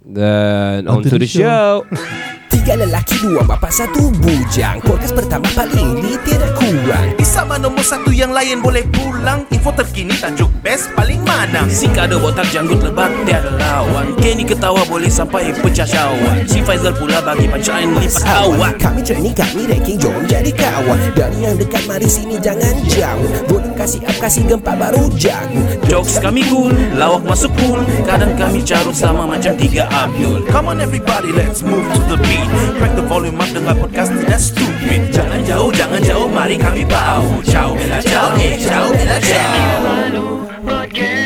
dan 0.00 0.88
on, 0.88 0.96
On 0.96 1.04
to 1.04 1.20
the 1.20 1.28
show. 1.28 1.84
Tiga 2.54 2.78
lelaki, 2.78 3.18
dua 3.18 3.42
bapa, 3.42 3.66
satu 3.66 4.14
bujang. 4.22 4.78
Podcast 4.86 5.10
pertama 5.10 5.50
paling 5.58 5.98
ni 5.98 6.14
tiada 6.22 6.46
kurang. 6.54 7.10
Di 7.18 7.26
sama 7.26 7.58
nombor 7.58 7.82
satu 7.82 8.14
yang 8.14 8.30
lain 8.30 8.62
boleh 8.62 8.86
pulang 8.94 9.42
Info 9.50 9.74
terkini 9.74 10.14
tajuk 10.14 10.46
best 10.62 10.86
paling 10.94 11.18
mana 11.26 11.66
Si 11.66 11.90
kado 11.90 12.22
botak 12.22 12.46
janggut 12.54 12.78
lebat 12.78 13.10
tiada 13.26 13.50
lawan 13.58 14.14
Kenny 14.22 14.46
ketawa 14.46 14.86
boleh 14.86 15.10
sampai 15.10 15.50
pecah 15.50 15.88
syawak 15.88 16.46
Si 16.46 16.62
Faizal 16.62 16.94
pula 16.94 17.18
bagi 17.24 17.50
pancaan 17.50 17.98
lipat 17.98 18.22
awak 18.22 18.78
Kami 18.78 19.02
training, 19.02 19.34
kami 19.34 19.66
ranking, 19.66 19.98
jom 19.98 20.14
jadi 20.30 20.52
kawan. 20.54 20.98
Dari 21.18 21.38
yang 21.42 21.58
dekat, 21.58 21.82
mari 21.90 22.06
sini 22.06 22.38
jangan 22.38 22.74
jauh. 22.86 23.28
Volume 23.50 23.74
kasih 23.74 24.00
up, 24.06 24.16
kasih 24.22 24.42
gempa 24.46 24.72
baru 24.78 25.10
jago. 25.18 25.58
Jokes 25.90 26.22
kami 26.22 26.46
cool, 26.46 26.70
lawak 26.94 27.26
masuk 27.26 27.50
cool 27.60 27.82
Kadang 28.06 28.32
kami 28.38 28.64
carut 28.64 28.96
sama 28.96 29.28
macam 29.28 29.52
tiga 29.58 29.84
Abdul 29.92 30.46
Come 30.48 30.72
on 30.72 30.78
everybody 30.80 31.28
let's 31.34 31.60
move 31.60 31.84
to 31.92 32.00
the 32.08 32.16
beat 32.24 32.43
Crack 32.78 32.92
the 32.96 33.04
volume 33.04 33.40
up 33.40 33.48
dengar 33.50 33.76
podcast 33.78 34.12
tidak 34.12 34.40
stupid. 34.40 35.00
Jangan 35.12 35.40
jauh, 35.44 35.70
jangan 35.72 36.00
jauh, 36.04 36.28
mari 36.28 36.56
kami 36.60 36.84
bau. 36.84 37.24
Ciao, 37.46 37.72
bella 37.72 38.00
ciao, 38.04 38.36
eh 38.36 38.60
ciao, 38.60 38.92
bella 38.92 39.18
ciao 39.20 41.23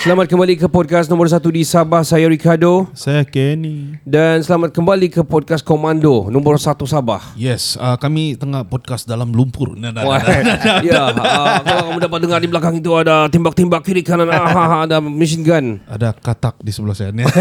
Selamat 0.00 0.32
kembali 0.32 0.56
ke 0.56 0.64
podcast 0.64 1.12
nombor 1.12 1.28
satu 1.28 1.52
di 1.52 1.60
Sabah. 1.60 2.00
Saya 2.00 2.24
Ricardo. 2.24 2.88
Saya 2.96 3.20
Kenny. 3.20 4.00
Dan 4.00 4.40
selamat 4.40 4.72
kembali 4.72 5.12
ke 5.12 5.20
podcast 5.20 5.60
Komando 5.60 6.32
nombor 6.32 6.56
satu 6.56 6.88
Sabah. 6.88 7.20
Yes, 7.36 7.76
uh, 7.76 8.00
kami 8.00 8.32
tengah 8.32 8.64
podcast 8.64 9.04
dalam 9.04 9.28
lumpur. 9.28 9.76
Nah, 9.76 9.92
nah, 9.92 10.08
Wah, 10.08 10.16
nah, 10.24 10.40
nah. 10.40 10.80
ya, 10.88 11.12
uh, 11.12 11.60
kalau 11.60 11.82
kamu 11.92 11.98
dapat 12.00 12.18
dengar 12.24 12.38
di 12.40 12.48
belakang 12.48 12.74
itu 12.80 12.88
ada 12.96 13.28
tembak-tembak 13.28 13.84
kiri 13.84 14.00
kanan, 14.00 14.32
ah, 14.32 14.88
ada 14.88 15.04
machine 15.04 15.44
gun. 15.44 15.84
Ada 15.84 16.16
katak 16.16 16.64
di 16.64 16.72
sebelah 16.72 16.96
saya. 16.96 17.12
ni. 17.12 17.28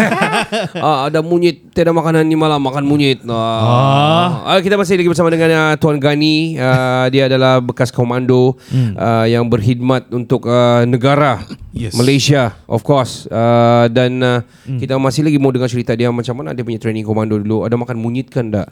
Ah, 0.79 1.07
ada 1.07 1.19
munyit 1.23 1.71
Tiada 1.75 1.91
makanan 1.91 2.23
ni 2.25 2.35
malam 2.35 2.59
Makan 2.59 2.83
munyit 2.83 3.21
ah. 3.27 4.43
Ah, 4.47 4.59
Kita 4.59 4.79
masih 4.79 4.99
lagi 4.99 5.09
bersama 5.11 5.29
dengan 5.29 5.49
uh, 5.51 5.73
Tuan 5.77 5.99
Gani 5.99 6.55
uh, 6.55 7.05
Dia 7.11 7.27
adalah 7.27 7.59
bekas 7.59 7.91
komando 7.91 8.55
uh, 8.95 9.25
Yang 9.27 9.43
berkhidmat 9.49 10.09
untuk 10.11 10.47
uh, 10.47 10.83
negara 10.87 11.43
Yes. 11.79 11.95
Malaysia 11.95 12.59
Of 12.67 12.83
course 12.83 13.23
uh, 13.25 13.87
Dan 13.87 14.19
uh, 14.19 14.43
kita 14.67 14.99
masih 14.99 15.23
lagi 15.23 15.39
mau 15.39 15.47
dengar 15.49 15.65
cerita 15.65 15.95
dia 15.95 16.11
Macam 16.11 16.35
mana 16.35 16.51
dia 16.51 16.61
punya 16.61 16.75
training 16.75 17.01
komando 17.01 17.39
dulu 17.39 17.63
Ada 17.63 17.73
makan 17.73 17.95
munyit 17.95 18.27
kan 18.27 18.51
tak? 18.51 18.67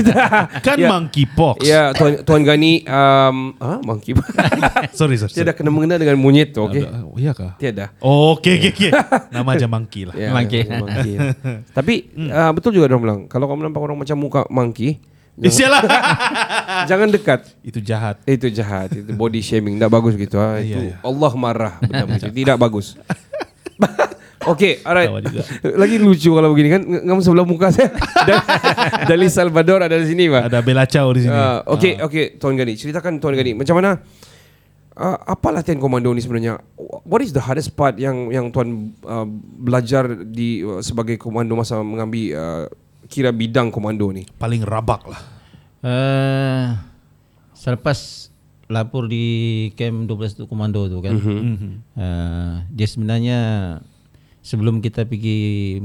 kan 0.66 0.76
Ya. 0.78 0.88
monkeypox. 0.88 1.56
Ya 1.60 1.92
Tuan, 1.92 2.24
Tuan 2.24 2.42
Gani 2.42 2.82
um, 2.82 3.52
ah, 3.58 3.78
Monkey 3.82 4.16
Sorry, 4.98 5.18
sorry. 5.18 5.34
Tiada 5.34 5.52
kena 5.52 5.68
mengenal 5.68 6.00
dengan 6.00 6.16
munyit 6.16 6.56
Okay 6.56 6.88
Ada- 6.88 7.04
Oh, 7.04 7.16
iya 7.20 7.36
kah? 7.36 7.52
Tiada 7.60 7.92
Okey, 8.00 8.54
okey, 8.58 8.70
okey. 8.72 8.90
Nama 9.34 9.48
aja 9.52 9.66
monkey 9.68 10.02
lah. 10.08 10.14
Ya, 10.16 10.32
Monkey. 10.32 10.62
monkey. 10.64 11.14
Tapi 11.74 11.94
uh, 12.26 12.50
betul 12.54 12.72
juga 12.72 12.88
orang 12.88 13.02
bilang 13.02 13.20
kalau 13.26 13.44
kamu 13.44 13.68
nampak 13.68 13.82
orang 13.82 13.98
macam 13.98 14.16
muka 14.16 14.40
monkey, 14.48 14.96
Eh, 15.38 15.54
jangan 16.90 17.08
dekat. 17.14 17.46
Itu 17.62 17.78
jahat. 17.78 18.18
Itu 18.26 18.50
jahat, 18.50 18.90
itu 18.90 19.14
body 19.14 19.38
shaming, 19.38 19.78
tidak 19.78 19.94
bagus 19.94 20.18
gitu. 20.18 20.34
Ah, 20.34 20.58
Iya, 20.58 20.66
itu 20.66 20.80
iya. 20.90 20.96
Allah 20.98 21.32
marah 21.38 21.74
itu. 21.82 22.26
tidak 22.42 22.56
bagus. 22.58 22.98
Okay, 24.48 24.80
alright. 24.80 25.12
Lagi 25.76 26.00
lucu 26.00 26.32
kalau 26.32 26.56
begini 26.56 26.72
kan, 26.72 26.80
kamu 26.80 27.20
sebelah 27.20 27.44
muka 27.44 27.68
saya. 27.68 27.92
Dan, 28.24 28.40
dari 29.04 29.28
Salvador 29.28 29.84
ada 29.84 29.98
di 30.00 30.08
sini, 30.08 30.24
Pak. 30.30 30.48
Ada 30.48 30.58
Bella 30.64 30.88
Chow 30.88 31.10
di 31.12 31.26
sini. 31.26 31.34
Uh, 31.36 31.60
okay, 31.68 32.00
okay, 32.00 32.24
Tuan 32.40 32.56
Gani, 32.56 32.72
ceritakan 32.72 33.20
Tuan 33.20 33.36
Gani, 33.36 33.52
macam 33.52 33.76
mana? 33.76 34.00
Uh, 34.96 35.18
apa 35.20 35.52
latihan 35.52 35.76
komando 35.76 36.08
ni 36.16 36.24
sebenarnya? 36.24 36.64
What 37.04 37.20
is 37.20 37.36
the 37.36 37.44
hardest 37.44 37.76
part 37.76 38.00
yang 38.00 38.32
yang 38.32 38.48
tuan 38.48 38.96
uh, 39.04 39.28
belajar 39.60 40.10
di 40.16 40.64
uh, 40.64 40.80
sebagai 40.80 41.20
komando 41.20 41.52
masa 41.52 41.84
mengambil 41.84 42.24
uh, 42.32 42.64
kira 43.08 43.32
bidang 43.32 43.72
komando 43.72 44.12
ni? 44.12 44.28
Paling 44.36 44.62
rabak 44.62 45.02
lah. 45.08 45.22
Uh, 45.80 46.76
selepas 47.56 48.28
lapor 48.68 49.08
di 49.08 49.68
camp 49.74 50.04
12 50.06 50.38
tu 50.38 50.44
komando 50.44 50.84
tu 50.86 51.00
kan. 51.00 51.16
Mm-hmm. 51.16 51.72
Uh, 51.96 52.54
dia 52.68 52.86
sebenarnya 52.86 53.38
sebelum 54.44 54.84
kita 54.84 55.08
pergi 55.08 55.80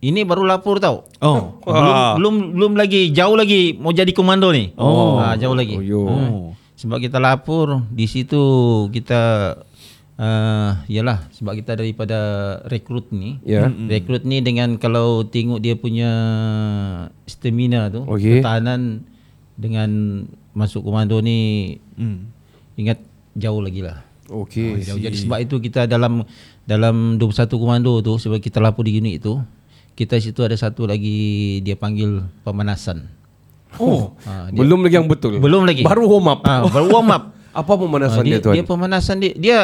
ini 0.00 0.20
baru 0.24 0.48
lapor 0.48 0.80
tau. 0.80 1.04
Oh. 1.20 1.60
Belum, 1.60 2.16
belum 2.16 2.34
belum 2.56 2.72
lagi 2.78 3.12
jauh 3.12 3.36
lagi 3.36 3.76
mau 3.76 3.92
jadi 3.92 4.10
komando 4.16 4.48
ni. 4.48 4.72
Oh. 4.80 5.20
Ah, 5.20 5.36
jauh 5.36 5.52
lagi. 5.52 5.76
Oh, 5.76 5.84
yo. 5.84 6.02
Hmm. 6.08 6.56
Sebab 6.80 6.96
kita 6.96 7.20
lapor 7.20 7.84
di 7.92 8.08
situ 8.08 8.40
kita 8.88 9.52
uh, 10.20 10.70
yalah 10.86 11.24
sebab 11.32 11.56
kita 11.56 11.74
daripada 11.74 12.18
rekrut 12.66 13.08
ni. 13.10 13.40
Ya. 13.42 13.66
Rekrut 13.66 14.22
ni 14.22 14.38
dengan 14.38 14.76
kalau 14.76 15.24
tengok 15.24 15.58
dia 15.58 15.74
punya 15.74 16.10
stamina 17.24 17.88
tu, 17.88 18.04
Okey. 18.04 18.38
pertahanan 18.38 19.04
dengan 19.54 19.90
masuk 20.52 20.82
komando 20.82 21.18
ni 21.18 21.76
Hmm. 21.94 22.28
ingat 22.74 23.00
jauh 23.32 23.60
lagi 23.60 23.80
lah. 23.80 24.02
Okay. 24.26 24.80
Jauh. 24.80 24.96
Jadi 24.96 25.16
sebab 25.18 25.38
itu 25.38 25.58
kita 25.58 25.84
dalam 25.84 26.22
dalam 26.62 27.16
21 27.16 27.50
komando 27.52 27.98
tu 27.98 28.14
sebab 28.14 28.38
kita 28.38 28.58
lapor 28.58 28.84
di 28.84 28.94
unit 28.94 29.18
tu 29.18 29.42
kita 29.92 30.16
situ 30.16 30.40
ada 30.40 30.54
satu 30.54 30.86
lagi 30.86 31.58
dia 31.60 31.74
panggil 31.74 32.24
pemanasan. 32.40 33.10
Oh, 33.76 34.14
Ah, 34.22 34.48
dia- 34.48 34.58
belum 34.58 34.82
lagi 34.82 34.96
yang 34.96 35.06
betul. 35.06 35.38
Belum 35.38 35.62
lagi. 35.62 35.82
Baru 35.82 36.08
warm 36.08 36.26
up. 36.28 36.40
Ah, 36.42 36.64
baru 36.64 36.88
warm 36.90 37.10
up. 37.10 37.24
Apa 37.52 37.72
pemanasan 37.76 38.22
Ah, 38.22 38.24
dia, 38.24 38.32
dia, 38.32 38.40
tuan? 38.40 38.54
dia 38.54 38.64
pemanasan 38.64 39.16
dia 39.18 39.32
dia 39.34 39.58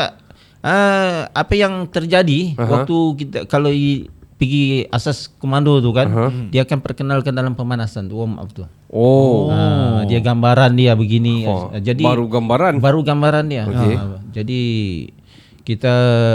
uh, 0.63 1.29
apa 1.31 1.53
yang 1.57 1.89
terjadi 1.89 2.55
Aha. 2.57 2.65
waktu 2.69 2.97
kita 3.21 3.39
kalau 3.49 3.69
i, 3.73 4.07
pergi 4.37 4.85
asas 4.93 5.33
komando 5.41 5.81
tu 5.81 5.91
kan 5.97 6.09
Aha. 6.13 6.29
dia 6.53 6.69
akan 6.69 6.85
perkenalkan 6.85 7.33
dalam 7.33 7.57
pemanasan 7.57 8.07
tu 8.07 8.21
warm 8.21 8.37
up 8.37 8.53
tu. 8.53 8.69
oh, 8.93 9.49
Ah, 9.49 10.05
dia 10.05 10.21
gambaran 10.21 10.77
dia 10.77 10.93
begini. 10.93 11.49
Oh, 11.49 11.73
jadi 11.73 12.05
baru 12.05 12.29
gambaran. 12.29 12.79
Baru 12.79 13.01
gambaran 13.01 13.45
dia. 13.49 13.65
Okey. 13.65 13.95
Ah, 13.97 14.21
jadi 14.31 14.63
kita 15.67 15.95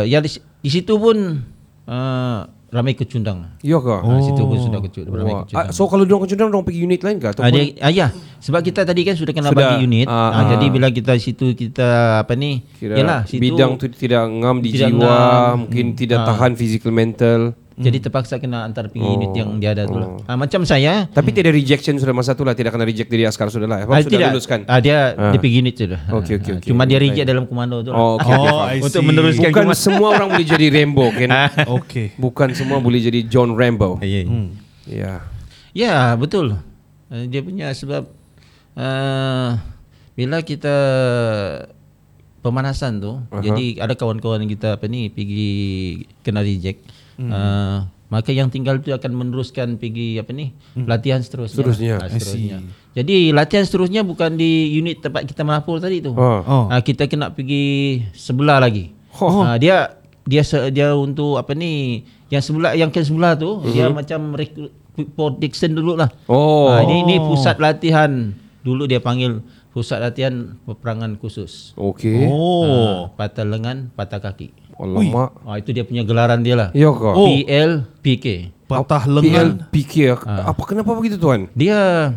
ya 0.09 0.19
di, 0.19 0.29
di 0.59 0.69
situ 0.69 0.97
pun 0.99 1.45
uh, 1.87 2.39
ramai 2.71 2.95
kecundang. 2.95 3.51
iya 3.59 3.75
ke? 3.77 3.91
Oh. 3.93 4.19
situ 4.21 4.39
pun 4.39 4.55
sudah 4.57 4.79
kecundang, 4.79 5.11
ramai 5.13 5.33
Wah. 5.33 5.43
kecundang. 5.43 5.67
Ah, 5.67 5.75
so 5.75 5.85
kalau 5.85 6.01
dia 6.01 6.15
kecundang, 6.15 6.47
dia 6.49 6.59
pergi 6.61 6.79
unit 6.81 6.99
lain 7.01 7.17
ke? 7.17 7.27
Ataupun 7.29 7.51
Ah, 7.51 7.67
ah, 7.81 7.91
ya, 7.91 8.07
sebab 8.39 8.61
kita 8.61 8.81
tadi 8.81 9.01
kan 9.03 9.13
sudah 9.13 9.29
kena 9.29 9.51
Sudah, 9.51 9.59
bagi 9.69 9.83
unit. 9.83 10.07
ah, 10.07 10.15
Ah, 10.15 10.31
ah. 10.33 10.43
Jadi 10.49 10.65
bila 10.67 10.87
kita 10.87 11.11
situ 11.15 11.51
kita 11.51 11.89
apa 12.19 12.33
ni? 12.33 12.63
kira 12.73 12.95
yalah, 12.95 13.21
situ 13.23 13.43
bidang 13.43 13.75
tu 13.75 13.85
tidak 13.87 14.23
ngam 14.25 14.57
di 14.57 14.69
tidak 14.71 14.87
jiwa, 14.89 15.03
ngam. 15.03 15.55
mungkin 15.61 15.85
tidak 15.93 16.17
Ah. 16.17 16.27
tahan 16.27 16.51
physical 16.55 16.89
mental. 16.89 17.41
Jadi 17.71 17.97
terpaksa 17.99 18.35
kena 18.35 18.63
antar 18.63 18.87
pergi 18.87 19.01
unit 19.01 19.31
yang 19.31 19.55
dia 19.55 19.71
ada 19.71 19.87
tu 19.87 19.95
lah. 19.95 20.11
Oh. 20.11 20.19
Ah, 20.23 20.35
macam 20.35 20.61
saya 20.61 21.07
Tapi 21.07 21.31
tidak 21.31 21.55
rejection 21.55 21.95
sudah 21.95 22.11
masa 22.11 22.35
tu 22.35 22.43
lah 22.43 22.51
Tidak 22.51 22.67
kena 22.67 22.83
reject 22.83 23.07
dari 23.07 23.23
askar 23.23 23.47
sudah 23.47 23.63
lah 23.63 23.79
Abang 23.81 23.95
ah, 23.95 24.03
sudah 24.03 24.11
tidak, 24.13 24.29
luluskan 24.29 24.59
Ah, 24.65 24.77
dia 24.77 25.13
Ah. 25.13 25.31
dia 25.31 25.39
pergi 25.39 25.55
unit 25.57 25.75
sudah. 25.75 25.99
Okey, 26.03 26.11
Ah, 26.11 26.19
okey, 26.37 26.51
ah, 26.51 26.57
okey. 26.59 26.67
Cuma 26.67 26.83
dia 26.83 26.95
Baik. 26.95 27.05
reject 27.07 27.25
dalam 27.25 27.43
komando 27.45 27.79
tu 27.79 27.89
lah. 27.89 27.97
Oh, 27.97 28.11
okay, 28.15 28.27
okay, 28.29 28.51
Oh. 28.51 28.61
I 28.61 28.77
Untuk 28.81 28.91
see. 28.97 29.07
meneruskan 29.07 29.49
Bukan 29.49 29.63
cuma- 29.63 29.77
semua 29.79 30.07
orang 30.11 30.27
boleh 30.29 30.45
jadi 30.45 30.65
Rambo 30.69 31.05
kan 31.09 31.29
Okey. 31.79 32.05
Bukan 32.15 32.49
semua 32.51 32.77
boleh 32.77 32.99
jadi 32.99 33.19
John 33.23 33.55
Rambo 33.55 33.97
Ya, 33.99 34.19
ya. 34.19 34.25
Ya 34.83 35.13
Ya, 35.71 35.93
betul. 36.13 36.59
Uh, 37.07 37.23
Dia 37.25 37.39
punya 37.39 37.71
sebab 37.71 38.11
uh, 38.75 39.49
bila 40.13 40.43
kita 40.43 40.75
pemanasan 42.39 42.97
tu, 42.97 43.21
uh-huh. 43.21 43.39
jadi 43.39 43.79
ada 43.79 43.93
kawan-kawan 43.93 44.43
kita 44.45 44.75
apa 44.75 44.85
ni 44.85 45.07
pergi 45.07 45.49
kena 46.19 46.41
reject. 46.41 46.81
Hmm. 47.21 47.31
Uh, 47.31 47.77
maka 48.11 48.35
yang 48.35 48.51
tinggal 48.51 48.75
tu 48.83 48.91
akan 48.91 49.11
meneruskan 49.15 49.79
pergi 49.79 50.19
apa 50.19 50.35
ni 50.35 50.51
latihan 50.75 51.23
seterusnya. 51.23 51.63
Seterusnya. 51.63 51.95
Ah, 51.95 52.11
seterusnya. 52.11 52.57
Jadi 52.91 53.31
latihan 53.31 53.63
seterusnya 53.63 54.03
bukan 54.03 54.35
di 54.35 54.67
unit 54.75 54.99
tempat 54.99 55.23
kita 55.23 55.47
melapor 55.47 55.79
tadi 55.79 56.03
tu. 56.03 56.11
Oh. 56.11 56.39
Oh. 56.43 56.65
Ah, 56.67 56.83
kita 56.83 57.07
kena 57.07 57.31
pergi 57.31 58.03
sebelah 58.11 58.59
lagi. 58.59 58.91
Oh. 59.15 59.47
Ah, 59.47 59.55
dia 59.55 59.95
dia 60.27 60.43
dia 60.67 60.91
untuk 60.91 61.39
apa 61.39 61.55
ni 61.55 62.03
yang 62.27 62.43
sebelah 62.43 62.75
yang 62.75 62.91
ke 62.91 62.99
sebelah 62.99 63.39
tu 63.39 63.63
Mhm. 63.63 63.71
dia 63.71 63.85
macam 63.87 64.19
recruit 64.35 64.75
protection 65.15 65.71
dulu 65.71 65.95
lah. 65.95 66.11
Oh. 66.27 66.67
Ah, 66.67 66.83
ini 66.83 67.07
ini 67.07 67.15
pusat 67.15 67.63
latihan. 67.63 68.35
Dulu 68.61 68.91
dia 68.91 68.99
panggil 68.99 69.39
pusat 69.71 70.03
latihan 70.03 70.59
peperangan 70.67 71.15
khusus. 71.15 71.71
Okey. 71.79 72.27
Oh. 72.27 72.67
Ah, 72.67 73.15
patah 73.15 73.47
lengan, 73.47 73.87
patah 73.95 74.19
kaki. 74.19 74.51
Alamak. 74.81 75.29
Ah, 75.45 75.61
itu 75.61 75.69
dia 75.69 75.85
punya 75.85 76.01
gelaran 76.01 76.41
dia 76.41 76.57
lah. 76.57 76.69
Ya 76.73 76.89
ke? 76.89 77.05
Oh. 77.05 77.29
PL 77.29 77.85
PK. 78.01 78.25
Patah 78.65 79.05
lengan. 79.05 79.69
PK. 79.69 80.17
Apa 80.25 80.61
kenapa 80.65 80.97
begitu 80.97 81.21
tuan? 81.21 81.45
Dia 81.53 82.11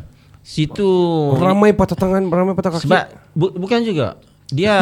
situ 0.44 0.88
Ramai 1.36 1.76
patah 1.76 1.96
tangan, 1.96 2.24
ramai 2.28 2.56
patah 2.56 2.72
kaki. 2.76 2.88
sebab 2.88 3.04
bu, 3.36 3.52
bukan 3.56 3.80
juga. 3.84 4.16
Dia 4.48 4.76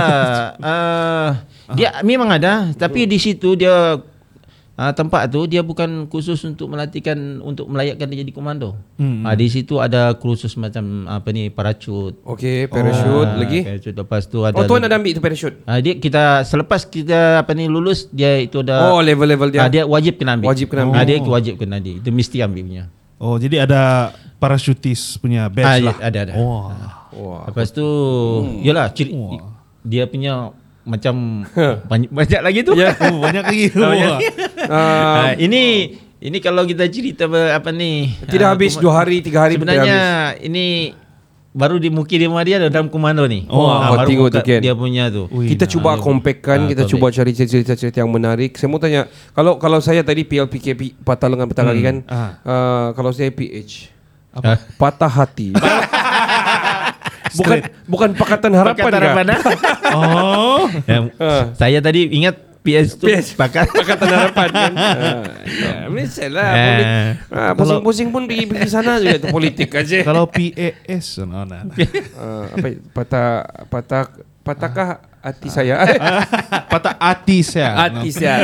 uh, 0.58 1.30
dia 1.78 2.02
memang 2.02 2.34
ada 2.34 2.74
tapi 2.74 3.06
di 3.06 3.18
situ 3.18 3.54
dia 3.54 3.98
uh, 4.74 4.92
tempat 4.92 5.26
tu 5.26 5.44
dia 5.44 5.60
bukan 5.60 6.06
khusus 6.06 6.38
untuk 6.42 6.66
melatihkan 6.66 7.16
untuk 7.38 7.66
melayakkan 7.66 8.06
dia 8.06 8.20
jadi 8.20 8.30
komando. 8.30 8.76
Hmm. 8.96 9.22
Uh, 9.22 9.34
di 9.34 9.46
situ 9.46 9.76
ada 9.76 10.12
kursus 10.14 10.54
macam 10.54 11.06
apa 11.06 11.28
ni 11.30 11.48
parachute. 11.48 12.16
Okey, 12.22 12.66
parachute 12.66 13.28
Ah, 13.28 13.38
lagi. 13.38 13.60
Parachute 13.62 13.96
lepas 13.96 14.22
tu 14.24 14.38
ada 14.42 14.54
Oh, 14.54 14.64
tuan 14.64 14.80
ada 14.80 14.94
ambil 14.94 15.12
tu 15.12 15.20
parachute. 15.20 15.56
Ah, 15.64 15.78
dia 15.78 15.94
kita 15.94 16.42
selepas 16.42 16.82
kita 16.82 17.40
apa 17.40 17.52
ni 17.52 17.66
lulus 17.66 18.08
dia 18.08 18.36
itu 18.36 18.60
ada 18.60 18.88
Oh, 18.88 19.00
level-level 19.00 19.48
dia. 19.48 19.60
Ah, 19.64 19.68
dia 19.68 19.82
wajib 19.84 20.16
kena 20.16 20.36
ambil. 20.36 20.48
Wajib 20.48 20.66
kena 20.68 20.86
ambil. 20.86 20.96
Ah, 20.96 21.04
dia 21.04 21.16
wajib 21.18 21.54
kena 21.56 21.76
ambil. 21.76 21.96
Itu 21.98 22.10
mesti 22.10 22.36
ambil 22.38 22.62
punya. 22.62 22.84
Oh, 23.22 23.38
jadi 23.38 23.64
ada 23.64 24.10
parachutis 24.42 25.14
punya 25.16 25.46
badge 25.46 25.66
Ah, 25.66 25.78
lah. 25.78 25.96
ya, 25.96 26.06
ada 26.10 26.18
ada. 26.26 26.32
Oh. 26.34 26.74
Wah. 27.12 27.46
Lepas 27.46 27.70
tu 27.70 27.84
yalah 28.64 28.88
ciri 28.90 29.12
dia 29.82 30.06
punya 30.06 30.54
macam 30.82 31.46
banyak, 31.86 32.10
banyak 32.10 32.40
lagi 32.42 32.60
tu. 32.66 32.72
Ya. 32.74 32.90
Oh, 33.08 33.22
banyak 33.22 33.42
lagi. 33.46 33.64
Oh, 33.78 33.94
ya. 33.94 34.08
Wah. 34.12 34.18
Ah, 34.66 35.30
ini 35.36 35.94
ini 36.22 36.38
kalau 36.38 36.62
kita 36.62 36.86
cerita 36.86 37.26
apa, 37.26 37.70
ni 37.70 38.14
tidak 38.30 38.46
ah, 38.46 38.52
habis 38.54 38.78
dua 38.78 39.02
hari, 39.02 39.18
tiga 39.20 39.46
hari 39.46 39.58
Sebenarnya 39.58 39.98
habis. 40.34 40.46
ini 40.46 40.66
baru 41.52 41.76
di 41.76 41.92
muki 41.92 42.16
di 42.16 42.24
ada 42.26 42.72
dalam 42.72 42.88
komando 42.88 43.28
ni. 43.28 43.44
Oh, 43.46 43.68
kau 43.68 43.94
baru 44.00 44.32
tu, 44.32 44.40
Ken. 44.40 44.64
dia 44.64 44.72
punya 44.72 45.12
tu. 45.12 45.28
Ui, 45.28 45.52
kita 45.52 45.68
cuba 45.68 46.00
compactkan, 46.00 46.64
Ah, 46.64 46.68
kita 46.70 46.82
cuba 46.88 47.12
cari 47.12 47.30
cerita-cerita 47.30 48.00
yang 48.00 48.08
menarik. 48.08 48.56
Saya 48.56 48.72
mau 48.72 48.80
tanya, 48.80 49.04
kalau 49.36 49.60
kalau 49.60 49.78
saya 49.78 50.00
tadi 50.00 50.24
PLPK 50.24 50.66
pi- 50.72 50.96
patah 50.96 51.28
lengan 51.28 51.46
patah 51.46 51.64
kaki 51.68 51.82
kan, 51.84 51.96
Ah. 52.08 52.40
ah, 52.42 52.86
kalau 52.96 53.12
saya 53.12 53.28
PH 53.28 53.92
Apa? 54.32 54.56
patah 54.80 55.12
hati. 55.12 55.52
bukan 57.34 57.58
bukan 57.84 58.10
pakatan 58.12 58.52
harapan 58.52 58.76
Pakatan 58.78 58.92
harapan, 58.94 59.26
ah? 59.28 59.40
Oh. 59.96 60.64
Yang 60.84 61.04
Saya 61.54 61.78
tadi 61.78 62.08
ingat 62.12 62.36
PS 62.62 62.94
tu 62.94 63.10
PS. 63.10 63.34
pakat 63.34 63.66
Pakatan 63.82 64.08
harapan 64.08 64.48
kan. 64.50 64.72
Ah, 65.62 65.90
ya, 65.90 66.26
lah. 66.30 66.52
Eh. 66.54 67.06
Polit- 67.28 67.58
Pusing-pusing 67.58 68.08
pun 68.08 68.22
pergi 68.24 68.44
pergi 68.46 68.68
sana 68.70 68.96
juga 68.96 69.18
tu 69.18 69.28
politik 69.28 69.74
aja. 69.74 70.00
Kalau 70.00 70.24
PAS 70.26 71.06
no, 71.20 71.42
no, 71.42 71.58
no. 71.58 71.72
Ah, 72.14 72.44
apa 72.48 72.68
patah 72.94 73.28
patah 73.66 74.02
patahkah 74.42 74.88
hati 75.20 75.48
saya? 75.50 75.82
Patah 76.70 76.94
hati 76.96 77.42
saya. 77.42 77.70
Hati 77.76 78.08
saya. 78.10 78.36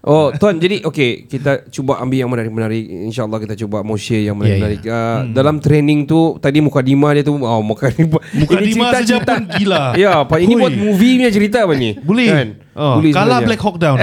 Oh 0.00 0.30
tuan 0.30 0.56
jadi 0.56 0.78
okey 0.84 1.26
kita 1.26 1.66
cuba 1.68 1.98
ambil 1.98 2.16
yang 2.16 2.28
menarik-menarik 2.28 2.80
insyaallah 3.04 3.38
kita 3.38 3.54
cuba 3.56 3.82
mau 3.82 3.94
share 3.94 4.22
yang 4.22 4.34
menarik-menarik 4.34 4.82
uh, 4.84 5.26
dalam 5.28 5.58
training 5.58 6.04
tu 6.04 6.38
tadi 6.38 6.58
muka 6.58 6.78
Dima 6.78 7.10
dia 7.10 7.20
tu 7.20 7.34
oh 7.34 7.60
muka 7.60 7.90
Dima 7.90 8.22
Mukadimah 8.32 8.94
saja 8.94 9.18
pun 9.18 9.42
gila. 9.52 9.92
ya 10.00 10.22
apa 10.22 10.38
ini 10.38 10.54
buat 10.54 10.70
movie 10.70 11.18
punya 11.18 11.30
cerita 11.30 11.66
apa 11.66 11.74
ni 11.74 11.98
Boleh. 11.98 12.28
kan 12.28 12.48
Oh, 12.72 12.94
Boleh 12.96 13.10
kalah 13.10 13.42
sebenarnya. 13.42 13.46
Black 13.48 13.60
Hawk 13.60 13.76
Down. 13.76 13.98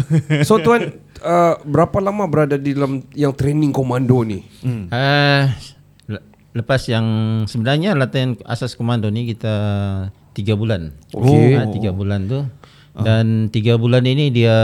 so 0.46 0.54
tuan 0.56 0.80
uh, 1.18 1.54
berapa 1.60 1.98
lama 1.98 2.24
berada 2.24 2.54
di 2.54 2.70
dalam 2.70 3.02
yang 3.10 3.34
training 3.34 3.70
komando 3.70 4.22
ni 4.22 4.46
Ah, 4.86 5.50
le- 6.06 6.22
lepas 6.52 6.78
yang 6.86 7.04
sebenarnya 7.44 7.92
latihan 7.92 8.38
asas 8.44 8.72
komando 8.72 9.06
ni 9.06 9.26
kita 9.26 9.50
tiga 10.30 10.54
bulan. 10.54 10.94
Okey. 11.10 11.52
Ah, 11.52 11.66
tiga 11.68 11.90
bulan 11.90 12.20
tu. 12.24 12.46
Dan 12.92 13.48
tiga 13.48 13.74
bulan 13.74 14.04
ini 14.04 14.30
dia 14.30 14.54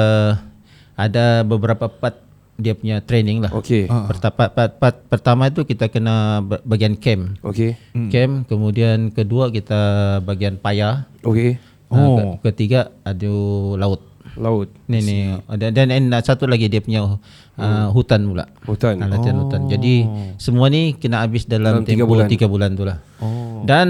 ada 0.96 1.44
beberapa 1.44 1.86
part 1.86 2.24
dia 2.56 2.72
punya 2.72 3.04
training 3.04 3.44
lah. 3.44 3.52
okey 3.52 3.84
Pertama, 3.84 4.48
part, 4.48 4.72
part, 4.80 4.96
pertama 5.12 5.52
itu 5.52 5.60
kita 5.62 5.92
kena 5.92 6.40
ba- 6.40 6.64
bagian 6.64 6.96
camp. 6.96 7.36
okey 7.44 7.76
Camp, 8.08 8.48
kemudian 8.48 9.12
kedua 9.12 9.52
kita 9.52 9.78
bagian 10.24 10.56
payah. 10.56 11.04
okey 11.22 11.60
Oh. 11.86 12.18
Oh. 12.18 12.34
ketiga 12.42 12.90
ada 13.06 13.30
laut. 13.78 14.02
laut 14.36 14.68
Ni 14.90 14.98
ni 15.00 15.16
dan 15.54 15.70
dan 15.72 15.88
and 15.88 16.10
satu 16.20 16.44
lagi 16.44 16.66
dia 16.66 16.82
punya 16.82 17.06
uh, 17.06 17.86
hutan 17.94 18.26
pula. 18.26 18.44
hutan 18.66 18.98
Ah, 18.98 19.08
latihan 19.08 19.38
hutan. 19.38 19.70
Jadi 19.70 20.02
semua 20.36 20.66
ni 20.66 20.92
kena 20.92 21.22
habis 21.22 21.46
dalam, 21.46 21.80
Dalam 21.80 21.88
tiga 21.88 22.02
tempoh 22.04 22.10
bulan. 22.18 22.26
tiga 22.28 22.46
bulan 22.50 22.70
tu 22.74 22.84
lah. 22.84 22.98
Oh. 23.22 23.62
Dan 23.64 23.88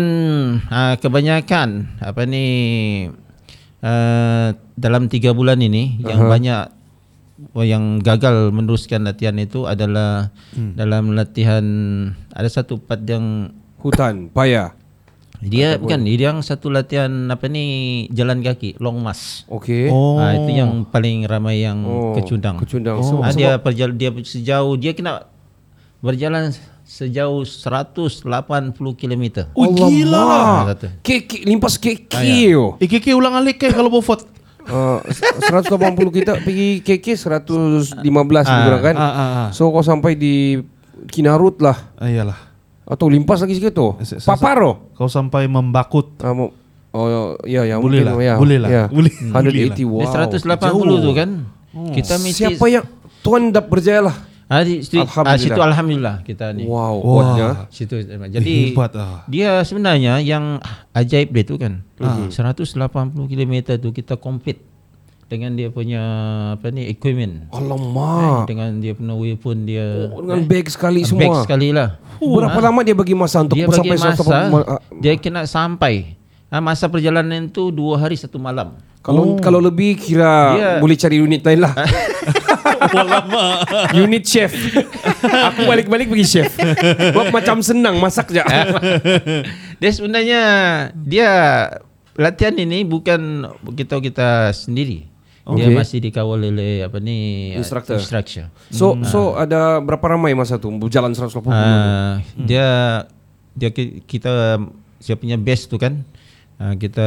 uh, 0.68 0.94
kebanyakan 1.00 1.98
apa 1.98 2.22
ni 2.28 2.44
uh, 3.80 4.48
dalam 4.76 5.08
tiga 5.08 5.32
bulan 5.32 5.58
ini 5.58 5.98
uh-huh. 5.98 6.08
yang 6.12 6.20
banyak 6.28 6.62
oh, 6.68 6.75
yang 7.64 8.02
gagal 8.02 8.50
meneruskan 8.52 9.06
latihan 9.06 9.38
itu 9.38 9.64
adalah 9.64 10.34
hmm. 10.52 10.76
dalam 10.76 11.14
latihan 11.16 11.64
ada 12.34 12.48
satu 12.50 12.76
part 12.76 13.00
yang 13.08 13.54
hutan 13.80 14.28
payah 14.34 14.74
dia 15.40 15.76
bukan 15.76 16.00
dia 16.04 16.32
yang 16.32 16.40
satu 16.40 16.72
latihan 16.72 17.12
apa 17.28 17.44
ni 17.46 17.64
jalan 18.08 18.40
kaki 18.40 18.80
long 18.80 19.04
march. 19.04 19.44
okey 19.52 19.92
Oh. 19.92 20.16
Ah, 20.16 20.32
itu 20.32 20.56
yang 20.56 20.88
paling 20.88 21.28
ramai 21.28 21.60
yang 21.60 21.84
Oh, 21.84 22.16
kecundang. 22.16 22.56
kecundang. 22.56 23.04
So, 23.04 23.20
Ah, 23.20 23.32
dia 23.36 23.60
perjal 23.60 23.92
dia 23.92 24.08
sejauh 24.16 24.80
dia 24.80 24.96
kena 24.96 25.28
berjalan 26.00 26.56
sejauh 26.86 27.42
180 27.42 28.94
km. 28.94 29.44
Oh, 29.52 29.74
gila. 29.74 30.22
Ah, 30.22 30.62
kek 31.02 31.44
limpas 31.44 31.76
kek 31.76 32.08
Ah, 32.14 32.22
ya. 32.22 32.78
Eh, 32.78 32.88
KK 32.88 33.12
ulang 33.12 33.34
alik 33.36 33.58
ke 33.60 33.68
kalau 33.74 33.90
Beaufort? 33.90 34.35
Uh, 34.66 34.98
180 35.44 35.78
kita 36.12 36.32
pergi 36.38 36.80
KK 36.80 37.06
115 37.14 38.02
lebih 38.02 38.62
kurang 38.64 38.82
kan. 38.82 38.94
ah, 38.94 39.06
ah, 39.06 39.18
ah. 39.38 39.48
So 39.50 39.68
kau 39.68 39.80
sampai 39.80 40.14
di 40.14 40.58
Kinarut 41.06 41.60
lah 41.60 41.94
Ah, 41.94 42.06
iyalah. 42.06 42.34
atau 42.82 43.06
limpas 43.06 43.38
lagi 43.38 43.54
sikit 43.54 43.70
tu. 43.70 43.94
Se- 44.00 44.18
Paparo. 44.18 44.90
Kau 44.92 45.06
sampai 45.06 45.46
membakut. 45.46 46.18
Ah, 46.18 46.32
mau- 46.32 46.50
oh 46.90 47.06
ya 47.42 47.62
ya 47.62 47.76
Boleh 47.76 48.00
mungkin 48.00 48.04
lah, 48.08 48.14
ya. 48.18 48.34
boleh 48.36 48.58
lah, 48.58 48.68
Ya. 48.68 48.84
boleh. 48.96 49.12
180 49.12 49.84
wow. 49.84 50.00
Dia 50.00 50.08
180 50.10 50.98
tu 50.98 51.10
kan. 51.12 51.30
Kita 51.92 52.14
mesti 52.16 52.32
Siapa 52.48 52.64
yang 52.66 52.84
tuan 53.20 53.50
dah 53.50 53.60
berjaya 53.60 54.00
lah. 54.02 54.16
Ah, 54.46 54.62
di, 54.62 54.78
di, 54.78 54.94
Alhamdulillah. 54.96 55.26
ah, 55.26 55.36
situ 55.36 55.58
alhamdulillah 55.60 56.16
kita 56.22 56.54
ni. 56.54 56.64
Wow, 56.64 57.02
kuatnya. 57.02 57.48
Situ 57.66 57.98
jadi 58.30 58.52
Hebat 58.70 58.94
ah. 58.94 59.26
dia 59.26 59.58
sebenarnya 59.60 60.22
yang 60.22 60.62
ajaib 60.92 61.34
dia 61.34 61.42
tu 61.42 61.58
kan. 61.58 61.82
Hmm. 61.98 62.30
180 62.30 62.78
km 63.26 63.54
tu 63.74 63.90
kita 63.90 64.14
compete 64.14 64.62
dengan 65.26 65.50
dia 65.50 65.66
punya 65.66 66.02
apa 66.54 66.70
ni 66.70 66.86
equipment. 66.86 67.50
Alamak. 67.50 68.46
Dengan 68.46 68.78
dia 68.78 68.94
punya 68.94 69.14
weapon 69.14 69.66
dia 69.66 70.14
Oh, 70.14 70.22
dengan 70.22 70.46
bag 70.46 70.66
sekali 70.68 71.02
Bag 71.02 71.10
semua. 71.10 71.42
sekali 71.42 71.74
lah. 71.74 71.98
Berapa 72.16 72.58
lama 72.62 72.80
dia 72.80 72.94
bagi 72.94 73.12
masa 73.12 73.42
untuk 73.42 73.58
Dia 73.58 73.66
sampai 73.66 73.98
masa 73.98 74.14
180 74.14 74.46
ma- 74.48 74.68
ah, 74.68 74.80
dia 74.94 75.12
kena 75.18 75.42
sampai. 75.42 76.14
Ah, 76.46 76.62
masa 76.62 76.86
perjalanan 76.86 77.50
tu 77.50 77.74
dua 77.74 77.98
hari 77.98 78.14
satu 78.14 78.38
malam. 78.38 78.78
Kalau 79.02 79.34
kalau 79.38 79.58
lebih 79.58 79.98
kira 79.98 80.54
Dia- 80.54 80.78
boleh 80.78 80.94
cari 80.94 81.18
unit 81.18 81.42
lain 81.42 81.58
lah. 81.60 81.74
unit 83.96 84.22
chef. 84.22 84.52
Aku 85.22 85.64
balik-balik 85.64 86.06
pergi 86.06 86.26
chef. 86.28 86.52
Buat 87.12 87.30
macam 87.30 87.60
senang 87.60 87.96
masak 87.96 88.30
je. 88.30 88.42
dia 89.80 89.90
sebenarnya 89.90 90.42
dia 90.94 91.30
latihan 92.14 92.54
ini 92.54 92.82
bukan 92.82 93.44
kita 93.72 94.00
kita 94.00 94.28
sendiri. 94.50 95.04
Dia 95.04 95.14
Okay. 95.46 95.78
masih 95.78 96.02
dikawal 96.02 96.42
oleh 96.42 96.82
apa 96.82 96.98
ni 96.98 97.54
uh, 97.54 97.62
Instructor. 97.62 98.02
instructor. 98.02 98.50
So 98.66 98.98
so 99.04 99.38
ada 99.38 99.78
berapa 99.78 100.02
ramai 100.08 100.34
masa 100.34 100.58
tu 100.58 100.66
berjalan 100.72 101.14
180 101.14 101.38
km? 101.38 101.46
Ah, 101.46 102.18
dia 102.34 102.66
dia 103.54 103.70
ki- 103.70 104.02
kita 104.02 104.58
dia 104.98 105.14
punya 105.14 105.38
base 105.38 105.64
tu 105.64 105.78
kan. 105.78 106.02
ah, 106.56 106.74
kita 106.74 107.06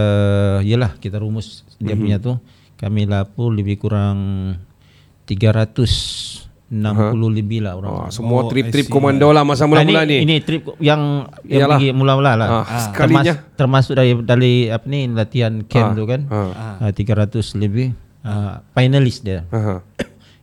yalah 0.63 0.95
kita 0.95 1.19
rumus 1.19 1.67
dia 1.77 1.97
punya 1.97 2.15
tu 2.15 2.39
kami 2.75 3.03
lapor 3.03 3.51
lebih 3.51 3.75
kurang 3.75 4.55
360 5.29 6.73
lebih 7.31 7.59
lah 7.61 7.73
orang. 7.75 7.91
Ah, 7.99 8.09
semua 8.09 8.41
Oh, 8.41 8.47
trip-trip 8.47 8.85
see. 8.85 8.91
komando 8.91 9.25
lah 9.27 9.41
masa 9.41 9.63
Ah, 9.63 9.67
mula-mula 9.67 10.01
ini, 10.03 10.15
ni. 10.15 10.17
ini 10.23 10.35
trip 10.39 10.65
yang 10.79 11.01
yang 11.43 11.65
Iyalah. 11.65 11.77
pergi 11.77 11.89
mula-mula 11.91 12.31
lah. 12.33 12.47
Ah, 12.59 12.79
sekalinya. 12.83 13.33
termasuk 13.53 13.93
dari 13.93 14.17
dari 14.17 14.53
apa 14.67 14.85
ni 14.85 15.05
latihan 15.07 15.53
camp 15.63 15.87
Ah, 15.87 15.95
tu 15.95 16.03
kan. 16.03 16.21
ah. 16.27 16.77
Ah, 16.79 16.91
300 16.91 17.53
lebih 17.55 17.93
ah, 18.21 18.65
finalis 18.71 19.19
dia. 19.19 19.45
Aha. 19.49 19.81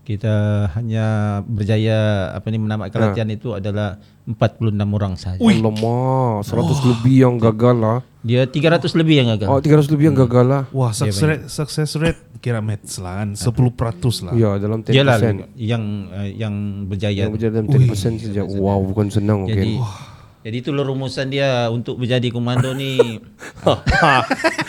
Kita 0.06 0.34
hanya 0.78 1.04
berjaya 1.42 2.30
apa 2.30 2.46
ni 2.54 2.62
menamatkan 2.62 2.94
Ha. 2.96 3.04
latihan 3.10 3.26
itu 3.26 3.50
adalah 3.50 3.98
46 4.22 4.70
orang 4.94 5.14
sahaja. 5.18 5.42
Alamak 5.42 6.46
100 6.46 6.90
lebih 6.94 7.14
yang 7.26 7.34
gagal 7.42 7.74
lah 7.74 7.98
Dia 8.22 8.46
300 8.46 8.98
lebih 8.98 9.14
yang 9.22 9.28
gagal. 9.34 9.46
Oh 9.50 9.58
300 9.58 9.90
lebih 9.90 10.04
yang 10.10 10.18
gagal 10.18 10.44
lah 10.46 10.62
Wah, 10.70 10.90
success 10.94 11.22
rate, 11.22 11.44
success 11.46 11.90
rate 11.98 12.20
kira 12.38 12.62
maths 12.62 13.02
lah 13.02 13.22
kan, 13.22 13.34
10% 13.34 14.30
lah. 14.30 14.32
Ya 14.34 14.50
dalam 14.62 14.86
10% 14.86 14.94
Dialah 14.94 15.18
yang 15.58 16.10
uh, 16.10 16.26
yang 16.26 16.54
berjaya. 16.86 17.26
Yang 17.26 17.32
berjaya 17.34 17.52
dalam 17.58 17.66
10% 17.66 18.22
saja 18.22 18.42
Wow 18.46 18.86
bukan 18.86 19.10
senang 19.10 19.46
Jadi 19.46 19.78
okay. 19.78 20.15
Jadi 20.46 20.62
itulah 20.62 20.86
rumusan 20.86 21.26
dia 21.26 21.66
untuk 21.68 21.98
menjadi 21.98 22.30
komando 22.30 22.70
ni 22.70 23.18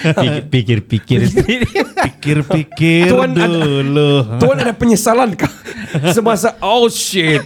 Pikir- 0.02 0.46
pikir-pikir 0.50 1.20
sendiri. 1.24 1.70
Pikir-pikir 2.10 3.14
Tuan 3.14 3.32
ada- 3.32 3.46
dulu. 3.46 4.12
Tuan 4.42 4.58
ada 4.58 4.74
penyesalan 4.74 5.38
kah? 5.38 5.54
Semasa 6.10 6.58
Oh 6.60 6.90
shit 6.90 7.40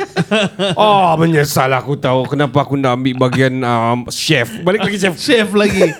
Oh 0.74 1.14
menyesal 1.14 1.70
aku 1.72 1.94
tahu 1.94 2.26
Kenapa 2.26 2.64
aku 2.64 2.74
nak 2.74 2.98
ambil 2.98 3.30
bagian 3.30 3.54
um, 3.60 4.08
Chef 4.08 4.50
Balik 4.64 4.82
lagi 4.82 4.98
chef 4.98 5.14
Chef 5.16 5.52
lagi. 5.52 5.92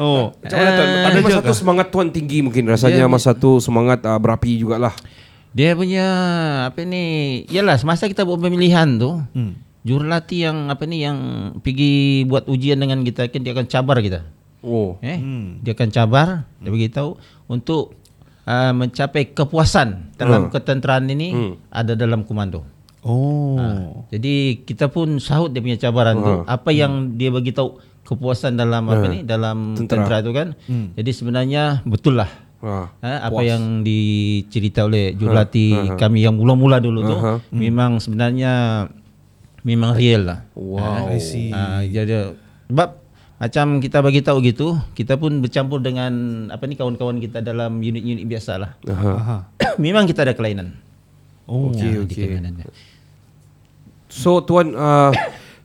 Oh, 0.00 0.32
Macam 0.32 0.56
mana 0.56 0.70
tuan? 0.72 0.88
Ada 0.88 1.18
masa 1.20 1.40
tu 1.42 1.52
semangat 1.52 1.86
tuan 1.90 2.08
tinggi 2.08 2.40
mungkin 2.40 2.64
Rasanya 2.66 3.04
masa 3.04 3.34
tu 3.34 3.58
semangat 3.58 4.00
uh, 4.02 4.16
berapi 4.16 4.56
jugalah 4.56 4.94
Dia 5.50 5.74
punya 5.74 6.06
apa 6.70 6.80
ni? 6.86 7.42
Yalah 7.50 7.76
semasa 7.76 8.06
kita 8.06 8.22
buat 8.22 8.38
pemilihan 8.38 8.86
tu, 8.94 9.18
hmm. 9.34 9.69
Jurulatih 9.82 10.40
yang 10.42 10.58
apa 10.68 10.84
ni 10.84 11.00
yang 11.00 11.18
pergi 11.58 11.92
buat 12.24 12.44
ujian 12.46 12.76
dengan 12.76 13.00
kita 13.00 13.26
kan 13.26 13.40
dia 13.40 13.52
akan 13.52 13.66
cabar 13.66 13.96
kita. 13.98 14.20
Oh 14.60 15.00
Eh, 15.00 15.16
hmm. 15.16 15.60
dia 15.60 15.72
akan 15.72 15.88
cabar, 15.88 16.26
dia 16.54 16.68
beritahu 16.68 17.16
untuk 17.46 17.96
uh, 18.44 18.72
mencapai 18.72 19.30
kepuasan 19.30 20.12
dalam 20.14 20.46
Hmm. 20.46 20.52
ketenteraan 20.52 21.08
ini 21.08 21.28
Hmm. 21.30 21.52
ada 21.70 21.92
dalam 21.94 22.22
komando. 22.22 22.64
oh. 23.00 24.04
Jadi 24.08 24.60
kita 24.60 24.86
pun 24.86 25.16
sahut 25.16 25.48
dia 25.48 25.58
punya 25.58 25.78
cabaran 25.78 26.16
tu. 26.18 26.34
Apa 26.44 26.70
yang 26.70 27.16
dia 27.16 27.30
bagi 27.30 27.50
tahu 27.50 27.80
kepuasan 28.02 28.54
dalam 28.54 28.84
apa 28.84 29.06
ni 29.06 29.22
dalam 29.22 29.72
Tentera. 29.72 30.04
tentera, 30.04 30.16
tu 30.20 30.30
kan. 30.30 30.48
Jadi 30.68 31.10
sebenarnya 31.10 31.80
betul 31.82 32.16
lah. 32.16 32.28
Ah, 32.60 32.92
Ha, 33.00 33.24
apa 33.24 33.40
yang 33.40 33.80
dicerita 33.80 34.84
oleh 34.84 35.16
jurulatih 35.16 35.96
kami 35.96 36.20
yang 36.20 36.36
mula-mula 36.36 36.76
dulu 36.76 37.00
tu 37.02 37.16
Aha. 37.16 37.40
memang 37.50 37.96
sebenarnya 37.96 38.84
memang 39.66 39.96
real 39.96 40.26
lah. 40.26 40.38
Wow 40.56 41.10
I 41.12 41.20
see. 41.20 41.52
Ha, 41.52 41.84
jadi 41.84 42.34
sebab 42.70 43.00
macam 43.40 43.80
kita 43.80 44.04
bagi 44.04 44.20
tahu 44.20 44.38
gitu, 44.44 44.76
kita 44.92 45.16
pun 45.16 45.40
bercampur 45.40 45.80
dengan 45.80 46.12
apa 46.52 46.68
ni 46.68 46.76
kawan-kawan 46.76 47.16
kita 47.24 47.40
dalam 47.40 47.80
unit-unit 47.80 48.28
biasa 48.28 48.52
lah. 48.60 48.76
Aha. 48.84 49.48
Memang 49.82 50.04
kita 50.04 50.28
ada 50.28 50.36
kelainan. 50.36 50.76
Oh. 51.48 51.72
Okey 51.72 52.04
okey 52.04 52.36
kelainan 52.36 52.60
dia. 52.60 52.68
So 54.12 54.44
tuan 54.44 54.76
uh, 54.76 55.14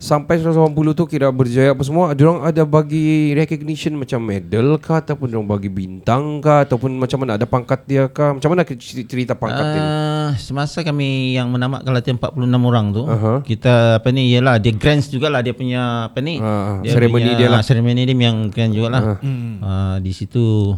Sampai 0.05 0.37
180 0.37 0.69
tu 0.93 1.09
kira 1.09 1.33
berjaya 1.33 1.73
apa 1.73 1.81
semua 1.81 2.13
Diorang 2.13 2.45
ada 2.45 2.61
bagi 2.61 3.33
recognition 3.33 3.97
macam 3.97 4.21
medal 4.21 4.77
kah 4.77 5.01
Ataupun 5.01 5.25
diorang 5.25 5.49
bagi 5.49 5.65
bintang 5.65 6.37
kah 6.39 6.61
Ataupun 6.61 6.93
macam 6.93 7.25
mana 7.25 7.41
ada 7.41 7.49
pangkat 7.49 7.81
dia 7.83 8.05
kah 8.05 8.37
Macam 8.37 8.53
mana 8.53 8.61
cer- 8.61 8.77
cerita 9.03 9.33
pangkat 9.33 9.65
dia 9.65 9.81
ni? 9.81 9.89
Uh, 9.89 10.29
semasa 10.37 10.81
kami 10.81 11.33
yang 11.33 11.49
menamatkan 11.49 11.89
latihan 11.89 12.17
46 12.17 12.37
orang 12.61 12.85
tu, 12.89 13.03
Aha. 13.03 13.33
kita 13.41 13.73
apa 13.97 14.09
ni 14.09 14.29
ialah 14.29 14.57
dia 14.57 14.73
grants 14.73 15.09
jugalah 15.09 15.41
dia 15.41 15.53
punya 15.53 16.09
apa 16.09 16.17
ni? 16.17 16.37
Ah, 16.37 16.81
seremoni 16.81 17.25
punya- 17.25 17.37
dia 17.37 17.47
lah. 17.47 17.59
ah, 17.59 17.63
Seremoni 17.63 18.01
dia 18.03 18.13
yang 18.15 18.49
grand 18.49 18.73
jugalah. 18.73 19.01
Uh, 19.21 19.97
di 19.99 20.11
situ 20.11 20.73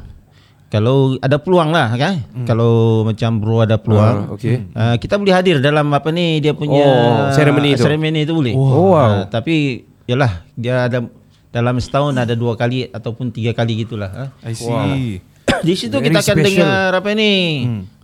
kalau 0.67 1.15
ada 1.17 1.39
peluang 1.39 1.71
lah 1.71 1.95
kan. 1.95 2.23
Kalau 2.43 3.01
macam 3.01 3.39
bro 3.39 3.63
ada 3.63 3.75
peluang. 3.75 4.17
Ah, 4.27 4.35
okey. 4.35 4.67
Uh, 4.71 4.95
kita 4.97 5.15
boleh 5.15 5.31
hadir 5.31 5.57
dalam 5.57 5.87
apa 5.89 6.11
ni 6.11 6.39
dia 6.39 6.51
punya 6.51 6.83
Oh, 6.83 7.31
seremoni 7.31 7.73
tu. 7.73 7.83
Seremoni 7.83 8.23
itu 8.23 8.33
boleh. 8.33 8.51
Oh, 8.51 8.91
wow. 8.91 8.99
Ah, 8.99 9.25
tapi 9.25 9.83
yalah 10.03 10.43
dia 10.53 10.85
ada 10.85 11.07
dalam 11.47 11.79
setahun 11.79 12.13
ada 12.13 12.35
dua 12.35 12.53
kali 12.53 12.85
ataupun 12.85 13.31
tiga 13.31 13.51
kali 13.51 13.79
gitulah. 13.81 14.11
ah. 14.11 14.29
I 14.43 14.51
see. 14.51 15.23
Di 15.57 15.73
situ 15.73 15.95
Very 15.95 16.11
kita 16.11 16.19
akan 16.21 16.35
special. 16.35 16.45
dengar 16.45 16.89
apa 16.93 17.09
ni? 17.15 17.31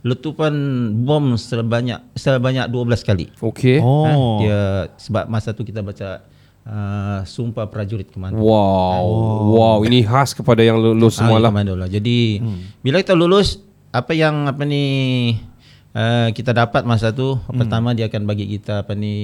Letupan 0.02 0.52
bom 1.00 1.36
sebanyak 1.36 2.00
sebanyak 2.12 2.66
12 2.66 3.04
kali. 3.04 3.26
Okay 3.30 3.78
Oh. 3.78 4.04
Ha, 4.04 4.10
dia 4.40 4.60
sebab 4.96 5.28
masa 5.28 5.52
tu 5.52 5.62
kita 5.62 5.80
baca 5.80 6.24
uh, 6.64 7.20
sumpah 7.24 7.68
prajurit 7.68 8.08
komando. 8.08 8.40
Wow 8.40 9.04
Wow 9.52 9.78
ini 9.84 10.02
khas 10.02 10.32
kepada 10.32 10.60
yang 10.60 10.76
lulus 10.76 11.16
Ah, 11.16 11.24
semua 11.24 11.38
lah 11.38 11.48
komando 11.48 11.76
lah. 11.76 11.88
Jadi 11.88 12.40
bila 12.80 13.00
kita 13.00 13.12
lulus 13.12 13.60
apa 13.88 14.10
yang 14.10 14.50
apa 14.50 14.66
ni 14.66 14.84
uh, 15.94 16.28
kita 16.34 16.50
dapat 16.50 16.82
masa 16.82 17.14
tu 17.14 17.38
pertama 17.48 17.94
dia 17.94 18.10
akan 18.10 18.22
bagi 18.24 18.50
kita 18.50 18.82
apa 18.82 18.92
ni 18.92 19.14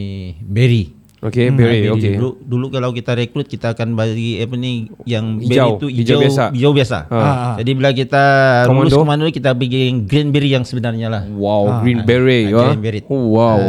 berry. 0.41 0.95
Okay 1.21 1.51
Ah, 1.51 1.53
berry 1.53 1.85
berry. 1.85 1.93
okay 1.93 2.13
Dulu, 2.17 2.31
dulu 2.41 2.67
kalau 2.73 2.97
kita 2.97 3.13
rekrut 3.13 3.45
kita 3.45 3.77
akan 3.77 3.93
bagi 3.93 4.41
apa 4.41 4.57
ni 4.57 4.89
yang 5.05 5.37
Hijau, 5.37 5.53
berry 5.53 5.71
itu 5.77 5.87
hijau 5.93 6.01
hijau 6.01 6.21
biasa. 6.25 6.45
hijau 6.57 6.73
biasa. 6.73 6.99
Ah. 7.13 7.55
Jadi 7.61 7.71
bila 7.77 7.91
kita 7.93 8.23
Komando? 8.65 8.89
lulus 8.89 8.97
komando 8.97 9.23
ni, 9.29 9.33
kita 9.37 9.53
bagi 9.53 9.93
yang 9.93 10.09
green 10.09 10.33
berry 10.33 10.49
yang 10.49 10.65
sebenarnya 10.65 11.13
lah. 11.13 11.23
Wow 11.29 11.85
green 11.85 12.09
beret 12.09 12.49
ah, 12.49 12.53
ya. 12.57 12.65
green 12.73 12.81
beret. 12.81 13.05
Oh, 13.13 13.37
Wow 13.37 13.61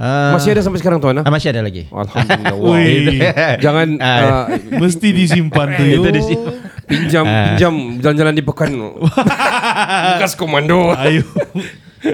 Ah, 0.00 0.32
Masih 0.32 0.56
ada 0.56 0.64
sampai 0.64 0.80
sekarang 0.80 0.96
tuan 0.96 1.20
ah? 1.20 1.28
ah, 1.28 1.32
masih 1.32 1.52
ada 1.52 1.60
lagi. 1.60 1.84
Alhamdulillah 1.92 2.56
wow. 2.64 3.60
Jangan 3.60 3.88
uh, 4.00 4.44
Mesti 4.80 5.08
disimpan 5.12 5.76
tu. 5.76 5.84
Itu 5.84 6.08
yo. 6.08 6.12
di 6.16 6.22
situ. 6.24 6.50
pinjam 6.88 7.22
pinjam 7.22 7.74
jalan-jalan 8.02 8.34
di 8.34 8.42
pekan 8.42 8.72
bekas 10.16 10.34
komando 10.34 10.90
Ayo. 10.96 11.22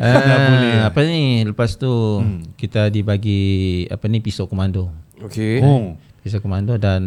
Ah, 0.03 0.91
apa 0.91 0.99
ni 1.07 1.47
lepas 1.47 1.79
tu 1.79 2.21
kita 2.59 2.91
dibagi 2.91 3.87
apa 3.87 4.05
ni 4.11 4.19
pisau 4.19 4.51
komando. 4.51 4.91
Okay 5.23 5.63
Oh. 5.63 5.95
Pisau 6.27 6.43
komando 6.43 6.75
dan 6.75 7.03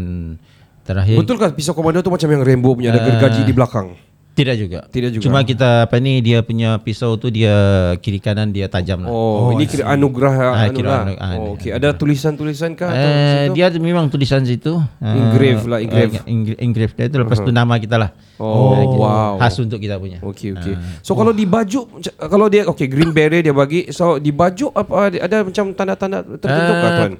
terakhir 0.87 1.19
Betul 1.19 1.37
kan 1.43 1.51
pisau 1.51 1.75
komando 1.75 1.99
tu 1.99 2.07
macam 2.07 2.25
yang 2.31 2.41
Rainbow 2.41 2.71
punya 2.73 2.95
ada 2.95 3.03
gergaji 3.03 3.43
di 3.43 3.51
belakang 3.51 4.08
tidak 4.39 4.55
juga. 4.55 4.79
Tidak 4.87 5.09
juga. 5.11 5.23
Cuma 5.27 5.43
kita 5.43 5.83
apa 5.83 5.99
ni 5.99 6.23
dia 6.23 6.39
punya 6.39 6.79
pisau 6.79 7.19
tu 7.19 7.27
dia 7.27 7.51
kiri 7.99 8.17
kanan 8.17 8.49
dia 8.49 8.65
tajam 8.65 9.03
lah. 9.03 9.11
Oh, 9.11 9.51
ini 9.51 9.67
kira 9.67 9.91
anugerah 9.91 10.33
Ah, 10.39 10.63
anu 10.63 10.73
kira 10.73 10.87
lah. 10.87 11.01
anu- 11.03 11.19
ah, 11.19 11.31
Oh, 11.35 11.47
okay. 11.53 11.71
Ada 11.71 11.91
tulisan-tulisan 11.91 12.71
kah 12.73 12.87
atau 12.87 13.09
Eh, 13.11 13.45
dia 13.51 13.67
memang 13.75 14.07
tulisan 14.07 14.39
situ. 14.41 14.79
Ah, 14.97 15.11
Engrave 15.11 15.63
lah, 15.67 15.79
engrave. 15.79 16.11
ah, 16.15 16.23
engra- 16.25 16.59
engrave 16.59 16.93
dia 16.93 17.05
tu 17.05 17.17
lepas 17.19 17.37
tu 17.37 17.51
nama 17.51 17.75
kita 17.75 17.99
lah. 17.99 18.15
Oh, 18.37 18.71
Ah, 18.71 18.79
gitu. 18.81 18.97
wow. 18.97 19.33
Khas 19.35 19.55
untuk 19.59 19.77
kita 19.77 19.99
punya. 19.99 20.23
Okey 20.23 20.55
okey. 20.55 20.73
So 21.03 21.11
kalau 21.13 21.35
di 21.35 21.43
baju 21.43 21.99
kalau 22.15 22.47
dia 22.47 22.63
okey 22.65 22.87
green 22.87 23.11
beret 23.11 23.43
dia 23.43 23.51
bagi 23.51 23.91
so 23.91 24.15
di 24.15 24.31
baju 24.31 24.71
apa 24.71 24.93
ada, 25.11 25.43
macam 25.43 25.75
tanda-tanda 25.75 26.23
tertentu 26.37 26.71
kah 26.71 26.87
Ah, 26.87 26.95
tuan? 26.95 27.11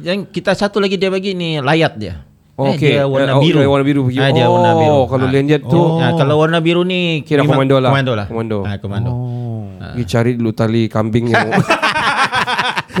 Yang 0.00 0.32
kita 0.32 0.50
satu 0.52 0.80
lagi 0.80 0.96
dia 0.96 1.12
bagi 1.12 1.30
ni 1.30 1.60
layat 1.60 1.94
dia. 1.94 2.29
Oh, 2.60 2.68
Eh, 2.68 2.76
okey. 2.76 2.92
Dia 2.92 3.04
warna 3.08 3.32
Eh, 3.32 3.36
oh, 3.36 3.40
biru. 3.40 3.58
dia 3.58 3.68
warna 3.72 3.84
biru. 3.88 4.02
Ah, 4.12 4.28
dia 4.28 4.46
warna 4.46 4.70
biru. 4.76 4.92
Oh, 4.92 5.04
kalau 5.08 5.26
lanyard 5.26 5.62
tu 5.64 5.80
Ah, 5.96 6.12
kalau 6.12 6.34
warna 6.36 6.58
biru 6.60 6.84
ni 6.84 7.24
Kira 7.24 7.40
komando 7.42 7.80
lah. 7.80 7.88
Komando 7.88 8.12
lah. 8.12 8.26
Komando. 8.28 8.58
Ah, 8.68 8.76
komando. 8.76 9.10
Oh. 9.10 9.64
pergi 9.80 10.04
cari 10.06 10.30
dulu 10.36 10.52
tali 10.52 10.86
kambing 10.86 11.32
yang 11.32 11.48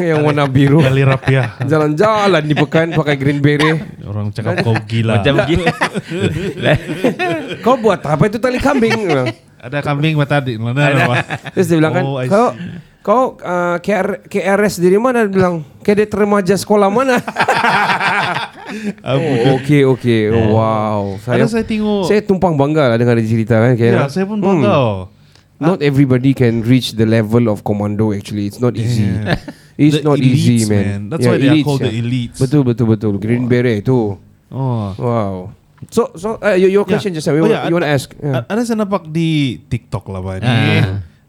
yang 0.00 0.24
warna 0.24 0.48
biru. 0.48 0.80
Kali 0.80 1.04
rapiah. 1.04 1.60
Jalan-jalan 1.60 2.40
di 2.40 2.54
pekan 2.56 2.96
pakai 2.96 3.20
green 3.20 3.38
beret. 3.38 4.00
Orang 4.00 4.32
cakap 4.32 4.64
kau 4.64 4.72
gila. 4.88 5.20
Macam 5.20 5.34
gini. 5.50 5.64
Kau 7.60 7.76
buat 7.76 8.00
apa 8.00 8.22
itu 8.26 8.40
tali 8.40 8.56
kambing? 8.56 9.12
Ada 9.60 9.84
kambing 9.84 10.16
mata 10.16 10.40
mana 10.56 10.88
apa? 10.88 11.14
Terus 11.52 11.68
dia 11.68 11.76
bilang 11.76 11.92
kan, 11.92 12.04
Oh, 12.08 12.16
kau 12.24 12.56
kau 13.10 13.22
uh, 13.36 13.76
KR, 13.76 14.22
KRS 14.24 14.78
dari 14.78 14.94
mana? 14.96 15.26
Dia 15.26 15.34
bilang, 15.34 15.66
kadet 15.82 16.14
remaja 16.14 16.54
sekolah 16.54 16.86
mana? 16.86 17.18
oh, 19.10 19.58
okey 19.58 19.82
okey. 19.90 20.30
Oh, 20.30 20.54
wow. 20.54 21.00
Ada 21.26 21.50
saya 21.50 21.64
tengok. 21.66 22.06
Saya 22.06 22.22
tumpang 22.22 22.54
bangga 22.54 22.86
lah 22.86 22.96
dengar 22.96 23.18
dia 23.18 23.26
cerita 23.26 23.58
kan. 23.58 23.74
Ya, 23.74 24.06
saya 24.06 24.24
pun 24.24 24.38
bangga. 24.38 24.70
Hmm. 24.70 25.18
Not 25.60 25.82
everybody 25.82 26.32
can 26.32 26.62
reach 26.62 26.94
the 26.94 27.04
level 27.04 27.50
of 27.50 27.60
commando 27.60 28.14
actually. 28.14 28.46
It's 28.46 28.62
not 28.62 28.78
easy. 28.78 29.10
Yeah. 29.10 29.36
It's 29.80 29.96
The 29.96 30.04
not 30.04 30.20
easy, 30.20 30.60
elites, 30.60 30.68
man. 30.68 30.84
man. 30.84 31.00
That's 31.08 31.24
why 31.24 31.40
they 31.40 31.48
are 31.48 31.64
called 31.64 31.80
the 31.80 31.88
elites. 31.88 32.36
Betul 32.36 32.68
betul 32.68 32.86
betul. 32.86 33.12
Green 33.16 33.48
beret 33.48 33.80
tu. 33.80 34.12
Oh. 34.52 34.86
Wow. 34.92 35.56
So 35.88 36.12
so 36.12 36.36
uh, 36.36 36.52
your, 36.52 36.68
your 36.68 36.84
question 36.84 37.16
just 37.16 37.24
now. 37.24 37.32
You, 37.32 37.44
Oh, 37.44 37.48
ya, 37.48 37.64
you 37.64 37.72
want 37.72 37.88
to 37.88 37.92
ask? 37.92 38.12
A- 38.20 38.44
Ada 38.44 38.60
saya 38.68 38.84
nampak 38.84 39.08
di 39.08 39.56
TikTok 39.56 40.04
lah 40.12 40.20
Pak 40.20 40.36
ni. 40.44 40.52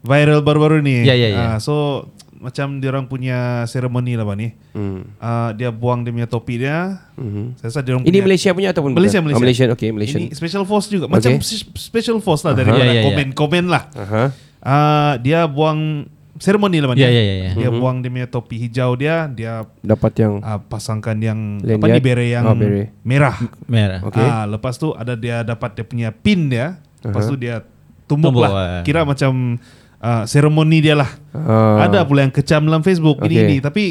Viral 0.02 0.40
baru-baru 0.40 0.78
ni. 0.78 1.02
Ya, 1.02 1.14
ya, 1.14 1.28
ya. 1.28 1.38
Ah, 1.46 1.56
so 1.56 2.06
macam 2.36 2.82
dia 2.82 2.90
orang 2.90 3.06
punya 3.06 3.62
seremoni 3.64 4.18
lah 4.18 4.22
Pak 4.22 4.34
ni. 4.34 4.48
Hmm. 4.72 5.06
Ah, 5.16 5.50
dia 5.52 5.70
buang 5.70 6.02
dia 6.02 6.10
punya 6.10 6.26
topi 6.26 6.58
dia. 6.58 6.98
Mhm. 7.14 7.54
Saya 7.56 7.70
rasa 7.70 7.80
dia 7.80 7.94
orang 7.94 8.02
Ini 8.02 8.10
punya 8.10 8.22
Malaysia 8.24 8.50
punya 8.50 8.68
ataupun 8.70 8.90
Malaysia, 8.92 9.18
bukan? 9.18 9.22
Malaysia. 9.22 9.38
Oh, 9.38 9.42
Malaysian. 9.44 9.68
Okay, 9.72 9.88
Malaysian. 9.90 10.20
Ini 10.20 10.28
special 10.32 10.64
force 10.64 10.86
juga. 10.86 11.06
Macam 11.06 11.30
Okay. 11.32 11.46
special 11.72 12.18
force 12.18 12.42
lah 12.42 12.52
dari 12.52 12.66
Aha. 12.66 12.74
mana 12.74 12.82
Ya, 12.84 12.90
ya, 12.90 12.98
ya. 12.98 13.04
komen-komen 13.06 13.64
lah. 13.66 13.82
Aha. 13.94 14.22
Ah, 14.58 15.12
dia 15.16 15.46
buang 15.46 16.10
seremoni 16.34 16.82
lah 16.82 16.90
Pak 16.90 16.96
ni. 16.98 17.00
Ya, 17.00 17.10
ya, 17.10 17.22
ya, 17.22 17.34
ya. 17.40 17.50
Dia 17.56 17.70
buang 17.70 18.02
dia 18.02 18.10
punya 18.10 18.26
topi 18.26 18.58
hijau 18.58 18.90
dia, 18.94 19.26
dia 19.28 19.62
Dapat 19.78 20.12
yang 20.18 20.32
ah, 20.40 20.58
pasangkan 20.58 21.14
yang 21.16 21.38
Lanyard. 21.60 21.78
apa 21.78 21.86
ni 21.88 22.00
beret 22.00 22.30
yang 22.32 22.44
Oh, 22.44 22.58
beret. 22.58 22.90
merah. 23.00 23.38
Merah. 23.70 24.00
Okay. 24.02 24.18
Ah, 24.20 24.44
lepas 24.44 24.74
tu 24.74 24.90
ada 24.92 25.14
dia 25.14 25.42
dapat 25.42 25.78
dia 25.78 25.86
punya 25.86 26.10
pin 26.10 26.50
dia. 26.50 26.82
Lepas 27.00 27.22
Aha. 27.22 27.30
tu 27.30 27.36
dia 27.36 27.62
tumbuk, 28.04 28.34
Tumbuk, 28.34 28.42
lah. 28.42 28.50
ah. 28.50 28.82
Kira 28.82 29.02
macam 29.02 29.62
uh, 30.02 30.22
seremoni 30.26 30.82
dia 30.82 30.98
lah. 30.98 31.08
Ah. 31.32 31.86
Ada 31.86 32.02
pula 32.02 32.22
yang 32.22 32.34
kecam 32.34 32.66
dalam 32.66 32.82
Facebook 32.82 33.22
ini 33.22 33.32
Okay. 33.32 33.46
ini 33.46 33.56
tapi 33.58 33.82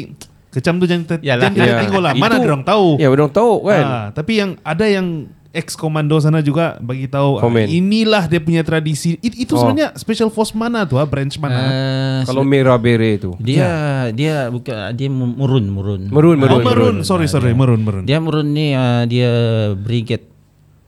kecam 0.48 0.76
tu 0.76 0.84
jangan, 0.84 1.18
Yalah. 1.18 1.48
jangan 1.48 1.54
kita 1.54 1.66
Ya. 1.66 1.78
tengok 1.80 2.00
lah. 2.00 2.12
Mana 2.12 2.36
Itu- 2.36 2.46
orang 2.46 2.62
tahu. 2.62 2.86
Ya, 3.00 3.08
orang 3.08 3.30
tahu 3.30 3.52
kan. 3.64 3.84
Ah, 3.84 4.06
tapi 4.12 4.32
yang 4.36 4.50
ada 4.60 4.84
yang 4.84 5.08
ex 5.52 5.76
komando 5.76 6.16
sana 6.16 6.40
juga 6.40 6.80
bagi 6.80 7.04
tahu 7.04 7.36
ah, 7.36 7.44
Komen. 7.44 7.68
inilah 7.68 8.24
dia 8.24 8.40
punya 8.40 8.64
tradisi. 8.64 9.20
It, 9.20 9.36
itu 9.36 9.52
Oh. 9.52 9.60
sebenarnya 9.60 9.92
special 9.96 10.28
force 10.28 10.52
mana 10.52 10.84
tuh, 10.84 10.96
ah, 10.96 11.04
branch 11.04 11.36
mana? 11.36 11.60
Uh, 11.60 12.20
Kalau 12.24 12.40
merah 12.40 12.76
beret 12.76 13.20
tu. 13.20 13.36
dia 13.36 13.68
dia 14.12 14.48
bukan 14.48 14.92
dia 14.92 15.08
mu- 15.08 15.28
murun 15.28 15.68
murun. 15.68 16.08
Merun, 16.08 16.36
merun. 16.40 16.56
oh, 16.56 16.64
merun. 16.64 16.96
Sorry, 17.04 17.28
sorry, 17.28 17.52
merun, 17.52 17.84
merun. 17.84 18.04
Dia 18.04 18.16
murun 18.16 18.48
ni 18.48 18.72
uh, 18.72 19.04
dia 19.04 19.28
brigade 19.74 20.28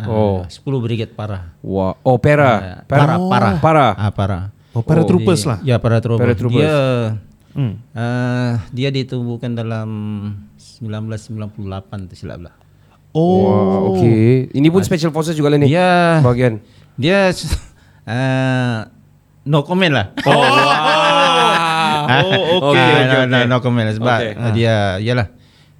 Oh. 0.04 0.42
uh, 0.42 0.48
10 0.48 0.60
brigade 0.80 1.12
para. 1.12 1.54
Wah. 1.60 1.96
Oh, 2.02 2.16
pera. 2.16 2.82
Uh, 2.82 2.88
para 2.88 3.14
para. 3.20 3.48
Para. 3.62 3.86
Ah 3.94 4.10
para. 4.10 4.38
Oh, 4.74 4.82
paratroopers 4.82 5.40
Di- 5.40 5.48
lah. 5.48 5.58
Ya 5.62 5.76
para 5.78 6.02
troopers. 6.02 6.26
Paratroopers. 6.26 6.60
Dia 6.60 6.74
Hmm. 7.54 7.78
uh, 7.94 8.58
dia 8.74 8.90
ditubuhkan 8.90 9.54
dalam 9.54 9.86
1998 10.58 12.10
tu 12.10 12.14
silap 12.18 12.42
lah. 12.42 12.54
Oh, 13.14 13.46
Wah, 13.46 13.94
okay. 13.94 14.50
Ini 14.50 14.74
pun 14.74 14.82
special 14.82 15.14
forces 15.14 15.38
juga 15.38 15.54
lah 15.54 15.62
ni. 15.62 15.70
Dia 15.70 16.18
Bahagian. 16.18 16.58
dia 16.98 17.30
uh, 17.30 18.90
no 19.46 19.62
comment 19.62 19.94
lah. 19.94 20.06
Oh, 20.26 20.42
okay, 22.74 22.90
okay, 22.90 23.06
no, 23.06 23.18
no, 23.24 23.36
okay. 23.38 23.46
no 23.46 23.56
comment 23.62 23.86
lah 23.86 23.94
sebab 23.94 24.18
Okay. 24.18 24.32
uh, 24.34 24.50
dia 24.50 24.74
yalah. 24.98 25.28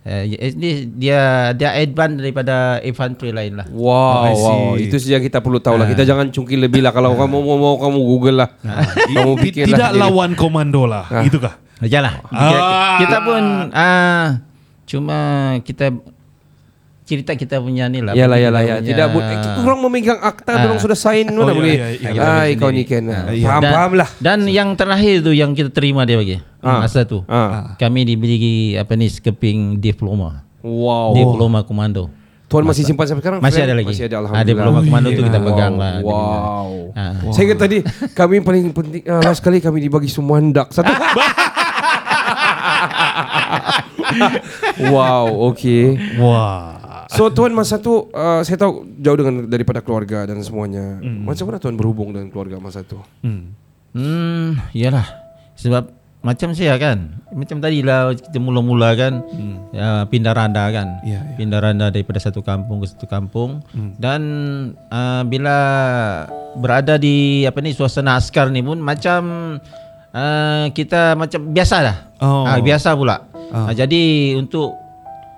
Uh, 0.04 0.20
dia 0.52 0.84
dia 0.84 1.20
dia 1.56 1.70
advance 1.80 2.20
daripada 2.20 2.76
infantry 2.84 3.32
lain 3.32 3.56
lah. 3.56 3.64
Wow, 3.72 4.36
wow. 4.36 4.68
Itu 4.76 5.00
saja 5.00 5.16
kita 5.16 5.40
perlu 5.40 5.64
tahu 5.64 5.80
lah. 5.80 5.88
Kita 5.88 6.04
jangan 6.04 6.28
cungkil 6.28 6.60
lebih 6.60 6.84
lah. 6.84 6.92
Kalau 6.92 7.16
kamu 7.16 7.36
mau, 7.40 7.56
mau 7.56 7.74
kamu 7.80 7.98
Google 8.04 8.36
lah. 8.44 8.52
kamu 9.08 9.32
Ti- 9.32 9.42
pikir 9.48 9.64
tidak 9.64 9.96
lah. 9.96 10.04
lawan 10.04 10.36
komando 10.36 10.84
lah, 10.84 11.08
Ah. 11.08 11.24
itu 11.24 11.40
kah? 11.40 11.56
Yalah. 11.80 12.20
Ah. 12.28 12.36
Kita, 12.36 12.60
kita 13.00 13.16
pun 13.24 13.42
uh, 13.72 14.26
cuma 14.84 15.18
kita 15.64 15.88
cerita 17.04 17.36
kita 17.36 17.60
punya 17.60 17.84
ni 17.86 18.00
lah. 18.00 18.16
Yalah, 18.16 18.40
yalah, 18.40 18.60
ya. 18.60 18.74
Tidak 18.80 19.08
boleh. 19.08 19.36
Orang 19.60 19.78
memegang 19.78 20.16
akta, 20.18 20.50
Ah. 20.50 20.64
orang 20.64 20.80
sudah 20.80 20.96
sign 20.96 21.28
mana 21.28 21.46
iya, 21.46 21.54
boleh. 21.54 21.70
iya, 21.70 21.86
iya. 21.92 22.08
Kita 22.10 22.24
Ah, 22.24 22.32
sendiri. 22.42 22.56
kau 22.56 22.70
ni 22.70 22.82
kan. 22.82 23.02
Ah. 23.06 23.24
Faham, 23.28 23.60
Dan- 23.60 23.74
faham 23.76 23.92
lah. 23.94 24.08
Dan 24.16 24.38
yang 24.48 24.68
terakhir 24.72 25.20
tu 25.20 25.30
yang 25.30 25.52
kita 25.52 25.68
terima 25.68 26.02
dia 26.02 26.16
bagi. 26.16 26.40
Ah. 26.58 26.80
Masa 26.80 27.04
tu. 27.04 27.20
Ah. 27.26 27.76
Kami 27.76 28.02
diberi 28.02 28.36
apa 28.74 28.92
ni 28.94 29.06
skeping 29.06 29.76
diploma. 29.78 30.48
Wow. 30.60 31.12
Diploma 31.12 31.60
komando. 31.60 32.08
Tuan 32.44 32.60
masih 32.62 32.84
simpan 32.84 33.04
sampai 33.04 33.20
sekarang? 33.20 33.40
Masih 33.40 33.60
ada 33.62 33.74
lagi. 33.74 33.88
Masih 33.90 34.04
ada, 34.04 34.14
Ah, 34.14 34.20
Alhamdulillah. 34.22 34.46
diploma 34.46 34.78
komando 34.80 35.08
tu 35.10 35.22
kita 35.22 35.38
Wow, 35.38 35.46
pegang 35.46 35.74
lah. 35.74 35.94
Wow. 36.00 36.68
Ah. 36.94 37.12
Saya 37.32 37.44
kata 37.50 37.60
tadi 37.62 37.78
kami 38.12 38.36
paling 38.40 38.64
penting 38.70 39.02
uh, 39.04 39.20
last 39.20 39.40
kali 39.40 39.58
kami 39.58 39.80
dibagi 39.82 40.08
sumandak 40.08 40.70
satu. 40.70 40.88
wow, 44.86 45.26
okay. 45.50 45.98
Wah. 46.16 46.83
So 47.14 47.30
tuan 47.30 47.54
masa 47.54 47.78
tu 47.78 48.10
uh, 48.10 48.42
saya 48.42 48.58
tahu 48.58 48.82
jauh 48.98 49.14
dengan 49.14 49.46
daripada 49.46 49.78
keluarga 49.78 50.26
dan 50.26 50.42
semuanya. 50.42 50.98
Macam 51.00 51.46
mana 51.46 51.62
tuan 51.62 51.78
berhubung 51.78 52.10
dengan 52.10 52.28
keluarga 52.34 52.58
masa 52.58 52.82
tu? 52.82 52.98
Hmm. 53.22 53.54
Hmm, 53.94 54.58
iyalah. 54.74 55.06
Sebab 55.54 55.94
macam 56.24 56.50
saya 56.56 56.74
kan, 56.80 57.20
macam 57.30 57.60
tadi 57.62 57.84
lah 57.84 58.10
kita 58.16 58.40
mula-mula 58.42 58.96
kan, 58.96 59.20
ya, 59.70 60.08
pindah 60.08 60.32
randa 60.34 60.66
kan, 60.72 60.98
Ya, 61.04 61.20
ya. 61.20 61.36
pindah 61.36 61.60
randa 61.60 61.92
daripada 61.92 62.16
satu 62.16 62.40
kampung 62.40 62.80
ke 62.80 62.88
satu 62.88 63.04
kampung, 63.04 63.60
dan 64.00 64.22
uh, 64.88 65.20
bila 65.28 65.56
berada 66.56 66.96
di 66.96 67.44
apa 67.44 67.60
ni 67.60 67.76
suasana 67.76 68.16
askar 68.16 68.48
ni 68.48 68.64
pun 68.64 68.80
macam 68.80 69.20
uh, 70.16 70.64
kita 70.72 71.12
macam 71.14 71.52
biasa 71.52 71.76
dah, 71.84 71.96
Oh. 72.24 72.48
Ah, 72.48 72.56
biasa 72.56 72.96
pula. 72.96 73.28
Ah, 73.52 73.70
jadi 73.76 74.34
untuk 74.40 74.72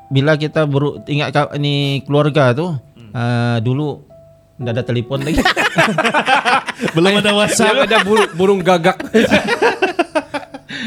bila 0.06 0.34
kita 0.34 0.64
beru, 0.64 1.02
ingat 1.04 1.34
ni 1.56 2.02
keluarga 2.02 2.52
tu, 2.52 2.70
uh, 3.12 3.56
dulu 3.58 4.06
tidak 4.56 4.72
ada 4.72 4.82
telefon 4.82 5.20
lagi. 5.20 5.42
Belum 6.96 7.12
ada 7.14 7.30
WhatsApp. 7.32 7.84
Ada 7.84 8.00
burung, 8.08 8.30
burung 8.32 8.60
gagak. 8.60 8.96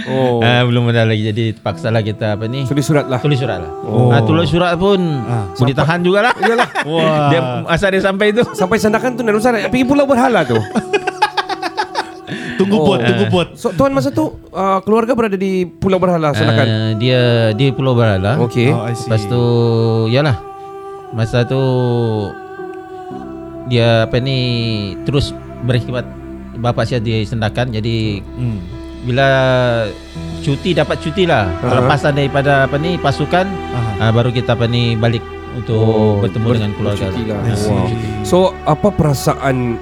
oh. 0.10 0.42
Ah, 0.42 0.66
belum 0.66 0.90
ada 0.90 1.06
lagi 1.06 1.22
jadi 1.24 1.54
terpaksalah 1.54 2.02
kita 2.02 2.34
apa 2.34 2.46
ni 2.46 2.65
Tulis 2.65 2.82
surat 2.82 3.06
lah. 3.06 3.22
tulis 3.22 3.38
surat 3.38 3.58
lah. 3.62 3.72
Oh. 3.86 4.10
Ah, 4.10 4.22
tulis 4.22 4.50
surat 4.50 4.74
pun 4.74 4.98
Ah, 5.26 5.50
boleh 5.54 5.76
tahan 5.76 6.00
jugalah. 6.02 6.34
Iyalah. 6.36 6.70
Wah. 6.89 7.30
Dia 7.30 7.39
masa 7.65 7.86
dia 7.89 8.02
sampai 8.02 8.34
tu. 8.34 8.41
Sampai 8.54 8.78
sandakan 8.78 9.17
tu 9.17 9.22
Narusan 9.22 9.58
pergi 9.70 9.86
pulau 9.86 10.06
berhala 10.06 10.46
tu. 10.46 10.58
Tunggu 12.60 12.78
bot, 12.78 13.00
tunggu 13.00 13.26
bot. 13.28 13.48
So 13.56 13.72
tuan 13.72 13.91
masa 13.91 14.12
tu 14.12 14.24
uh, 14.52 14.84
keluarga 14.84 15.15
berada 15.15 15.34
di 15.34 15.63
Pulau 15.63 15.95
Berhala 15.95 16.36
sandakan. 16.36 16.67
Ah, 16.67 16.91
dia 16.93 17.22
di 17.56 17.72
Pulau 17.72 17.95
Berhala. 17.95 18.36
Okey. 18.38 18.69
Oh. 18.69 18.84
Lepas 18.84 19.24
tu 19.24 19.41
yalah. 20.08 20.36
Masa 21.10 21.41
tu 21.41 21.58
dia 23.65 24.04
apa 24.04 24.17
ni 24.17 24.38
terus 25.04 25.32
berkhidmat 25.62 26.06
bapa 26.58 26.84
saya 26.84 27.00
di 27.00 27.22
Sendakan 27.24 27.69
jadi 27.69 28.19
Hmm. 28.36 28.60
bila 29.06 29.28
cuti 30.39 30.74
dapat 30.74 30.98
cuti 31.00 31.24
lah 31.24 31.48
Aha. 31.62 31.80
lepasan 31.80 32.13
daripada 32.13 32.65
apa 32.65 32.76
ni 32.76 32.98
pasukan 32.98 33.45
Aha. 33.45 33.91
ah, 34.02 34.12
baru 34.12 34.30
kita 34.30 34.54
apa 34.54 34.65
ni 34.65 34.93
balik 34.93 35.22
untuk 35.50 36.19
bertemu 36.19 36.45
ber- 36.45 36.58
dengan 36.58 36.74
keluarga 36.74 37.06
lah. 37.10 37.41
Wow. 37.65 37.88
So 38.22 38.38
apa 38.63 38.89
perasaan 38.89 39.78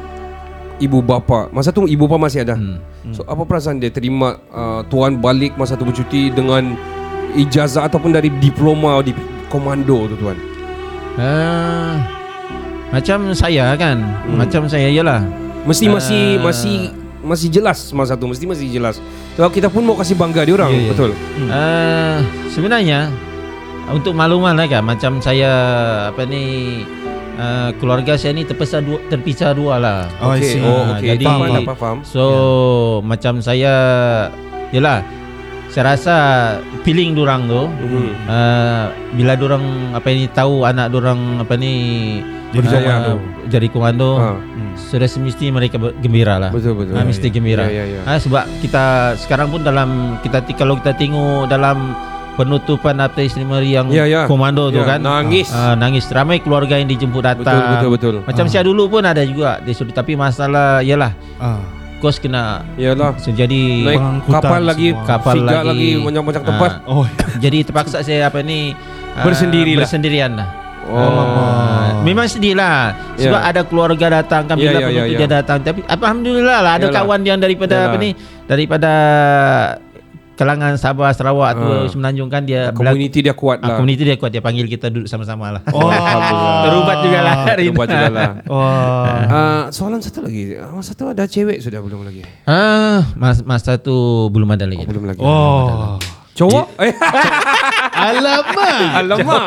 ibu 0.77 0.99
bapa? 0.99 1.49
Masa 1.49 1.69
tu 1.69 1.85
ibu 1.85 2.05
bapa 2.05 2.27
masih 2.27 2.41
ada. 2.41 2.55
Hmm. 2.55 2.79
So 3.11 3.23
apa 3.23 3.43
perasaan 3.43 3.77
dia 3.77 3.89
terima 3.89 4.37
uh, 4.49 4.81
tuan 4.87 5.17
balik 5.17 5.55
masa 5.55 5.73
tu 5.73 5.83
bercuti 5.83 6.29
dengan 6.29 6.75
ijazah 7.33 7.85
ataupun 7.85 8.11
dari 8.11 8.29
diploma 8.37 8.99
di 9.01 9.13
komando 9.47 10.05
tu 10.07 10.15
tuan? 10.17 10.37
Ah, 11.17 11.97
macam 12.89 13.33
saya 13.33 13.73
kan, 13.73 13.97
Hmm. 14.25 14.37
macam 14.37 14.69
saya 14.69 14.87
ialah. 14.87 15.21
Mesti 15.65 15.89
Ah. 15.89 15.93
masih 15.97 16.23
masih 16.39 16.77
masih 17.19 17.49
jelas 17.51 17.91
masa 17.91 18.15
tu 18.15 18.23
mesti 18.23 18.45
masih 18.45 18.69
jelas. 18.69 19.01
Sebab 19.35 19.51
kita 19.51 19.67
pun 19.67 19.83
mau 19.83 19.97
kasih 19.97 20.15
bangga 20.15 20.45
dia 20.45 20.55
orang, 20.55 20.71
Ya, 20.71 20.79
ya. 20.79 20.89
betul. 20.93 21.11
Ah, 21.49 22.17
sebenarnya 22.47 23.09
untuk 23.89 24.13
makluman 24.13 24.53
lah 24.53 24.67
kan, 24.67 24.83
macam 24.85 25.19
saya 25.19 25.49
apa 26.07 26.23
ni 26.23 26.85
ah, 27.37 27.69
keluarga 27.75 28.13
saya 28.13 28.33
ni 28.33 28.43
terpisah 28.43 28.81
dua, 28.81 28.97
terpisah 29.07 29.51
dua 29.51 29.77
lah. 29.77 29.99
Oh, 30.19 30.33
Okey, 30.33 30.43
see. 30.43 30.59
oh, 30.59 30.73
Ah, 30.83 30.97
okey. 30.97 31.07
jadi 31.09 31.25
Faham, 31.25 31.39
faham, 31.39 31.77
faham. 31.77 31.97
So 32.03 32.23
macam 33.01 33.39
saya 33.39 33.73
yalah 34.69 34.99
saya 35.67 35.93
rasa 35.93 36.15
feeling 36.81 37.13
dorang 37.13 37.45
tu 37.45 37.67
Mhm. 37.67 38.07
uh, 38.25 38.85
bila 39.13 39.33
dorang 39.33 39.61
apa 39.91 40.07
ni 40.09 40.25
tahu 40.27 40.63
anak 40.63 40.89
dorang 40.89 41.37
apa 41.37 41.53
ni 41.53 41.73
Jadi 42.47 42.63
komando. 42.65 43.13
jadi 43.45 43.67
komando 43.67 44.09
Ha. 44.15 44.29
sudah 44.73 45.03
semesti 45.05 45.51
mereka 45.51 45.75
gembira 45.99 46.39
lah 46.39 46.49
Betul 46.49 46.79
betul. 46.79 46.95
Ah, 46.95 47.03
mesti 47.03 47.27
gembira. 47.27 47.67
Ya, 47.67 47.83
ya, 47.83 47.99
ya. 47.99 48.01
Ah, 48.05 48.15
sebab 48.15 48.47
kita 48.57 48.83
sekarang 49.19 49.51
pun 49.51 49.61
dalam 49.61 50.15
kita 50.23 50.39
kalau 50.55 50.79
kita 50.79 50.95
tengok 50.95 51.45
dalam 51.45 51.91
penutupan 52.37 52.93
apa 52.95 53.17
istimewari 53.19 53.73
yang 53.73 53.89
Ya, 53.89 54.05
ya. 54.05 54.23
komando 54.23 54.69
tu 54.69 54.77
Ya, 54.77 54.85
kan 54.87 54.99
nangis. 55.01 55.49
Ah, 55.49 55.73
nangis 55.73 56.05
ramai 56.07 56.37
keluarga 56.37 56.77
yang 56.77 56.85
dijemput 56.85 57.19
datang. 57.19 57.41
Betul, 57.75 57.89
betul, 57.91 58.11
betul. 58.13 58.15
Macam 58.23 58.45
saya 58.45 58.61
dulu 58.61 58.85
pun 58.87 59.01
ada 59.01 59.19
juga 59.21 59.57
disuruh 59.59 59.89
tapi 59.89 60.13
masalah 60.13 60.79
ialah 60.79 61.11
Ah. 61.35 61.57
kos 61.97 62.21
kena 62.21 62.61
Iyalah. 62.77 63.17
so, 63.17 63.33
jadi 63.33 63.57
Naik 63.83 64.29
kapal 64.29 64.61
lagi, 64.61 64.93
semua. 64.93 65.05
Kapal 65.07 65.33
Figa 65.35 65.59
lagi. 65.65 65.89
banyak-banyak 65.97 66.39
Ah. 66.39 66.47
tempat. 66.47 66.71
Oh. 66.85 67.05
jadi 67.43 67.57
terpaksa 67.63 67.99
saya 67.99 68.29
apa 68.29 68.39
ni 68.39 68.77
ah, 69.11 69.25
Bersendiri 69.25 69.73
lah. 69.73 69.81
bersendirian 69.81 70.31
lah. 70.31 70.49
Oh. 70.87 70.95
Ah, 70.95 71.99
memang 71.99 72.23
sedih 72.25 72.55
lah 72.55 72.95
Sebab 73.19 73.41
Ya. 73.41 73.49
ada 73.49 73.61
keluarga 73.61 74.07
datang 74.13 74.47
kan 74.47 74.55
Bila 74.55 74.71
ya, 74.71 74.87
penutup 74.87 75.03
ya. 75.05 75.19
dia 75.19 75.27
datang 75.27 75.59
Tapi 75.59 75.83
Alhamdulillah 75.83 76.59
lah 76.63 76.73
Ada 76.79 76.87
Yalah. 76.87 76.95
kawan 76.95 77.21
yang 77.27 77.37
daripada 77.37 77.75
Yalah. 77.75 77.87
apa 77.89 77.95
ni 77.99 78.09
Daripada 78.47 78.91
Kalangan 80.37 80.77
Sabah 80.77 81.09
Sarawak 81.11 81.51
tu 81.53 81.65
Ah. 81.65 81.89
Semenanjung 81.89 82.29
kan 82.29 82.45
dia 82.45 82.69
Community 82.69 83.19
dia 83.19 83.33
kuat 83.33 83.57
ah, 83.59 83.73
lah. 83.73 83.75
Community 83.75 84.05
dia 84.05 84.15
kuat 84.15 84.29
Dia 84.29 84.39
panggil 84.39 84.65
kita 84.65 84.87
duduk 84.87 85.09
sama-sama 85.09 85.49
lah 85.51 85.61
Oh. 85.69 85.89
Terubat 86.63 86.97
juga 87.01 87.19
lah 87.19 87.35
hari. 87.43 87.67
Terubat 87.67 87.87
juga 87.89 88.07
lah. 88.07 88.29
Wah. 88.53 89.19
Ah, 89.27 89.63
soalan 89.69 89.99
satu 89.99 90.21
lagi. 90.21 90.53
Ah, 90.53 90.69
Masa 90.69 90.93
tu 90.93 91.03
ada 91.03 91.25
cewek 91.25 91.57
sudah 91.59 91.81
belum 91.81 92.05
lagi? 92.05 92.21
ah, 92.45 93.01
mas, 93.13 93.41
Masa 93.41 93.75
tu 93.75 93.93
belum 94.29 94.47
ada 94.47 94.63
lagi 94.63 94.79
Oh, 94.79 94.87
belum 94.87 95.03
lagi. 95.03 95.19
Oh. 95.19 95.97
Cowok? 96.37 96.77
Eh, 96.77 96.93
Alamak. 97.97 98.77
alamak. 98.93 99.45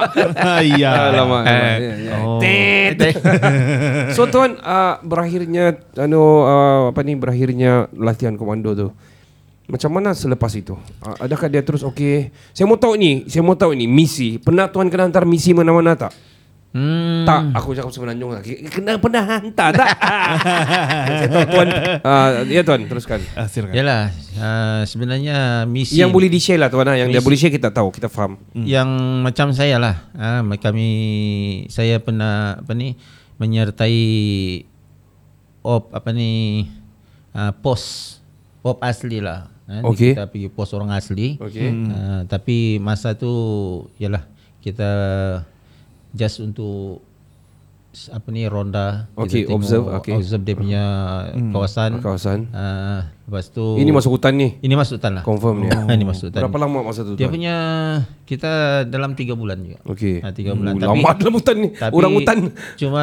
Iya. 0.59 0.90
Alamak. 1.09 1.42
Eh. 1.46 1.76
Ya, 1.79 1.94
ya. 2.03 2.14
Oh. 2.18 2.42
So 4.11 4.26
tuan 4.26 4.59
uh, 4.59 4.98
berakhirnya 5.00 5.79
anu 5.94 6.18
uh, 6.42 6.90
apa 6.90 7.00
ni 7.03 7.14
berakhirnya 7.14 7.87
latihan 7.94 8.35
komando 8.35 8.74
tu. 8.74 8.88
Macam 9.71 9.91
mana 9.95 10.11
selepas 10.13 10.51
itu? 10.53 10.75
Uh, 10.99 11.17
adakah 11.23 11.47
dia 11.47 11.63
terus 11.63 11.87
okey? 11.87 12.35
Saya 12.51 12.67
mau 12.67 12.75
tahu 12.75 12.99
ni, 12.99 13.25
saya 13.25 13.41
mau 13.41 13.55
tahu 13.55 13.73
ni 13.73 13.87
misi. 13.87 14.37
Pernah 14.37 14.67
tuan 14.67 14.91
kena 14.91 15.07
hantar 15.07 15.23
misi 15.23 15.55
mana-mana 15.55 15.95
tak? 15.95 16.11
Hmm. 16.71 17.27
Tak, 17.27 17.51
aku 17.51 17.75
cakap 17.75 17.91
semenanjung 17.91 18.31
lah. 18.31 18.47
Kena 18.47 18.95
pernah 18.95 19.27
hantar 19.27 19.75
tak? 19.75 19.91
Saya 21.19 21.27
tahu 21.27 21.47
tuan. 21.51 21.69
Uh, 21.99 22.31
ya 22.47 22.63
tuan, 22.63 22.87
teruskan. 22.87 23.19
Ah, 23.35 23.51
silakan. 23.51 23.75
Yalah, 23.75 24.15
uh, 24.39 24.83
sebenarnya 24.87 25.67
misi 25.67 25.99
Yang 25.99 26.15
boleh 26.15 26.31
di-share 26.31 26.63
lah 26.63 26.71
tuan. 26.71 26.87
Yang 26.95 27.11
dia 27.11 27.19
Misi- 27.19 27.27
boleh 27.27 27.39
share 27.43 27.51
kita 27.51 27.75
tahu, 27.75 27.91
kita 27.91 28.07
faham. 28.07 28.39
yang 28.55 28.87
macam 29.19 29.51
saya 29.51 29.83
lah. 29.83 30.07
Ah, 30.15 30.47
kami 30.63 30.87
saya 31.67 31.99
pernah 31.99 32.63
apa 32.63 32.71
ni 32.71 32.95
menyertai 33.43 33.99
op 35.67 35.91
apa 35.91 36.15
ni 36.15 36.65
ah, 37.35 37.51
pos 37.51 38.15
pos 38.63 38.79
asli 38.79 39.19
lah. 39.19 39.51
Ah, 39.71 39.87
Okey. 39.87 40.13
Kita 40.13 40.27
pergi 40.27 40.49
pos 40.49 40.75
orang 40.75 40.91
asli. 40.91 41.39
Okey. 41.39 41.69
Ah, 41.89 42.23
tapi 42.27 42.57
masa 42.77 43.15
tu 43.15 43.31
yalah 43.97 44.27
kita 44.59 44.91
just 46.11 46.43
untuk 46.43 47.07
apa 48.07 48.31
ni 48.31 48.47
ronda 48.47 49.11
Okey, 49.15 49.43
kita 49.43 49.47
tengok- 49.47 49.55
observe, 49.57 49.87
okey. 49.97 50.15
observe 50.15 50.43
dia 50.43 50.55
punya 50.55 50.83
kawasan 51.51 51.99
Kawasan. 51.99 52.47
Ah, 52.51 53.11
lepas 53.21 53.51
tu 53.51 53.75
Ini 53.75 53.91
masuk 53.91 54.15
hutan 54.15 54.35
ni. 54.35 54.59
ini 54.61 54.75
masuk 54.75 54.99
hutan 54.99 55.19
lah 55.19 55.25
Confirm 55.25 55.63
ni. 55.63 55.69
ini 55.97 56.05
masuk 56.05 56.31
hutan 56.31 56.41
Berapa 56.41 56.59
lama 56.61 56.87
masa 56.87 57.03
tu 57.03 57.15
dia 57.15 57.27
tuan? 57.27 57.35
punya 57.35 57.55
kita 58.27 58.51
dalam 58.87 59.15
tiga 59.15 59.35
bulan 59.35 59.59
juga. 59.61 59.79
Okey. 59.85 60.19
Ha, 60.19 60.31
tiga 60.31 60.55
bulan. 60.55 60.79
Uh, 60.79 60.87
lama 60.87 61.15
dalam 61.15 61.35
hutan 61.35 61.57
ni. 61.57 61.69
Orang 61.91 62.13
hutan. 62.13 62.39
Cuma 62.81 63.03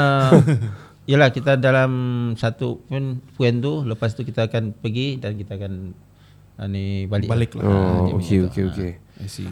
Yalah 1.04 1.32
kita 1.32 1.56
dalam 1.58 1.92
satu 2.36 2.84
pun 2.84 3.04
poin 3.34 3.56
tu 3.58 3.80
lepas 3.82 4.12
tu 4.12 4.24
kita 4.24 4.44
akan 4.44 4.72
pergi 4.74 5.16
dan 5.16 5.36
kita 5.36 5.56
akan 5.56 5.74
uh, 5.92 6.07
ni 6.66 7.06
balik. 7.06 7.30
Balik 7.30 7.52
lah. 7.62 7.64
Oh, 7.70 8.18
okey 8.18 8.50
okey 8.50 8.64
okey. 8.74 8.92
I 9.22 9.30
see. 9.30 9.46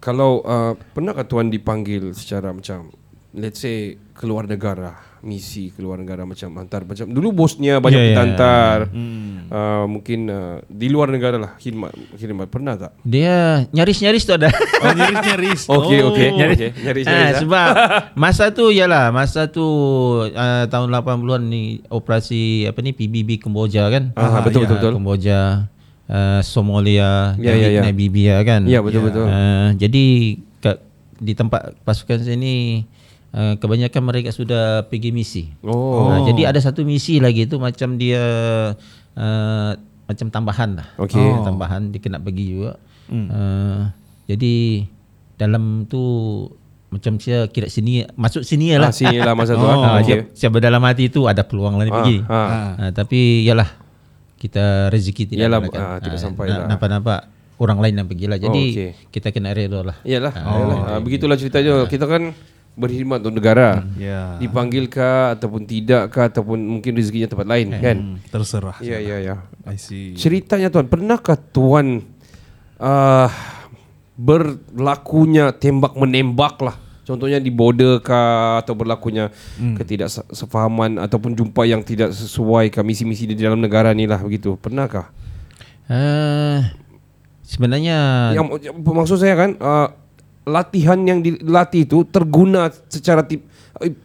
Kalau 0.00 0.44
uh, 0.44 0.76
pernahkah 0.92 1.24
tuan 1.24 1.48
dipanggil 1.48 2.12
secara 2.12 2.52
macam 2.52 2.92
let's 3.36 3.62
say 3.62 3.96
keluar 4.16 4.44
negara, 4.44 4.96
misi 5.22 5.70
keluar 5.72 6.00
negara 6.00 6.24
macam 6.24 6.50
hantar 6.56 6.82
macam 6.88 7.06
dulu 7.08 7.44
bosnya 7.44 7.78
banyak 7.78 8.00
Ya, 8.00 8.04
yeah, 8.10 8.16
ya, 8.16 8.20
hantar. 8.24 8.78
Uh, 8.90 9.84
mungkin 9.86 10.28
uh, 10.28 10.56
di 10.66 10.88
luar 10.88 11.12
negara 11.12 11.36
lah 11.36 11.52
khidmat 11.60 11.92
khidmat 12.16 12.48
pernah 12.48 12.74
tak? 12.76 12.96
Dia 13.04 13.64
nyaris-nyaris 13.70 14.24
tu 14.24 14.32
ada. 14.34 14.48
Oh, 14.82 14.92
nyaris-nyaris. 14.92 15.60
Okey 15.78 15.98
oh. 16.04 16.12
okey. 16.12 16.28
Okey, 16.32 16.38
nyari 16.38 16.54
nyari. 16.80 17.00
Ah, 17.06 17.30
sebab 17.38 17.68
masa 18.22 18.50
tu 18.52 18.72
yalah 18.72 19.12
masa 19.14 19.48
tu 19.48 19.64
uh, 20.26 20.64
tahun 20.66 20.88
80-an 20.90 21.42
ni 21.44 21.84
operasi 21.92 22.66
apa 22.66 22.80
ni 22.82 22.96
PBB 22.96 23.40
Kemboja 23.40 23.86
kan. 23.92 24.16
Ah, 24.16 24.42
betul, 24.42 24.64
betul, 24.64 24.76
betul. 24.80 24.92
Kemboja 24.96 25.70
uh, 26.10 26.40
Somalia, 26.42 27.38
Ya, 27.38 27.54
ya, 27.54 27.68
ya. 27.70 27.80
Namibia 27.80 28.42
kan. 28.42 28.66
Ya, 28.66 28.82
betul, 28.82 29.06
betul. 29.06 29.24
Uh, 29.24 29.70
jadi 29.74 30.04
kat, 30.58 30.76
di 31.16 31.32
tempat 31.32 31.78
pasukan 31.80 32.18
sini 32.18 32.82
uh, 33.30 33.54
kebanyakan 33.56 34.02
mereka 34.02 34.30
sudah 34.30 34.84
pergi 34.84 35.10
misi. 35.10 35.54
Oh. 35.62 36.10
Uh, 36.10 36.18
jadi 36.26 36.50
ada 36.50 36.58
satu 36.58 36.82
misi 36.82 37.22
lagi 37.22 37.46
tu 37.46 37.56
macam 37.56 37.94
dia 37.94 38.20
uh, 39.14 39.70
macam 40.04 40.26
tambahan 40.28 40.82
lah. 40.82 40.88
Okey. 40.98 41.22
Uh, 41.22 41.46
tambahan 41.46 41.88
dia 41.88 42.00
kena 42.02 42.18
pergi 42.18 42.44
juga. 42.50 42.74
Uh, 43.10 43.90
jadi 44.26 44.86
dalam 45.34 45.82
tu 45.86 45.98
macam 46.90 47.18
saya 47.18 47.46
kira 47.46 47.70
sini 47.70 48.02
masuk 48.14 48.42
sini 48.42 48.74
Ah, 48.74 48.86
lah. 48.86 48.90
sini 48.90 49.18
lah 49.18 49.34
masa 49.34 49.54
tu. 49.54 49.62
Oh, 49.62 49.70
ah. 49.82 49.98
okay. 49.98 50.26
Okey. 50.26 50.34
Siapa 50.34 50.58
dalam 50.58 50.82
hati 50.82 51.06
tu 51.06 51.26
ada 51.26 51.42
peluang 51.42 51.78
lah 51.78 51.86
ni 51.86 51.90
Ah, 51.90 51.96
pergi. 51.96 52.16
ah. 52.26 52.46
Ah, 52.74 52.90
tapi 52.90 53.46
yalah 53.46 53.66
kita 54.40 54.88
rezeki 54.88 55.28
tidak 55.28 55.44
Yalah, 55.46 55.60
ah, 55.76 55.98
tidak 56.00 56.16
sampai 56.16 56.48
na- 56.48 56.64
lah. 56.64 56.66
Nampak-nampak 56.72 57.20
orang 57.60 57.78
lain 57.78 57.94
yang 58.00 58.08
pergi 58.08 58.24
lah. 58.24 58.38
Jadi 58.40 58.62
Oh, 58.64 58.72
okey. 58.72 58.90
kita 59.12 59.28
kena 59.30 59.52
reda 59.52 59.84
lah. 59.84 59.96
Iyalah. 60.00 60.32
Ah, 60.32 60.56
Yalah. 60.56 60.78
Ah, 60.88 60.98
begitulah 61.04 61.36
ceritanya. 61.36 61.84
Kita 61.84 62.08
kan 62.08 62.32
berkhidmat 62.72 63.20
untuk 63.20 63.36
negara. 63.36 63.84
Ya. 64.00 64.40
Dipanggil 64.40 64.88
kah 64.88 65.36
ataupun 65.36 65.68
tidak 65.68 66.08
kah 66.08 66.32
ataupun 66.32 66.56
mungkin 66.56 66.96
rezekinya 66.96 67.28
tempat 67.28 67.44
lain 67.44 67.66
kan? 67.76 67.96
Hmm, 68.00 68.16
terserah. 68.32 68.80
Ya 68.80 68.96
ya 68.96 69.20
ya. 69.20 69.36
I 69.68 69.76
see. 69.76 70.16
Ceritanya 70.16 70.72
tuan, 70.72 70.88
pernahkah 70.88 71.36
tuan 71.36 72.00
uh, 72.80 73.28
berlakunya 74.16 75.52
tembak 75.52 75.92
menembak 75.92 76.56
lah? 76.64 76.76
Contohnya 77.10 77.42
di 77.42 77.50
border 77.50 77.98
kah 77.98 78.62
atau 78.62 78.78
berlakunya 78.78 79.34
hmm. 79.58 79.74
ketidaksefahaman 79.82 81.02
ataupun 81.02 81.34
jumpa 81.34 81.66
yang 81.66 81.82
tidak 81.82 82.14
sesuai 82.14 82.70
kah 82.70 82.86
misi-misi 82.86 83.26
di 83.26 83.34
dalam 83.34 83.58
negara 83.58 83.90
ni 83.90 84.06
lah 84.06 84.22
begitu. 84.22 84.54
Pernahkah? 84.62 85.10
Uh, 85.90 86.62
sebenarnya 87.42 88.30
Yang 88.38 88.62
maksud 88.78 89.18
saya 89.18 89.34
kan 89.34 89.50
uh, 89.58 89.90
latihan 90.46 91.02
yang 91.02 91.18
dilatih 91.18 91.82
itu 91.82 92.06
terguna 92.06 92.70
secara 92.86 93.26
tip 93.26 93.50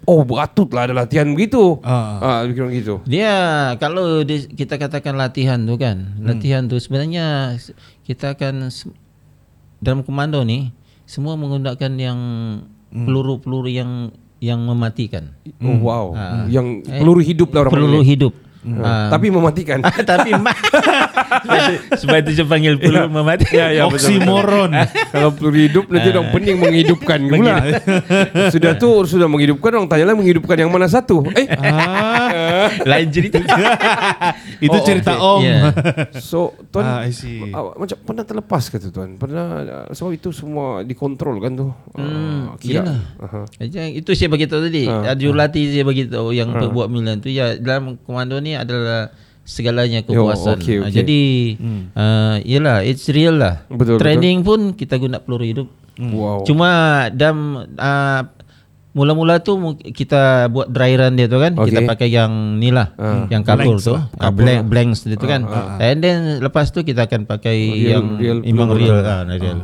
oh 0.07 0.21
beratutlah 0.23 0.87
ada 0.87 0.95
latihan 0.95 1.27
begitu. 1.27 1.79
Ah. 1.83 2.41
Ah, 2.41 2.47
gitu. 2.47 3.03
Dia 3.03 3.33
kalau 3.77 4.23
di, 4.23 4.47
kita 4.47 4.79
katakan 4.79 5.19
latihan 5.19 5.59
tu 5.59 5.75
kan, 5.75 6.15
Hmm. 6.15 6.25
latihan 6.25 6.63
tu 6.65 6.79
sebenarnya 6.79 7.57
kita 8.07 8.37
akan 8.37 8.71
dalam 9.83 10.01
komando 10.05 10.39
ni 10.47 10.71
semua 11.05 11.35
menggunakan 11.35 11.91
yang. 11.99 12.19
Peluru-peluru 13.03 13.67
yang 13.67 13.91
yang 14.39 14.63
mematikan. 14.63 15.35
Oh 15.59 15.77
wow. 15.83 16.05
Ah. 16.15 16.45
Yang 16.47 16.87
Eh, 16.87 16.99
peluru 17.01 17.21
hidup 17.23 17.49
lah 17.51 17.59
orang 17.67 17.73
Peluru 17.75 17.99
panggil. 17.99 18.11
hidup. 18.67 18.81
Ah, 18.81 19.07
Tapi 19.09 19.29
mematikan. 19.29 19.79
tapi 19.83 20.33
ma- 20.33 20.57
sebab 21.99 22.17
itu, 22.19 22.31
saya 22.33 22.47
panggil 22.47 22.73
peluru 22.75 23.07
mematikan. 23.07 23.53
Ya, 23.53 23.67
ya, 23.71 23.83
Oksimoron. 23.85 24.71
Kalau 25.13 25.29
peluru 25.31 25.57
hidup 25.59 25.85
nanti 25.87 26.09
orang 26.09 26.27
pening 26.31 26.57
menghidupkan 26.57 27.19
pula. 27.23 27.55
sudah 28.49 28.73
tu 28.75 28.89
sudah 29.05 29.25
menghidupkan 29.25 29.69
orang 29.71 29.87
tanyalah 29.87 30.15
menghidupkan 30.15 30.57
yang 30.57 30.69
mana 30.69 30.85
satu? 30.85 31.21
Eh, 31.31 31.45
Lain 32.83 33.07
cerita. 33.09 33.37
Itu 34.57 34.77
cerita 34.81 35.13
Om. 35.15 35.39
Ya. 35.41 35.57
so 36.17 36.53
tuan 36.69 36.85
Ah, 36.87 37.03
awak 37.51 37.75
macam 37.77 37.97
pernah 38.01 38.23
terlepas 38.23 38.63
ke 38.65 38.77
tu 38.77 38.89
tuan? 38.89 39.15
Pernah 39.15 39.45
uh, 39.61 39.87
sebab 39.91 40.11
itu 40.11 40.31
semua 40.31 40.81
dikontrol 40.81 41.37
kan 41.37 41.51
tu. 41.53 41.67
Hmm, 41.93 42.23
Ah, 42.47 42.57
kira. 42.57 42.83
Macam 43.19 43.81
itu 43.85 44.09
saya 44.11 44.29
bagi 44.29 44.45
tahu 44.45 44.61
tadi. 44.63 44.83
Ha, 44.85 45.11
Jurulatih 45.13 45.63
saya 45.69 45.83
bagi 45.83 46.03
tahu 46.05 46.31
yang 46.31 46.49
ha. 46.51 46.67
buat 46.67 46.87
milan 46.87 47.19
tu 47.19 47.27
ya 47.27 47.55
dalam 47.55 47.99
komando 47.99 48.37
ni 48.37 48.54
adalah 48.57 49.11
segalanya 49.41 50.01
kepuasan. 50.01 50.57
okey, 50.57 50.75
Ah, 50.75 50.81
okey. 50.83 50.93
jadi 50.95 51.21
hmm. 51.55 51.81
uh, 51.93 52.35
yalah 52.41 52.81
it's 52.81 53.05
real 53.07 53.35
lah. 53.35 53.61
Betul, 53.67 53.97
Training 53.97 54.41
pun 54.41 54.73
kita 54.73 54.95
guna 54.95 55.19
peluru 55.19 55.43
hidup. 55.43 55.67
Wow. 55.95 56.43
Cuma 56.43 56.69
dalam 57.07 57.37
uh, 57.71 58.21
mula-mula 58.91 59.37
tu 59.37 59.55
kita 59.85 60.47
buat 60.47 60.67
dry 60.67 60.95
run 60.95 61.13
dia 61.13 61.27
tu 61.27 61.35
kan 61.35 61.51
Okey. 61.53 61.67
kita 61.67 61.79
pakai 61.85 62.07
yang 62.09 62.31
ni 62.55 62.67
lah 62.69 62.95
Ah. 62.95 63.27
yang 63.27 63.43
kapur 63.43 63.75
Blanks 63.75 63.83
tu 63.83 63.91
lah. 63.91 64.07
ah, 64.17 64.31
blank 64.31 64.61
blanks 64.65 64.99
dia 65.03 65.15
tu 65.15 65.27
kan 65.27 65.43
and 65.77 65.99
then 65.99 66.19
lepas 66.39 66.71
tu 66.71 66.79
kita 66.79 67.03
akan 67.03 67.23
pakai 67.25 67.59
Real- 67.59 67.91
yang 67.91 68.05
real 68.15 68.37
memang 68.39 68.71
peluru. 68.71 68.95
real 68.95 69.03
ah 69.03 69.27
real 69.27 69.59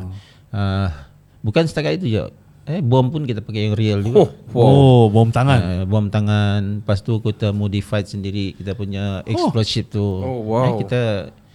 Ah, 0.51 1.07
bukan 1.39 1.63
setakat 1.63 1.95
itu 1.95 2.11
je 2.11 2.23
eh 2.63 2.79
bom 2.79 3.07
pun 3.07 3.23
kita 3.23 3.39
pakai 3.39 3.67
yang 3.67 3.75
real 3.75 3.99
juga 3.99 4.21
Oh, 4.21 4.29
wow. 4.53 4.65
Oh, 4.67 5.03
bom 5.07 5.27
tangan. 5.27 5.59
Uh, 5.59 5.83
bom 5.83 6.05
tangan 6.07 6.79
Lepas 6.79 7.01
tu 7.01 7.17
kita 7.17 7.49
modified 7.49 8.05
sendiri 8.05 8.53
Kita 8.53 8.73
punya 8.73 9.25
explosive 9.25 9.87
tu 9.87 10.01
Oh, 10.01 10.45
wow. 10.45 10.65
eh, 10.67 10.73
Kita 10.79 11.01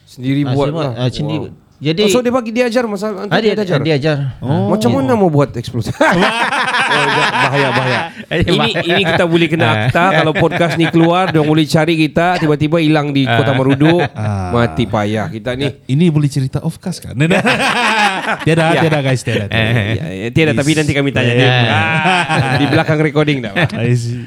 Sendiri 0.05 0.43
ah, 0.43 0.55
buat 0.55 0.71
lah. 0.71 0.93
ah, 0.97 1.11
sendiri. 1.11 1.51
Wow. 1.51 1.66
Jadi 1.77 2.03
oh, 2.03 2.09
so 2.09 2.25
dia 2.25 2.33
bagi 2.33 2.51
dia 2.51 2.65
ajar 2.67 2.89
masa 2.89 3.13
ah, 3.13 3.37
dia, 3.37 3.53
dia 3.53 3.61
ajar. 3.61 3.79
dia 3.85 3.95
ajar 3.95 4.17
Oh. 4.41 4.73
Macam 4.73 4.97
mana 4.97 5.13
mau 5.13 5.29
buat 5.29 5.53
eksplosif? 5.53 5.93
oh, 6.01 6.09
bahaya 6.09 7.69
bahaya. 7.69 8.01
ini 8.33 8.71
ini 8.81 9.03
kita 9.05 9.25
boleh 9.25 9.45
kena 9.47 9.67
akta 9.85 10.05
kalau 10.17 10.33
podcast 10.33 10.75
ni 10.75 10.89
keluar 10.89 11.29
dia 11.29 11.43
boleh 11.43 11.65
cari 11.65 11.95
kita 11.99 12.41
tiba-tiba 12.41 12.81
hilang 12.81 13.13
di 13.13 13.25
Kota 13.25 13.53
Marudu 13.53 14.01
mati 14.55 14.85
payah 14.87 15.29
kita 15.29 15.53
ni. 15.53 15.69
Ini 15.87 16.09
boleh 16.09 16.29
cerita 16.29 16.63
off 16.63 16.79
cast 16.79 17.05
kan? 17.05 17.13
tiada, 17.13 18.65
Ya. 18.73 18.81
tiada 18.81 18.99
guys, 19.01 19.21
tiada. 19.21 19.47
tiada. 19.47 19.81
Ya, 19.95 20.07
ya, 20.09 20.27
tiada 20.33 20.53
tapi 20.53 20.73
nanti 20.73 20.93
kami 20.93 21.11
tanya 21.13 21.33
dia. 21.33 21.51
Ah, 21.67 22.57
di 22.57 22.65
belakang 22.67 22.99
recording 22.99 23.45
dah. 23.45 23.53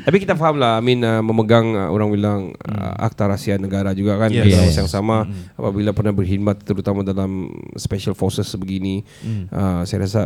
Tapi 0.05 0.17
kita 0.17 0.33
faham 0.33 0.57
lah 0.57 0.77
I 0.77 0.83
mean 0.83 1.01
uh, 1.01 1.19
memegang 1.19 1.73
uh, 1.73 1.89
orang 1.89 2.09
bilang 2.09 2.39
uh, 2.61 2.93
akta 2.99 3.25
rahsia 3.27 3.57
negara 3.57 3.91
juga 3.91 4.15
kan 4.17 4.29
Yes. 4.29 4.45
Dalam 4.45 4.61
Yes. 4.61 4.67
masa 4.69 4.79
yang 4.79 4.91
sama 4.91 5.17
apabila 5.55 5.89
pernah 5.91 6.13
berkhidmat 6.13 6.61
terutama 6.61 7.01
dalam 7.01 7.38
special 7.77 8.17
forces 8.17 8.49
sebegini 8.49 9.05
uh, 9.53 9.85
saya 9.87 10.03
rasa 10.03 10.21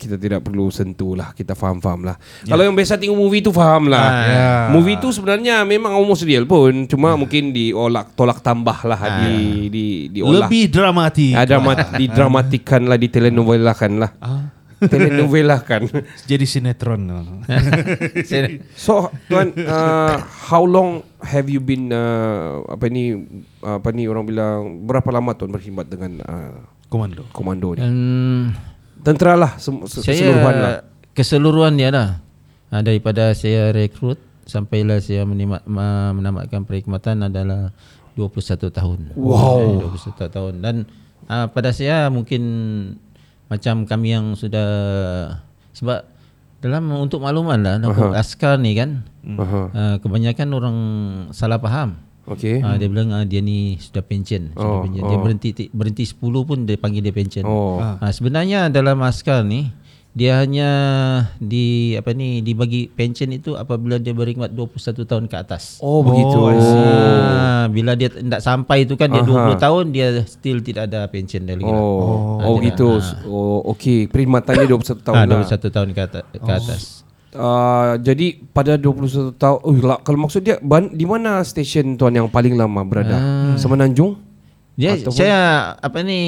kita 0.00 0.16
tidak 0.16 0.40
perlu 0.40 0.72
sentuh 0.72 1.12
lah 1.12 1.36
kita 1.36 1.52
faham-faham 1.52 2.08
lah. 2.08 2.16
Kalau 2.48 2.64
yang 2.64 2.72
biasa 2.72 2.96
tengok 2.96 3.20
movie 3.20 3.44
tu 3.44 3.52
faham 3.52 3.92
lah. 3.92 4.08
Ya. 4.24 4.52
movie 4.72 4.96
tu 4.96 5.12
sebenarnya 5.12 5.60
memang 5.68 5.92
almost 5.92 6.24
real 6.24 6.48
pun 6.48 6.88
cuma 6.88 7.12
mungkin 7.20 7.52
diolak 7.52 8.16
tolak 8.16 8.40
tambah 8.40 8.80
lah 8.88 9.00
di 9.28 9.68
di 9.68 9.84
diolah. 10.08 10.48
Lebih 10.48 10.72
dramatik. 10.72 11.36
ada 11.36 11.60
mat, 11.60 11.92
didramatikan 12.00 12.88
lah 12.88 12.96
ditelenovelakan 12.96 13.92
lah 14.00 14.10
telenovelakan 14.80 15.92
Jadi 16.30 16.44
sinetron. 16.52 17.04
So 18.72 19.08
tuan 19.26 19.52
uh, 19.56 20.16
how 20.48 20.64
long 20.64 21.02
have 21.20 21.46
you 21.46 21.60
been 21.60 21.90
uh, 21.90 22.64
apa 22.66 22.88
ni 22.88 23.12
apa 23.60 23.92
ni 23.92 24.08
orang 24.08 24.24
bilang 24.24 24.58
berapa 24.84 25.08
lama 25.10 25.32
tuan 25.32 25.50
berkhidmat 25.50 25.86
dengan 25.86 26.12
uh, 26.22 26.56
Komando. 26.88 27.22
komando 27.30 27.76
ni? 27.76 27.80
Hmm, 27.80 28.44
Tentera 29.00 29.36
lah 29.36 29.54
sem- 29.56 29.84
se- 29.86 30.00
Saya 30.00 30.16
keseluruhan 30.16 30.54
lah. 30.56 30.72
Keseluruhan 31.12 31.72
dia 31.74 31.90
lah 31.90 32.08
uh, 32.68 32.80
daripada 32.80 33.30
saya 33.30 33.70
rekrut 33.70 34.18
sampailah 34.42 34.98
saya 34.98 35.22
menikmat, 35.22 35.62
ma- 35.62 36.10
menamatkan 36.10 36.64
perkhidmatan 36.64 37.22
adalah 37.22 37.70
21 38.18 38.58
tahun. 38.68 38.98
Wow. 39.14 39.86
Eh, 39.86 40.02
21 40.18 40.34
tahun 40.34 40.54
dan 40.58 40.76
uh, 41.24 41.46
pada 41.46 41.70
saya 41.70 42.10
mungkin 42.10 42.42
macam 43.50 43.82
kami 43.82 44.14
yang 44.14 44.32
sudah 44.32 44.68
sebab 45.72 46.06
dalam 46.60 46.86
untuk 46.94 47.18
makluman 47.18 47.58
lah 47.58 47.76
uh 47.80 48.12
askar 48.14 48.56
ni 48.56 48.72
kan 48.72 49.02
Aha. 49.26 49.60
uh, 49.68 49.96
kebanyakan 49.98 50.48
orang 50.50 50.76
salah 51.30 51.58
faham. 51.58 51.98
Okey. 52.24 52.62
Ah, 52.62 52.78
dia 52.78 52.86
bilang 52.86 53.10
ah, 53.10 53.24
dia 53.24 53.42
ni 53.42 53.74
sudah 53.74 54.00
pension, 54.00 54.52
sudah 54.52 54.62
Oh, 54.70 54.84
pension. 54.84 55.02
oh. 55.02 55.08
Dia 55.08 55.18
berhenti 55.18 55.50
ti- 55.50 55.70
berhenti 55.72 56.04
10 56.06 56.20
pun 56.46 56.62
dia 56.62 56.78
panggil 56.78 57.02
dia 57.02 57.10
pension. 57.10 57.42
Oh. 57.42 57.80
Ah, 57.80 58.12
sebenarnya 58.14 58.70
dalam 58.70 59.02
askar 59.02 59.42
ni 59.42 59.72
dia 60.10 60.42
hanya 60.42 60.70
di 61.38 61.94
apa 61.94 62.10
ni 62.10 62.40
dibagi 62.40 62.88
pension 62.88 63.30
itu 63.30 63.54
apabila 63.54 63.94
dia 63.94 64.10
berkhidmat 64.10 64.50
21 64.50 64.74
tahun 65.04 65.24
ke 65.26 65.36
atas. 65.38 65.78
Oh 65.78 66.02
begitu. 66.02 66.34
Ah, 66.50 67.66
bila 67.66 67.94
dia 67.94 68.10
tidak 68.10 68.40
sampai 68.40 68.82
itu 68.82 68.94
kan 68.94 69.06
dia 69.06 69.22
20 69.22 69.54
tahun 69.56 69.84
dia 69.90 70.26
still 70.26 70.58
tidak 70.58 70.90
ada 70.90 71.06
pension 71.06 71.42
dia 71.42 71.54
lagi. 71.54 71.62
lah. 71.62 71.78
Oh, 71.78 72.36
Ah, 72.36 72.44
oh 72.44 72.56
dia- 72.58 72.66
gitu. 72.68 72.88
Oh, 73.24 73.62
okey. 73.70 74.10
Perkhidmatannya 74.10 74.66
21 74.66 74.98
tahun 75.00 75.14
Ah, 75.14 75.24
lah. 75.24 75.46
21 75.46 75.70
tahun 75.70 75.88
ke 75.90 76.00
atas. 76.02 76.24
Ke 76.34 76.52
atas. 76.52 76.82
Uh, 77.30 77.94
jadi 78.02 78.42
pada 78.50 78.74
21 78.74 79.30
tahun 79.32 79.58
oh, 79.62 79.74
lah, 79.78 80.02
kalau 80.02 80.18
maksud 80.20 80.42
dia 80.42 80.58
ban, 80.58 80.90
di 80.90 81.06
mana 81.06 81.38
stesen 81.40 81.94
tuan 81.94 82.10
yang 82.10 82.26
paling 82.26 82.58
lama 82.58 82.82
berada? 82.82 83.14
Ah. 83.14 83.54
Semenanjung? 83.54 84.18
Dia 84.74 84.98
Ataupun- 84.98 85.14
saya 85.14 85.38
apa 85.76 86.02
ni 86.02 86.18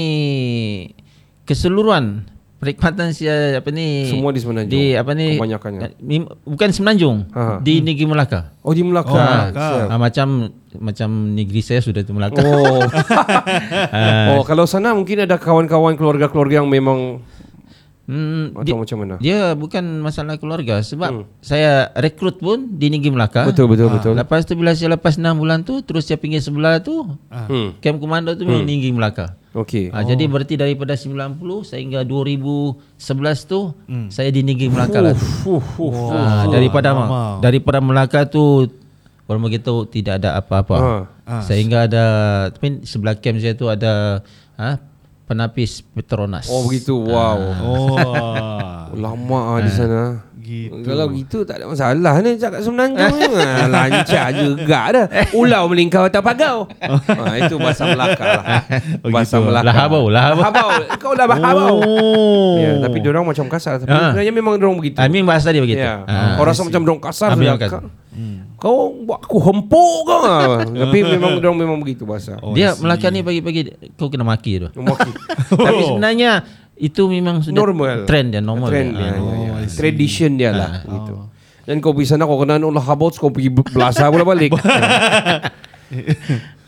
keseluruhan 1.43 2.27
perkhidmatan 2.63 3.11
saya 3.11 3.59
apa 3.59 3.75
ni 3.75 4.07
Semua 4.07 4.31
di 4.31 4.39
Semenanjung, 4.39 4.71
Di 4.71 4.95
apa 4.95 5.19
ni 5.19 5.35
kebanyakannya. 5.35 5.99
Mim- 5.99 6.31
bukan 6.47 6.71
Semenanjung, 6.71 7.27
Ha. 7.35 7.59
di 7.59 7.83
Negeri 7.83 8.07
Melaka. 8.07 8.55
Oh 8.63 8.71
di 8.71 8.87
Melaka. 8.87 9.51
Ah, 9.51 9.91
ah, 9.91 9.99
macam 9.99 10.47
macam 10.79 11.11
negeri 11.35 11.59
saya 11.59 11.83
sudah 11.83 12.07
di 12.07 12.15
Melaka. 12.15 12.39
Oh. 12.39 12.87
oh, 14.39 14.43
kalau 14.47 14.63
sana 14.71 14.95
mungkin 14.95 15.27
ada 15.27 15.43
kawan-kawan 15.43 15.99
keluarga-keluarga 15.99 16.63
yang 16.63 16.71
memang 16.71 17.19
Hmm, 18.03 18.51
atau 18.53 18.67
dia, 18.67 18.75
macam 18.75 18.97
mana? 18.99 19.15
dia 19.17 19.55
bukan 19.55 20.03
masalah 20.03 20.35
keluarga 20.35 20.83
sebab 20.83 21.23
saya 21.39 21.87
rekrut 21.95 22.37
pun 22.37 22.67
di 22.69 22.91
Negeri 22.91 23.15
Melaka. 23.15 23.47
Betul 23.47 23.71
betul 23.71 23.89
betul. 23.89 24.13
Lepas 24.13 24.43
tu 24.43 24.53
bila 24.53 24.75
saya 24.75 24.93
lepas 24.93 25.15
6 25.15 25.23
bulan 25.33 25.63
tu 25.63 25.79
terus 25.81 26.05
saya 26.05 26.19
pinggir 26.19 26.39
sebelah 26.39 26.79
tu 26.79 27.07
Hmm. 27.31 27.79
camp 27.79 27.99
komando 27.99 28.35
tu 28.35 28.43
memang 28.43 28.67
Negeri 28.67 28.91
Melaka. 28.91 29.39
Okey. 29.53 29.93
Ah, 29.93 30.03
Jadi 30.03 30.25
berarti 30.27 30.57
daripada 30.57 30.97
90 30.97 31.37
sehingga 31.63 32.03
2011 32.03 32.81
tu 33.45 33.71
saya 34.09 34.29
di 34.29 34.43
Negeri 34.43 34.67
Melaka 34.67 34.99
lah. 34.99 35.15
Ah, 36.11 36.49
daripada 36.49 36.91
lama. 36.91 37.39
daripada 37.39 37.79
Melaka 37.79 38.25
tu 38.25 38.67
orang 39.25 39.43
begitu 39.43 39.87
tidak 39.87 40.19
ada 40.19 40.37
apa-apa. 40.37 41.07
Sehingga 41.41 41.87
ada 41.87 42.05
tapi 42.51 42.83
sebelah 42.83 43.15
camp 43.15 43.39
saya 43.39 43.55
tu 43.55 43.71
ada 43.71 44.21
ah, 44.59 44.77
penapis 45.33 45.81
Petronas. 45.83 46.47
Oh 46.47 46.63
begitu. 46.63 46.95
Wow. 46.95 47.39
Oh. 47.59 47.97
Lama 49.03 49.39
ah 49.51 49.59
di 49.59 49.69
sana. 49.69 50.29
Gitu. 50.43 50.75
Kalau 50.83 51.07
gitu 51.09 51.47
tak 51.47 51.63
ada 51.63 51.71
masalah 51.71 52.19
ni 52.19 52.35
cakap 52.35 52.61
semenanjung 52.61 53.15
ni. 53.17 53.31
Ah, 53.33 53.65
Lancar 53.65 54.35
juga 54.35 54.81
dah. 54.91 55.07
Ulau 55.33 55.65
melingkar 55.67 56.03
atas 56.05 56.19
pagau. 56.19 56.67
ha, 56.83 57.31
itu 57.41 57.57
bahasa 57.57 57.87
Melaka 57.87 58.25
lah. 58.27 58.45
Bahasa 59.01 59.39
gitu. 59.39 59.49
Melaka. 59.49 59.65
Lahabau, 59.65 60.05
lahabau. 60.07 60.43
Lahabau. 60.43 60.69
Kau 60.99 61.15
dah 61.15 61.25
lahabau. 61.25 61.77
Oh. 61.79 62.59
Ya, 62.59 62.75
tapi 62.83 62.99
dia 62.99 63.11
orang 63.11 63.25
macam 63.25 63.47
kasar 63.47 63.79
tapi 63.79 63.89
Ah. 63.89 64.13
sebenarnya 64.13 64.33
memang 64.35 64.59
dia 64.59 64.67
orang 64.67 64.77
begitu. 64.77 64.99
I 64.99 65.07
mean 65.09 65.25
bahasa 65.25 65.55
dia 65.55 65.63
begitu. 65.63 65.81
Ya. 65.81 66.03
Ah, 66.05 66.35
Kau 66.37 66.45
rasa 66.45 66.67
macam 66.67 66.81
dia 66.81 66.91
orang 66.91 67.03
kasar 67.03 67.29
Ambil 67.33 67.47
saja. 67.47 67.57
angkat. 67.57 67.83
Kau- 68.63 68.95
buat 68.95 69.27
aku 69.27 69.43
hempuk 69.43 69.99
kau. 70.07 70.23
Ah, 70.33 70.63
tapi 70.63 71.03
memang 71.03 71.43
dia 71.43 71.51
memang 71.51 71.79
begitu 71.83 72.07
bahasa. 72.07 72.39
Oh, 72.39 72.55
dia. 72.55 72.79
Melaka 72.79 73.11
ni 73.11 73.27
bagi-bagi 73.27 73.75
kau 73.99 74.07
kena 74.07 74.23
maki 74.23 74.63
tu. 74.63 74.69
Maki. 74.79 75.11
Tapi 75.67 75.83
sebenarnya 75.83 76.47
itu 76.79 77.03
memang 77.11 77.43
sudah 77.43 77.59
Normal. 77.59 78.07
trend 78.07 78.39
dia 78.39 78.43
normal. 78.43 78.71
Trend 78.71 78.91
dia. 78.95 79.11
dia. 79.11 79.19
Ah. 79.19 79.35
ya, 79.35 79.51
ya. 79.67 79.67
Tradition 79.67 80.31
dia 80.39 80.51
lah 80.55 80.73
gitu. 80.87 81.27
Dan 81.67 81.83
kau 81.83 81.91
pergi 81.91 82.15
sana 82.15 82.23
kau 82.23 82.39
kena 82.39 82.63
ulah 82.63 82.83
habot 82.87 83.11
kau 83.19 83.35
pergi 83.35 83.51
belasah 83.51 84.07
pula 84.15 84.23
balik. 84.23 84.55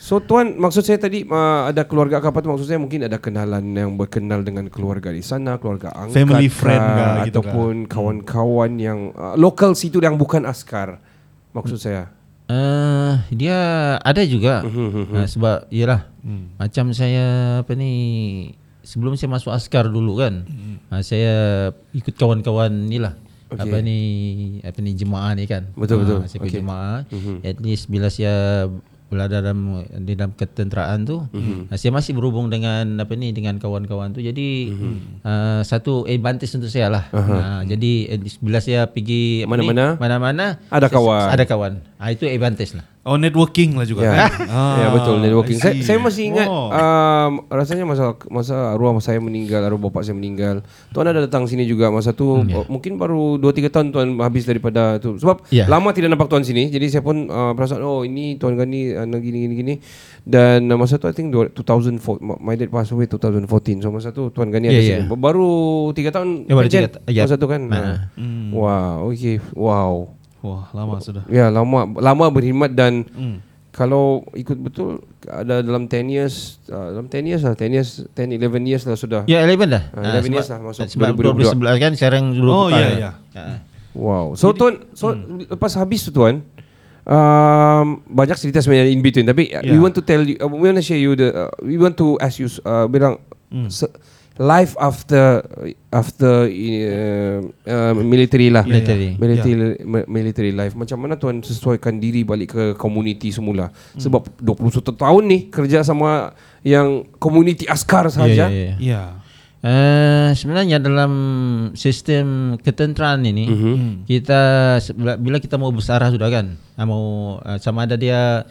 So 0.04 0.20
tuan 0.20 0.60
maksud 0.60 0.84
saya 0.84 1.00
tadi 1.00 1.24
uh, 1.24 1.72
ada 1.72 1.88
keluarga 1.88 2.20
ke 2.20 2.28
apa 2.28 2.44
tu 2.44 2.52
maksud 2.52 2.68
saya 2.68 2.76
mungkin 2.76 3.08
ada 3.08 3.16
kenalan 3.16 3.64
yang 3.72 3.96
berkenal 3.96 4.44
dengan 4.44 4.68
keluarga 4.68 5.08
di 5.08 5.24
sana 5.24 5.56
keluarga 5.56 5.96
angkat 5.96 6.28
Family 6.28 6.52
friend 6.52 6.84
kah, 6.84 7.24
gitu 7.24 7.40
ataupun 7.40 7.88
kawan-kawan 7.88 8.76
yang 8.76 9.16
uh, 9.16 9.32
lokal 9.40 9.72
situ 9.72 10.04
yang 10.04 10.20
bukan 10.20 10.44
askar 10.44 11.00
maksud 11.54 11.78
saya 11.78 12.10
Uh, 12.44 13.24
dia 13.32 13.56
ada 13.98 14.20
juga 14.20 14.60
uh, 14.60 15.24
sebab 15.24 15.64
iyalah 15.70 16.12
Hmm. 16.20 16.52
macam 16.54 16.92
saya 16.92 17.24
apa 17.60 17.72
ni 17.72 17.92
sebelum 18.80 19.12
saya 19.12 19.28
masuk 19.30 19.48
askar 19.48 19.86
dulu 19.86 20.18
kan 20.18 20.44
Hmm. 20.44 20.76
uh, 20.88 21.00
saya 21.00 21.32
ikut 21.90 22.12
kawan-kawan 22.12 22.68
ni 22.68 22.96
lah 22.96 23.16
apa 23.50 23.80
ni 23.80 23.98
apa 24.60 24.76
ni 24.78 24.92
jemaah 24.92 25.32
ni 25.32 25.44
kan 25.44 25.72
Betul, 25.72 26.04
betul. 26.04 26.20
Ah, 26.20 26.26
saya 26.26 26.40
Okay. 26.42 26.58
jemaah 26.58 27.08
Mhm. 27.08 27.36
at 27.40 27.56
least 27.60 27.88
bila 27.88 28.08
saya 28.08 28.68
berada 29.14 29.38
dalam 29.38 29.58
di 29.96 30.12
dalam 30.12 30.34
ketenteraan 30.34 31.02
tu 31.02 31.22
Mhm. 31.28 31.70
uh, 31.70 31.76
saya 31.76 31.90
masih 31.90 32.12
berhubung 32.12 32.48
dengan 32.48 32.98
apa 32.98 33.14
ni 33.14 33.30
dengan 33.30 33.56
kawan-kawan 33.56 34.10
tu 34.10 34.18
jadi 34.18 34.48
Mhm. 34.66 35.22
uh, 35.22 35.60
satu 35.62 36.02
advantage 36.04 36.50
untuk 36.52 36.66
saya 36.66 36.90
lah 36.90 37.04
uh, 37.08 37.62
jadi 37.64 37.92
least 38.18 38.38
bila 38.38 38.58
saya 38.58 38.84
pergi 38.84 39.42
apa 39.42 39.54
ni, 39.54 39.64
Mana-mana? 39.64 39.86
mana-mana 39.96 40.46
Ada 40.68 40.86
saya- 40.86 40.92
kawan. 40.92 41.26
ada 41.30 41.44
kawan 41.44 41.72
ah, 41.96 42.08
itu 42.08 42.26
advantage 42.26 42.74
lah 42.74 42.84
Oh 43.04 43.14
networking 43.14 43.76
lah 43.76 43.84
juga. 43.84 44.00
Ya, 44.02 44.32
Ah, 44.44 44.76
ya 44.80 44.86
betul 44.90 45.20
networking. 45.20 45.56
Saya, 45.56 45.76
saya 45.78 45.98
masih 45.98 46.24
ingat 46.26 46.46
Oh. 46.46 46.68
um, 46.68 47.44
rasanya 47.46 47.84
masa 47.84 48.04
masa 48.26 48.72
arwah 48.72 48.96
saya 48.96 49.18
meninggal, 49.18 49.60
arwah 49.60 49.76
bapak 49.82 50.02
saya 50.02 50.12
meninggal. 50.12 50.64
Tuan 50.88 51.04
ada 51.04 51.20
datang 51.20 51.44
sini 51.44 51.64
juga 51.64 51.88
masa 51.88 52.10
tu 52.10 52.40
uh, 52.40 52.64
mungkin 52.66 52.96
baru 52.96 53.36
2 53.36 53.44
3 53.44 53.68
tahun 53.68 53.86
tuan 53.90 54.08
habis 54.18 54.42
daripada 54.42 54.96
tu. 54.96 55.14
Sebab 55.14 55.44
Ya. 55.48 55.66
lama 55.66 55.92
tidak 55.92 56.10
nampak 56.10 56.26
tuan 56.26 56.42
sini. 56.42 56.66
Jadi 56.66 56.88
saya 56.88 57.02
pun 57.02 57.26
uh, 57.26 57.52
perasaan 57.52 57.80
oh 57.80 58.02
ini 58.02 58.34
tuan 58.34 58.56
Gani 58.56 58.92
uh, 58.92 59.04
gini 59.14 59.38
gini 59.42 59.54
gini. 59.54 59.74
Dan 60.22 60.64
uh, 60.66 60.74
masa 60.74 60.96
tu 60.96 61.04
I 61.04 61.12
think 61.12 61.28
dua- 61.28 61.52
2004 61.52 62.00
my 62.40 62.54
dad 62.54 62.68
passed 62.68 62.90
away 62.90 63.04
2014. 63.04 63.44
So 63.78 63.92
masa 63.92 64.10
tu 64.10 64.30
tuan 64.30 64.48
Gani 64.48 64.66
ada 64.66 64.74
Ya, 64.74 65.04
sini. 65.04 65.12
Baru 65.12 65.50
3 65.90 66.08
tahun 66.08 66.28
Ya, 66.42 66.54
baru 66.54 66.64
pension. 66.64 66.80
tiga 66.80 66.90
ta- 66.90 67.04
ya. 67.06 67.22
Masa 67.22 67.36
tu 67.36 67.46
kan. 67.46 67.60
Ah. 67.68 68.08
Uh. 68.16 68.48
Wow, 68.54 69.10
okay. 69.10 69.44
Wow. 69.52 70.13
Wah, 70.44 70.68
lama 70.70 71.00
sudah. 71.00 71.24
Ya 71.26 71.48
lama 71.48 71.88
lama 71.96 72.24
berkhidmat 72.28 72.70
dan 72.70 73.08
Hmm. 73.10 73.40
kalau 73.72 74.22
ikut 74.30 74.54
betul 74.54 75.00
ada 75.24 75.58
dalam 75.58 75.88
10 75.88 76.04
years 76.06 76.60
uh, 76.68 76.92
dalam 76.92 77.08
10 77.08 77.24
years 77.24 77.42
lah 77.42 77.56
10 77.56 77.72
years 77.72 77.90
10 78.12 78.36
11 78.36 78.60
years 78.62 78.84
lah 78.84 78.94
sudah. 78.94 79.22
Ya 79.24 79.40
11 79.40 79.66
dah. 79.66 79.82
Ah, 79.90 80.20
11 80.20 80.30
years 80.30 80.46
lah 80.46 80.60
masuk 80.60 80.84
sebab 80.84 81.16
2022. 81.16 81.56
2011 81.56 81.80
kan 81.80 81.92
sekarang 81.96 82.24
dulu. 82.30 82.50
Oh, 82.52 82.66
ya, 82.68 82.86
ya. 82.94 83.10
Wow. 83.96 84.36
So 84.36 84.52
tuan 84.52 84.84
so 84.92 85.16
lepas 85.48 85.72
habis 85.74 86.04
tu 86.04 86.12
tuan 86.12 86.44
um, 87.04 87.86
banyak 88.04 88.36
cerita 88.36 88.58
sebenarnya 88.58 88.90
in 88.90 89.00
between 89.00 89.24
tapi 89.24 89.48
uh, 89.50 89.62
we 89.62 89.70
Yeah. 89.70 89.80
want 89.80 89.94
to 89.94 90.02
tell 90.02 90.20
you 90.20 90.36
uh, 90.36 90.48
we 90.48 90.66
want 90.66 90.76
to 90.76 90.84
share 90.84 90.98
you 90.98 91.14
the 91.14 91.28
uh, 91.30 91.50
we 91.60 91.76
want 91.76 91.94
to 91.94 92.18
ask 92.18 92.36
you 92.36 92.48
uh, 92.62 92.84
bilang 92.86 93.20
se- 93.68 93.90
life 94.36 94.74
after 94.76 95.46
after 95.88 96.44
uh, 96.44 97.38
uh, 97.64 97.92
military 97.96 98.50
lah. 98.50 98.62
Military. 98.62 99.14
military 99.14 99.54
mi- 99.80 100.08
military 100.08 100.50
life. 100.50 100.74
Macam 100.74 100.98
mana 100.98 101.14
tuan 101.14 101.38
sesuaikan 101.38 101.96
diri 101.96 102.22
balik 102.22 102.50
ke 102.50 102.64
community 102.74 103.30
semula? 103.30 103.70
Sebab 103.94 104.26
21 104.38 104.74
tahun 104.92 105.22
ni 105.24 105.38
kerja 105.48 105.80
sama 105.80 106.34
yang 106.60 107.06
community 107.16 107.62
askar 107.64 108.08
saja 108.08 108.46
Ya, 108.46 108.48
ya, 108.48 108.64
ya. 108.64 108.76
Ya. 108.80 109.02
Eh, 109.60 110.30
sebenarnya 110.34 110.76
dalam 110.76 111.12
sistem 111.72 112.58
ketenteraan 112.58 113.24
ini 113.24 113.46
Mhm. 113.46 114.04
kita 114.04 114.40
bila- 114.92 115.40
kita 115.40 115.56
mau 115.56 115.70
bersarah 115.70 116.12
sudah 116.12 116.28
kan? 116.28 116.58
Ah, 116.74 116.84
mau 116.84 117.38
ah, 117.40 117.56
sama 117.56 117.86
ada 117.86 117.96
dia 117.96 118.44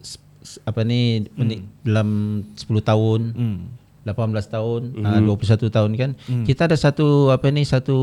s- 0.00 0.16
apa 0.62 0.80
ni 0.80 1.28
meni- 1.34 1.66
dalam 1.82 2.08
10 2.54 2.80
tahun. 2.80 3.20
Hmm. 3.32 3.58
18 4.02 4.14
tahun 4.46 4.80
ah, 5.00 5.18
21 5.18 5.68
tahun 5.68 5.90
kan 5.94 6.10
kita 6.42 6.66
ada 6.66 6.74
satu 6.74 7.30
apa 7.30 7.46
ni 7.48 7.62
satu 7.62 7.98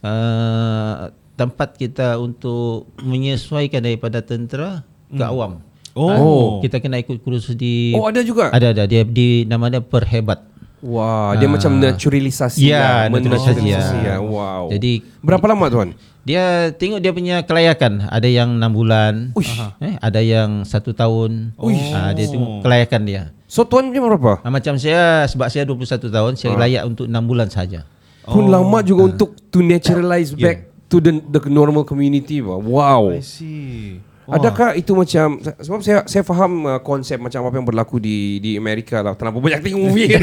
ah, 0.00 1.08
tempat 1.34 1.74
kita 1.74 2.16
untuk 2.16 2.92
menyesuaikan 3.00 3.80
daripada 3.80 4.20
tentera 4.20 4.84
ke 5.08 5.22
awam 5.22 5.64
Oh. 5.90 6.06
Ah, 6.06 6.16
kita 6.62 6.78
kena 6.78 7.02
ikut 7.02 7.18
kursus 7.18 7.58
di 7.58 7.90
oh 7.92 8.06
ada 8.06 8.22
juga 8.22 8.54
ada 8.54 8.70
ada 8.70 8.86
dia 8.86 9.02
di 9.02 9.42
namanya 9.42 9.82
perhebat 9.82 10.46
Wah, 10.80 11.36
dia 11.36 11.44
macam 11.44 11.76
naturalisasi 11.76 12.64
Ya, 12.64 13.04
lah. 13.04 13.12
naturalisasi, 13.12 13.68
ya. 13.68 13.84
ya. 14.00 14.16
Wow. 14.16 14.72
Jadi- 14.72 15.04
berapa 15.20 15.44
lama 15.44 15.68
tuan? 15.68 15.88
Dia 16.24 16.72
tengok 16.72 17.04
dia 17.04 17.12
punya 17.12 17.36
kelayakan. 17.44 18.08
Ada 18.08 18.24
yang 18.24 18.56
6 18.56 18.72
bulan, 18.72 19.36
eh, 19.84 20.00
ada 20.00 20.24
yang 20.24 20.64
satu 20.64 20.96
tahun. 20.96 21.52
Ah, 21.92 22.16
dia 22.16 22.32
tengok 22.32 22.64
kelayakan 22.64 23.02
dia. 23.04 23.22
So 23.50 23.66
tuan 23.66 23.90
punya 23.90 23.98
berapa? 24.06 24.38
Ah, 24.46 24.50
macam 24.54 24.78
saya 24.78 25.26
sebab 25.26 25.50
saya 25.50 25.66
21 25.66 26.06
tahun, 26.06 26.32
saya 26.38 26.54
layak 26.54 26.86
untuk 26.86 27.10
6 27.10 27.18
bulan 27.26 27.50
saja. 27.50 27.82
Pun 28.22 28.46
lama 28.46 28.78
juga 28.86 29.10
untuk 29.10 29.34
to 29.50 29.58
naturalize 29.58 30.30
back 30.38 30.70
to 30.86 31.02
the 31.02 31.18
the 31.18 31.42
normal 31.50 31.82
community. 31.82 32.38
Wow. 32.38 33.10
I 33.10 33.26
see. 33.26 33.98
Adakah 34.30 34.78
itu 34.78 34.92
macam 34.94 35.42
sebab 35.42 35.80
saya 35.82 36.06
saya 36.06 36.22
faham 36.22 36.62
uh, 36.66 36.80
konsep 36.80 37.18
macam 37.18 37.42
apa 37.46 37.54
yang 37.58 37.66
berlaku 37.66 37.96
di 37.98 38.38
di 38.38 38.54
Amerika 38.54 39.02
lah. 39.02 39.18
Terlalu 39.18 39.50
banyak 39.50 39.60
tengok 39.66 39.80
movie. 39.80 40.08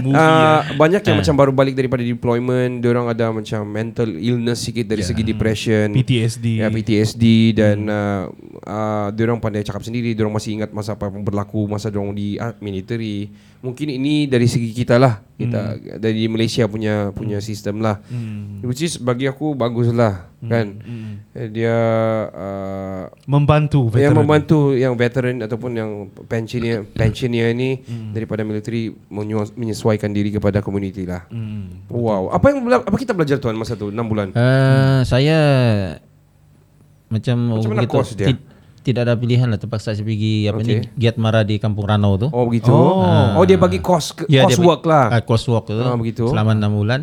Movie, 0.00 0.16
uh, 0.16 0.60
banyak 0.82 1.02
yang 1.02 1.16
macam 1.18 1.34
baru 1.34 1.52
balik 1.52 1.74
daripada 1.74 2.02
deployment, 2.04 2.80
orang 2.86 3.06
ada 3.10 3.26
macam 3.34 3.60
mental 3.66 4.08
illness 4.16 4.62
sikit 4.64 4.86
dari 4.86 5.02
segi 5.02 5.22
depression, 5.26 5.92
PTSD. 5.92 6.46
ya 6.62 6.68
PTSD 6.70 7.24
dan 7.52 7.78
uh, 7.90 8.30
uh, 8.64 9.08
dia 9.12 9.22
orang 9.26 9.42
pandai 9.42 9.66
cakap 9.66 9.82
sendiri, 9.82 10.14
orang 10.16 10.34
masih 10.38 10.60
ingat 10.60 10.70
masa 10.70 10.94
apa 10.94 11.10
yang 11.10 11.26
berlaku 11.26 11.66
masa 11.66 11.90
orang 11.90 12.14
di 12.14 12.38
uh, 12.38 12.54
military. 12.62 13.30
Mungkin 13.60 13.92
ini 13.92 14.24
dari 14.24 14.48
segi 14.48 14.72
kita 14.72 14.96
lah, 14.96 15.20
kita 15.30 15.60
dari 16.00 16.24
Malaysia 16.26 16.64
punya 16.64 17.12
punya 17.12 17.38
sistem 17.38 17.78
lah. 17.78 18.00
Which 18.60 18.80
is 18.80 18.96
bagi 18.96 19.24
aku 19.24 19.52
bagus 19.52 19.92
lah 19.92 20.32
kan. 20.40 20.80
Eh, 21.30 21.46
Dia 21.46 21.76
uh, 22.26 23.04
Membantu 23.24 23.92
yang 23.92 24.10
veteran. 24.10 24.16
membantu 24.16 24.58
yang 24.72 24.94
veteran 24.94 25.36
ataupun 25.38 25.70
yang 25.72 25.90
pensioner 26.24 26.88
pensioner 26.88 27.52
ini 27.52 27.84
daripada 28.10 28.40
military 28.42 28.96
menyesu- 29.06 29.52
menyesuaikan 29.52 30.08
diri 30.08 30.32
kepada 30.32 30.58
community 30.58 31.04
lah. 31.04 31.28
Wow. 31.86 32.32
Apa 32.32 32.50
yang 32.50 32.64
apa 32.64 32.96
kita 32.96 33.12
belajar 33.12 33.36
tuan 33.36 33.54
masa 33.54 33.76
tu 33.76 33.92
6 33.92 34.00
bulan? 34.02 34.32
Uh, 34.32 35.04
saya 35.04 35.36
macam, 37.08 37.36
Macam 37.52 37.68
mana 37.68 37.82
begitu, 37.82 37.92
course 37.92 38.14
dia? 38.14 38.32
Ti- 38.80 38.86
tidak 38.86 39.04
ada 39.04 39.14
pilihan 39.14 39.44
lah 39.44 39.56
terpaksa 39.56 39.92
saya 39.92 40.00
pergi 40.00 40.46
apa 40.46 40.58
Okay. 40.58 40.80
ni 40.80 40.88
Giat 40.96 41.16
Mara 41.16 41.40
di 41.42 41.56
Kampung 41.56 41.84
Ranau 41.84 42.16
tu. 42.16 42.28
Oh 42.28 42.44
begitu. 42.44 42.72
Oh, 42.72 43.44
dia 43.44 43.56
bagi 43.56 43.78
course 43.78 44.12
ke- 44.14 44.24
Ya, 44.26 44.42
course 44.42 44.56
dia 44.56 44.64
work 44.64 44.82
bagi- 44.82 44.90
lah. 44.90 45.04
Ah, 45.10 45.20
course 45.20 45.46
work 45.46 45.64
tu. 45.66 45.76
Ah, 45.76 45.94
begitu. 45.94 46.24
Selama 46.26 46.52
6 46.52 46.72
bulan. 46.72 47.00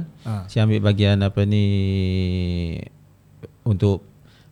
Saya 0.48 0.66
ambil 0.66 0.82
bagian 0.84 1.22
apa 1.22 1.44
ni 1.44 1.66
untuk 3.64 4.04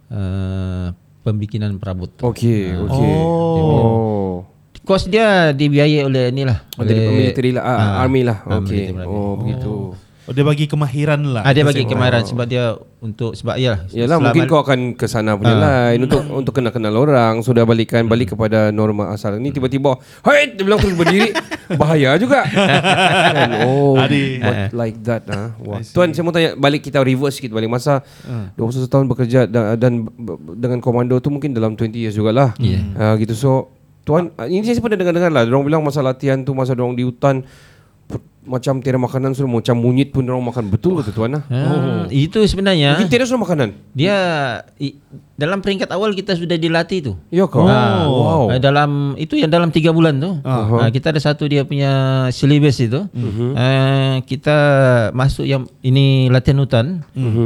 uh, 0.07 0.93
pembikinan 1.21 1.75
perabot. 1.75 2.11
Okey, 2.21 2.75
okey. 2.77 3.13
Oh. 3.17 4.45
Kos 4.81 5.09
dia 5.09 5.49
dibiayai 5.49 6.05
oleh 6.05 6.29
ni 6.29 6.45
lah. 6.45 6.61
Oh, 6.77 6.85
dari 6.85 7.01
military 7.01 7.49
lah, 7.49 7.63
ah, 7.63 7.73
ah, 7.73 7.91
army 7.99 8.21
lah. 8.21 8.45
ah, 8.45 8.61
Okey. 8.61 8.93
Oh, 9.01 9.33
begitu. 9.35 9.97
Oh, 10.25 10.33
dia 10.33 10.41
bagi 10.41 10.65
kemahiran 10.65 11.21
lah. 11.21 11.45
Ah, 11.45 11.53
dia 11.53 11.61
bagi 11.61 11.85
kemahiran 11.85 12.25
sebab 12.25 12.45
dia 12.49 12.73
untuk 12.97 13.37
sebab 13.37 13.61
ya. 13.61 13.85
Yalah 13.93 14.17
mungkin 14.17 14.49
kau 14.49 14.65
akan 14.65 14.97
ke 14.97 15.05
sana 15.05 15.37
punya 15.37 15.53
lain 15.53 16.09
untuk 16.09 16.25
untuk 16.33 16.53
kenal-kenal 16.57 16.97
orang 16.97 17.45
sudah 17.45 17.61
balikan 17.61 18.09
balik 18.09 18.33
kepada 18.33 18.73
norma 18.73 19.13
asal. 19.13 19.37
Ni 19.37 19.53
tiba-tiba, 19.53 20.01
"Hai!" 20.25 20.57
dia 20.57 20.65
bilang 20.65 20.81
terus 20.81 20.97
berdiri. 20.97 21.29
Bahaya 21.77 22.17
juga. 22.17 22.41
Oh, 23.65 23.97
Adi. 23.97 24.41
what 24.41 24.73
like 24.73 24.97
that 25.05 25.25
ah. 25.29 25.53
Wah. 25.61 25.81
Tuan 25.81 26.13
saya 26.13 26.25
mau 26.25 26.33
tanya 26.33 26.57
balik 26.57 26.85
kita 26.85 27.01
reverse 27.01 27.37
sikit 27.37 27.53
balik 27.53 27.69
masa 27.69 28.01
21 28.57 28.89
tahun 28.89 29.05
bekerja 29.09 29.39
dan, 29.45 29.77
dan 29.77 29.93
dengan 30.57 30.81
komando 30.81 31.17
tu 31.21 31.29
mungkin 31.29 31.53
dalam 31.53 31.77
20 31.77 31.93
years 31.93 32.17
jugalah. 32.17 32.57
Yeah. 32.57 32.81
Ah, 32.97 33.13
gitu 33.17 33.37
so 33.37 33.51
tuan 34.05 34.29
ah, 34.37 34.45
ini 34.45 34.61
saya 34.61 34.77
pernah 34.77 35.01
dengar-dengar 35.01 35.33
lah 35.33 35.43
orang 35.49 35.65
bilang 35.65 35.81
masa 35.81 36.05
latihan 36.05 36.37
tu 36.45 36.53
masa 36.53 36.77
orang 36.77 36.93
di 36.93 37.01
hutan 37.01 37.41
macam 38.45 38.77
tiada 38.77 38.95
makanan 38.95 39.33
suruh 39.33 39.49
macam 39.49 39.75
monyet 39.75 40.09
pun 40.09 40.21
orang 40.23 40.45
makan 40.45 40.69
betul 40.69 40.97
ke 40.97 41.09
tu 41.09 41.13
tuan 41.13 41.35
ah? 41.35 41.43
Ah, 41.47 42.05
itu 42.07 42.37
sebenarnya 42.41 42.93
Mungkin 42.93 43.09
tiada 43.09 43.25
suruh 43.25 43.41
makanan. 43.41 43.73
dia 43.91 44.15
i, 44.77 44.95
dalam 45.35 45.59
peringkat 45.59 45.89
awal 45.89 46.13
kita 46.13 46.31
sudah 46.31 46.55
dilatih 46.55 46.99
tu. 47.01 47.13
Ya 47.27 47.43
kau. 47.43 47.65
Ah, 47.65 48.07
wow. 48.07 48.47
ah, 48.47 48.57
dalam 48.57 48.89
itu 49.15 49.35
yang 49.35 49.49
dalam 49.49 49.67
tiga 49.67 49.91
bulan 49.91 50.15
tu. 50.15 50.39
Ah, 50.41 50.87
kita 50.87 51.09
ada 51.09 51.19
satu 51.19 51.43
dia 51.43 51.61
punya 51.61 51.91
syllabus 52.29 52.79
itu. 52.79 53.03
Ah, 53.51 54.21
kita 54.21 54.55
masuk 55.11 55.43
yang 55.43 55.67
ini 55.81 56.29
latihan 56.29 56.55
hutan. 56.57 56.85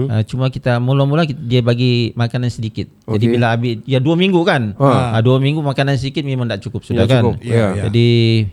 Ah, 0.06 0.22
cuma 0.22 0.48
kita 0.48 0.78
mula-mula 0.78 1.26
kita- 1.26 1.42
dia 1.42 1.62
bagi 1.62 2.14
makanan 2.14 2.50
sedikit. 2.50 2.86
Jadi 3.08 3.26
Okey. 3.26 3.34
bila 3.34 3.46
habis 3.50 3.82
ya 3.84 3.98
dua 3.98 4.14
minggu 4.14 4.38
kan. 4.44 4.78
Ah. 4.78 5.16
Ah, 5.16 5.22
dua 5.22 5.38
minggu 5.38 5.58
makanan 5.60 5.96
sedikit 5.96 6.22
memang 6.22 6.46
tak 6.46 6.62
cukup 6.62 6.84
sudah 6.84 7.04
Ya, 7.04 7.10
kan. 7.10 7.22
cukup. 7.24 7.36
Ya, 7.42 7.56
ya. 7.74 7.84
Jadi 7.88 8.10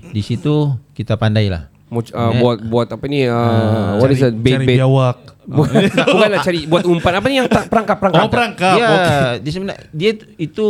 di 0.07 0.23
situ 0.23 0.55
kita 0.93 1.15
pandailah. 1.15 1.76
Uh, 1.87 2.03
buat 2.37 2.59
buat 2.63 2.87
apa 2.91 3.05
ni 3.07 3.23
uh, 3.25 3.95
what 3.97 4.11
is 4.11 4.19
that 4.19 4.35
bait 4.35 4.59
Cari 4.59 4.67
bait 4.67 4.79
biawak. 4.79 5.19
bukanlah 5.47 6.43
cari 6.43 6.67
buat 6.67 6.83
umpan 6.83 7.13
apa 7.15 7.27
ni 7.27 7.39
yang 7.39 7.47
tak 7.47 7.71
perangkap 7.71 7.97
perangkap 7.97 8.21
Oh, 8.21 8.29
perangkap. 8.29 8.75
dia 8.75 8.87
Okey. 8.89 9.31
dia 9.39 9.51
sebenarnya 9.51 9.81
dia 9.93 10.11
itu 10.37 10.67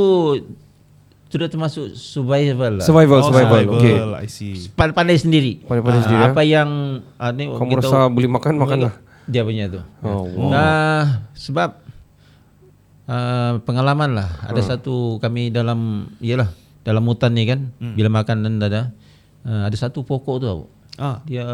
sudah 1.27 1.49
termasuk 1.49 1.93
survival 1.93 2.79
lah. 2.79 2.85
survival 2.85 3.19
Oh, 3.19 3.27
survival 3.27 3.63
okey 3.75 3.97
I 4.15 4.29
see. 4.29 4.69
pandai 4.71 5.17
sendiri. 5.17 5.65
Pandai-pandai 5.65 5.99
Ah, 5.99 6.05
sendiri, 6.05 6.21
ya. 6.21 6.29
Apa 6.31 6.43
yang 6.43 6.69
ah, 7.17 7.31
ni 7.31 7.49
kamu 7.49 7.71
kita 7.73 7.81
rasa 7.83 7.99
boleh 8.07 8.29
makan 8.29 8.53
makan 8.57 8.79
lah 8.83 8.95
Dia 9.25 9.41
punya 9.43 9.65
tu. 9.67 9.81
oh, 10.03 10.23
wow. 10.29 10.49
Nah, 10.53 11.03
sebab 11.33 11.81
uh, 13.07 13.53
pengalaman 13.63 14.11
lah. 14.13 14.29
Ada 14.45 14.61
Hmm. 14.61 14.69
satu 14.71 14.95
kami 15.17 15.49
dalam 15.49 15.81
iyalah 16.19 16.53
dalam 16.83 17.03
hutan 17.03 17.33
ni 17.33 17.43
kan 17.43 17.73
Hmm. 17.75 17.95
bila 17.95 18.13
makan 18.13 18.37
dan 18.39 18.53
ada 18.61 18.81
uh, 19.43 19.63
ada 19.65 19.75
satu 19.75 20.03
pokok 20.03 20.37
tu. 20.39 20.49
Ah. 20.97 21.21
Dia 21.25 21.45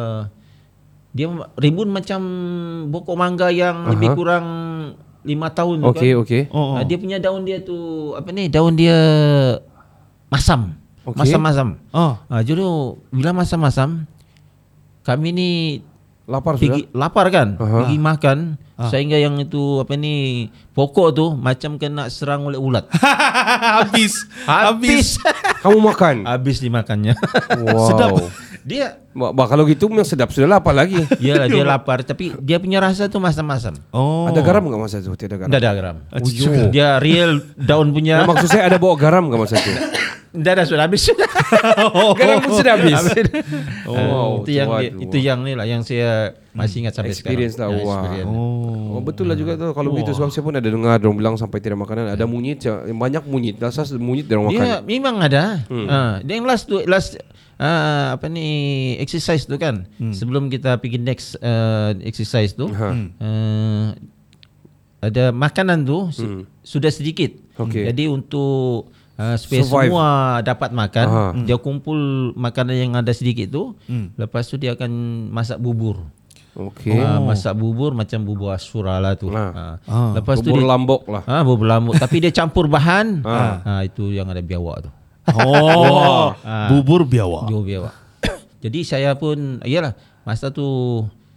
dia 1.12 1.28
rimbun 1.60 1.92
macam 1.92 2.20
pokok 2.88 3.16
mangga 3.16 3.52
yang 3.52 3.84
lebih 3.84 4.16
kurang 4.16 4.46
lima 5.22 5.52
tahun 5.52 5.84
tu 5.84 5.92
okey 5.92 6.10
kan. 6.16 6.20
okey 6.24 6.42
Oh, 6.50 6.58
oh. 6.58 6.74
Ah, 6.80 6.84
dia 6.88 6.96
punya 6.96 7.20
daun 7.20 7.44
dia 7.44 7.60
tu 7.60 7.76
apa 8.16 8.32
ni? 8.32 8.48
Daun 8.48 8.74
dia 8.74 8.96
masam. 10.26 10.74
Okey. 11.04 11.18
Masam-masam. 11.18 11.68
Ah. 11.92 12.22
Ah, 12.26 12.40
jadi 12.40 12.62
bila 13.12 13.30
masam-masam 13.34 14.06
kami 15.02 15.28
ni 15.30 15.50
lapar 16.22 16.54
sudah 16.54 16.78
pergi 16.78 16.82
lapar 16.94 17.26
kan 17.34 17.58
Aha. 17.58 17.82
pergi 17.82 17.98
makan 17.98 18.38
sehingga 18.86 19.18
yang 19.18 19.34
itu 19.38 19.82
apa 19.82 19.98
ni 19.98 20.46
pokok 20.72 21.08
tu 21.10 21.26
macam 21.34 21.74
kena 21.74 22.06
serang 22.06 22.46
oleh 22.46 22.54
ulat 22.54 22.86
habis. 23.82 24.22
habis 24.46 25.18
kamu 25.62 25.78
makan? 25.78 26.14
Habis 26.26 26.58
dimakannya 26.58 27.14
wow. 27.62 27.88
Sedap. 27.88 28.10
dia 28.66 29.02
Bah, 29.12 29.28
bah, 29.28 29.44
kalau 29.44 29.68
gitu 29.68 29.92
memang 29.92 30.08
sedap. 30.08 30.32
Sudah 30.32 30.48
lapar 30.48 30.72
lagi. 30.72 30.96
Iyalah 31.20 31.44
dia 31.44 31.64
lapar. 31.68 32.00
Tapi 32.00 32.32
dia 32.40 32.56
punya 32.56 32.80
rasa 32.80 33.12
tu 33.12 33.20
masam-masam. 33.20 33.76
Oh. 33.92 34.24
ada 34.24 34.40
garam 34.40 34.64
enggak 34.64 34.80
masa 34.80 35.04
tu? 35.04 35.12
Tiada 35.12 35.36
garam. 35.36 35.52
Tidak 35.52 35.60
ada 35.60 35.72
garam. 35.76 35.96
Ujo. 36.16 36.72
dia 36.72 36.96
real 36.96 37.44
daun 37.60 37.92
Nah, 37.92 37.94
punya 38.00 38.16
maksud 38.24 38.48
saya 38.48 38.72
ada 38.72 38.80
bawa 38.80 38.96
garam 38.96 39.28
enggak 39.28 39.40
masa 39.44 39.60
tu 39.60 39.68
Tidak 40.32 40.52
ada 40.54 40.64
sudah 40.64 40.84
habis 40.84 41.04
garam 42.18 42.38
pun 42.40 42.52
sudah 42.54 42.72
habis 42.74 42.96
oh, 43.84 43.92
wow 43.92 44.30
itu 44.40 44.50
yang 44.54 44.68
dia, 44.72 44.90
itu 44.96 45.16
yang 45.18 45.38
ni 45.40 45.52
lah 45.52 45.64
yang 45.64 45.84
saya 45.84 46.32
masih 46.50 46.80
ingat 46.80 46.96
sampai 46.96 47.12
experience 47.12 47.54
lah 47.54 47.68
sekarang 47.68 47.76
Ya, 47.76 47.84
wah 47.84 48.00
experience. 48.00 48.32
oh. 48.90 49.00
betul 49.02 49.26
lah 49.26 49.36
juga 49.36 49.52
tu 49.54 49.68
kalau 49.70 49.92
begitu 49.92 50.12
sebab 50.12 50.28
saya 50.28 50.40
pun 50.40 50.54
ada 50.54 50.64
dengar 50.64 50.96
orang 50.96 51.16
bilang 51.16 51.34
sampai 51.36 51.58
tidak 51.58 51.76
makanan 51.78 52.08
ada 52.08 52.24
monyet 52.24 52.60
ya, 52.60 52.80
banyak 52.86 53.24
monyet 53.24 53.56
rasa 53.56 53.84
monyet 53.94 54.24
dia 54.24 54.36
orang 54.36 54.48
makan 54.48 54.64
Dia 54.64 54.76
memang 54.82 55.16
ada. 55.20 55.44
Hmm. 55.66 55.84
Uh, 55.84 56.14
dia 56.22 56.34
yang 56.34 56.46
last 56.46 56.64
tu 56.64 56.80
last 56.82 57.20
uh, 57.56 58.14
apa 58.14 58.24
ni 58.26 58.48
exercise 58.96 59.44
tu 59.44 59.56
kan. 59.56 59.84
Hmm. 59.96 60.12
Sebelum 60.12 60.48
kita 60.48 60.76
pergi 60.76 60.96
next 60.96 61.36
uh, 61.38 61.92
exercise 62.00 62.52
tu. 62.52 62.68
Ha. 62.68 62.88
Uh, 63.18 63.86
ada 65.02 65.28
makanan 65.28 65.82
tu 65.82 66.08
su- 66.08 66.22
Hmm. 66.22 66.42
sudah 66.62 66.88
sedikit. 66.88 67.34
Okey. 67.58 67.84
Jadi 67.84 68.06
untuk 68.06 68.88
uh, 69.22 69.36
supaya 69.36 69.62
Survive. 69.62 69.88
semua 69.88 70.06
dapat 70.42 70.70
makan, 70.72 71.06
Aha. 71.06 71.24
dia 71.40 71.56
kumpul 71.56 71.94
makanan 72.34 72.74
yang 72.74 72.92
ada 72.92 73.10
sedikit 73.10 73.46
tu. 73.48 73.78
Lepas 74.14 74.46
tu 74.46 74.56
dia 74.56 74.74
akan 74.74 74.90
masak 75.28 75.56
bubur. 75.56 76.02
okey 76.52 76.92
Ah, 76.94 77.16
masak 77.16 77.54
bubur 77.54 77.94
macam 77.94 78.20
bubur 78.20 78.50
asura 78.50 78.98
lah 78.98 79.14
tu. 79.14 79.30
Ah. 79.30 79.78
Ah. 79.80 80.12
Lepas 80.12 80.36
tu 80.38 80.50
bubur 80.50 80.60
dia 80.60 80.68
lambok 80.68 81.02
lah 81.06 81.22
Ah, 81.24 81.40
bubur 81.40 81.64
lambuk. 81.64 81.96
Tapi 81.96 82.20
dia 82.20 82.28
campur 82.30 82.66
bahan. 82.66 83.22
Ah. 83.24 83.62
Ah. 83.62 83.80
itu 83.80 84.10
yang 84.10 84.26
ada 84.26 84.42
biawak 84.42 84.84
tu. 84.84 84.90
Oh. 85.32 86.34
Ah. 86.42 86.68
Bubur 86.68 87.06
biawak. 87.06 87.46
Jauh 87.46 87.62
biawak. 87.62 87.94
Jadi 88.58 88.82
saya 88.82 89.16
pun, 89.16 89.58
iyalah, 89.62 89.96
masa 90.22 90.50
tu 90.50 90.62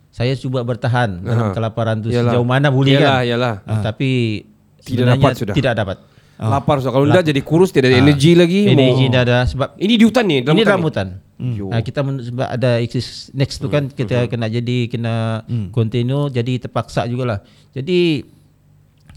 saya 0.10 0.32
cuba 0.34 0.62
bertahan 0.62 1.20
dalam 1.20 1.50
Ah. 1.50 1.54
kelaparan 1.54 1.98
tu 1.98 2.08
Yalah. 2.08 2.32
sejauh 2.32 2.46
mana 2.46 2.70
boleh 2.70 2.96
Yalah, 2.96 3.20
kan. 3.20 3.24
yalah. 3.26 3.56
Ah. 3.64 3.82
Tapi 3.82 4.10
Tidak 4.80 5.06
dapat 5.10 5.32
sudah. 5.34 5.54
Tidak 5.54 5.74
dapat. 5.74 5.98
Lapar 6.38 6.84
so 6.84 6.90
kalau 6.90 7.08
tidak 7.08 7.26
jadi 7.26 7.42
kurus 7.42 7.70
tidak 7.70 7.90
ada 7.90 8.00
energi 8.02 8.36
lagi 8.36 8.68
Energi 8.68 9.06
oh. 9.06 9.10
dah 9.10 9.22
ada 9.24 9.38
sebab 9.46 9.70
ini 9.78 9.94
di 9.96 10.04
hutan 10.04 10.26
ni 10.26 10.36
ini 10.40 10.62
dalam 10.62 10.80
ni? 10.80 10.86
hutan. 10.86 11.08
Yo. 11.36 11.68
Ah, 11.68 11.80
kita 11.80 12.00
men- 12.00 12.20
sebab 12.22 12.48
ada 12.50 12.80
eksis 12.80 13.28
next 13.32 13.60
tu 13.60 13.68
kan 13.68 13.88
kita 13.90 14.28
kena 14.28 14.48
jadi 14.48 14.88
kena 14.88 15.44
continue 15.70 16.28
jadi 16.30 16.60
terpaksa 16.62 17.04
jugalah. 17.06 17.44
Jadi 17.72 18.24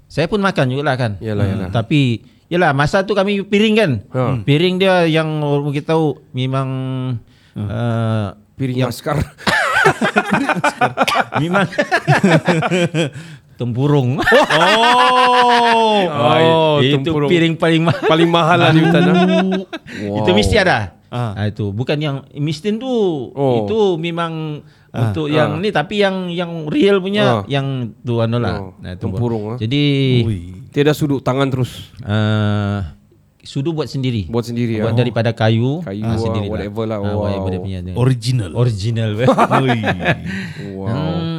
saya 0.04 0.26
pun 0.26 0.38
makan 0.38 0.66
jugalah 0.68 0.94
kan. 0.94 1.14
Yalah, 1.18 1.44
Hmm, 1.44 1.52
yalah. 1.54 1.68
Tapi 1.70 2.00
yalah 2.46 2.70
masa 2.72 3.02
tu 3.02 3.12
kami 3.12 3.42
piring 3.42 3.74
kan. 3.74 3.90
Ha. 4.10 4.22
Piring 4.42 4.74
dia 4.76 5.06
yang 5.06 5.30
orang 5.40 5.70
kita 5.70 5.92
tahu 5.92 6.18
memang 6.32 6.68
uh, 7.54 8.34
piring 8.54 8.82
askar 8.90 9.22
memang 11.38 11.66
tempurung. 13.58 14.16
Oh. 14.58 16.02
Oh, 16.08 16.76
itu 16.80 16.96
tempurung. 16.96 17.28
piring 17.28 17.54
paling 17.54 17.82
mahal. 17.82 18.06
paling 18.06 18.30
mahal 18.30 18.58
lah 18.58 18.70
di 18.70 18.80
hutan 18.80 19.02
ah. 19.04 19.14
Itu 20.22 20.30
mesti 20.30 20.56
ada. 20.56 20.94
Ah. 21.08 21.32
Ah. 21.34 21.46
itu 21.46 21.72
bukan 21.72 21.98
yang 21.98 22.16
mistin 22.36 22.76
tu. 22.76 22.88
Oh. 23.32 23.64
Itu 23.64 23.78
memang 23.96 24.62
Ah. 24.88 25.10
untuk 25.10 25.28
yang 25.28 25.56
Ah. 25.56 25.60
ni 25.60 25.68
tapi 25.68 26.00
yang 26.00 26.28
yang 26.28 26.64
real 26.64 26.96
punya 26.98 27.22
Ah. 27.22 27.42
yang 27.46 27.92
tu 27.98 28.18
anu 28.18 28.38
lah. 28.38 28.56
Oh, 28.62 28.72
Nah, 28.78 28.94
tu 28.94 29.04
tempurung, 29.06 29.52
ah. 29.52 29.56
Jadi 29.58 29.82
Ui. 30.22 30.38
Tiada 30.68 30.92
sudut 30.92 31.20
tangan 31.20 31.48
terus 31.48 31.92
uh, 32.02 32.84
sudu 33.40 33.72
buat 33.72 33.88
sendiri. 33.88 34.28
buat 34.28 34.44
sendiri 34.44 34.78
buat 34.78 34.92
ya. 34.92 34.98
daripada 34.98 35.32
kayu, 35.32 35.80
Kayu 35.80 36.04
ah, 36.04 36.12
lah, 36.12 36.20
sendiri 36.20 36.46
whatever 36.46 36.84
lah. 36.84 36.98
Ah, 37.00 37.16
whatever 37.16 37.48
Wow. 37.48 37.54
dia 37.54 37.60
punya. 37.60 37.78
Original. 37.96 38.50
Original. 38.54 39.10
Ui. 39.64 39.80
Wow. 40.74 40.86
Hmm, 40.86 41.36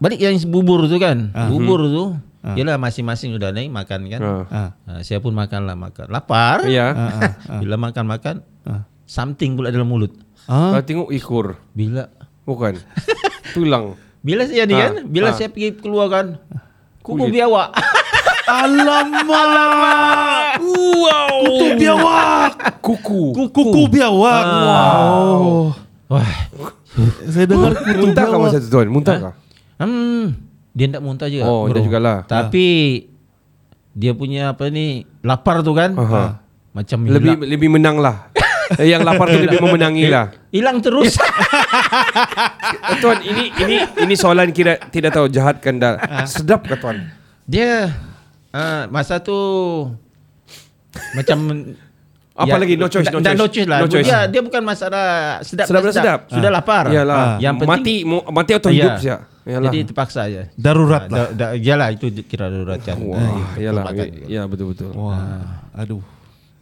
balik 0.00 0.18
yang 0.18 0.34
bubur 0.48 0.88
tu 0.88 0.96
kan. 0.96 1.30
Ah. 1.36 1.46
Bubur 1.52 1.80
tu 1.86 2.04
Yalah 2.40 2.80
masing-masing 2.80 3.36
sudah 3.36 3.52
naik 3.52 3.68
makan 3.68 4.08
kan. 4.08 4.20
Ah, 4.48 4.70
saya 5.04 5.20
pun 5.20 5.36
makan 5.36 5.68
lah 5.68 5.76
makan. 5.76 6.08
Lapar. 6.08 6.64
Ya. 6.64 6.96
Ah, 6.96 7.36
ah, 7.44 7.60
Bila 7.60 7.76
makan-makan 7.76 8.40
ah. 8.64 8.88
something 9.04 9.60
pula 9.60 9.68
dalam 9.68 9.84
mulut. 9.84 10.16
Ah. 10.48 10.80
Ah, 10.80 10.82
tengok 10.82 11.12
ikur. 11.12 11.60
Bila 11.76 12.08
Bukan. 12.48 12.80
Tulang. 13.54 13.94
bila 14.20 14.44
saya 14.44 14.68
ni 14.68 14.74
Ah, 14.76 14.88
kan, 14.88 14.94
bila 15.08 15.30
ah. 15.30 15.36
saya 15.36 15.48
pergi 15.52 15.80
keluar 15.80 16.08
kan, 16.12 16.26
kuku 17.04 17.28
biawak. 17.28 17.72
Alamak. 18.50 19.46
Wow. 20.58 21.38
Kutu 21.46 21.66
biawak. 21.78 22.52
Kuku. 22.82 23.22
Kuku 23.54 23.82
biawak. 23.86 24.44
Wow. 24.44 25.44
Wah. 26.10 26.32
Saya 27.30 27.46
dengar 27.46 27.78
kutu 27.78 28.10
Muntah 28.10 28.24
kah 28.26 28.38
masa 28.42 28.58
tu 28.58 28.66
tuan? 28.66 28.90
Muntah 28.90 29.16
kah? 29.22 29.34
Hmm, 29.80 30.36
dia 30.70 30.86
tak 30.86 31.00
muntah 31.00 31.26
juga. 31.26 31.44
Oh, 31.44 31.64
dia 31.66 31.80
jugalah. 31.80 32.22
Tapi 32.22 32.66
dia 33.90 34.12
punya 34.12 34.52
apa 34.52 34.68
ni 34.68 35.02
lapar 35.20 35.64
tu 35.64 35.72
kan. 35.72 35.90
Aha. 35.92 36.44
Macam 36.70 37.02
Lebih 37.02 37.34
hilang, 37.34 37.48
lebih 37.48 37.68
menang 37.68 37.96
lah. 37.96 38.28
Eh, 38.70 38.86
Yang 38.86 39.02
lapar 39.02 39.26
tu 39.26 39.40
lebih 39.40 39.58
memenangi 39.58 40.06
lah. 40.06 40.30
hilang 40.54 40.78
terus. 40.78 41.18
Eh, 41.18 42.96
tuan, 43.00 43.18
ini 43.20 43.50
ini 43.50 43.76
ini 43.98 44.14
soalan 44.14 44.52
kira 44.52 44.78
tidak 44.88 45.10
tahu 45.10 45.26
jahat 45.26 45.58
kan 45.58 45.74
dah. 45.74 45.98
Sedap 46.22 46.62
ke 46.62 46.76
tuan? 46.76 47.10
dia 47.42 47.90
uh, 48.52 48.86
masa 48.86 49.18
tu 49.18 49.34
macam 51.12 51.38
Apa 52.32 52.56
lagi? 52.56 52.72
No 52.74 52.86
choice, 52.86 53.10
dah- 53.10 53.12
no 53.12 53.20
choice. 53.20 53.36
no 53.36 53.46
choice 53.48 53.66
lah. 53.66 53.78
No 53.80 53.88
choice. 53.90 54.06
Dia, 54.06 54.18
dia 54.24 54.40
bukan 54.40 54.62
masalah 54.62 55.06
sedap, 55.42 55.66
Sedap 55.66 55.76
tak 55.76 55.84
dah 55.84 55.92
sedap. 55.92 56.18
Sudah 56.30 56.46
Ah. 56.46 56.54
lapar. 56.54 56.84
Iyalah. 56.88 57.24
Yang 57.36 57.54
penting 57.58 58.06
mati 58.06 58.30
mati 58.30 58.52
atau 58.54 58.70
Ya. 58.70 58.76
hidup 58.78 58.94
sih. 59.42 59.50
Iyalah. 59.50 59.70
Jadi 59.72 59.78
terpaksa 59.88 60.20
aja. 60.24 60.42
Darurat 60.54 61.02
Ah, 61.02 61.08
lah. 61.08 61.18
Da, 61.32 61.52
da, 61.52 61.56
iyalah 61.56 61.88
itu 61.90 62.06
kira 62.24 62.46
darurat 62.46 62.80
kan. 62.80 62.96
Wah, 63.00 63.56
iyalah. 63.56 63.84
makan 63.88 64.06
juga. 64.12 64.26
Ya 64.28 64.42
betul 64.44 64.66
betul. 64.72 64.90
Wah. 64.92 65.64
Aduh. 65.74 66.02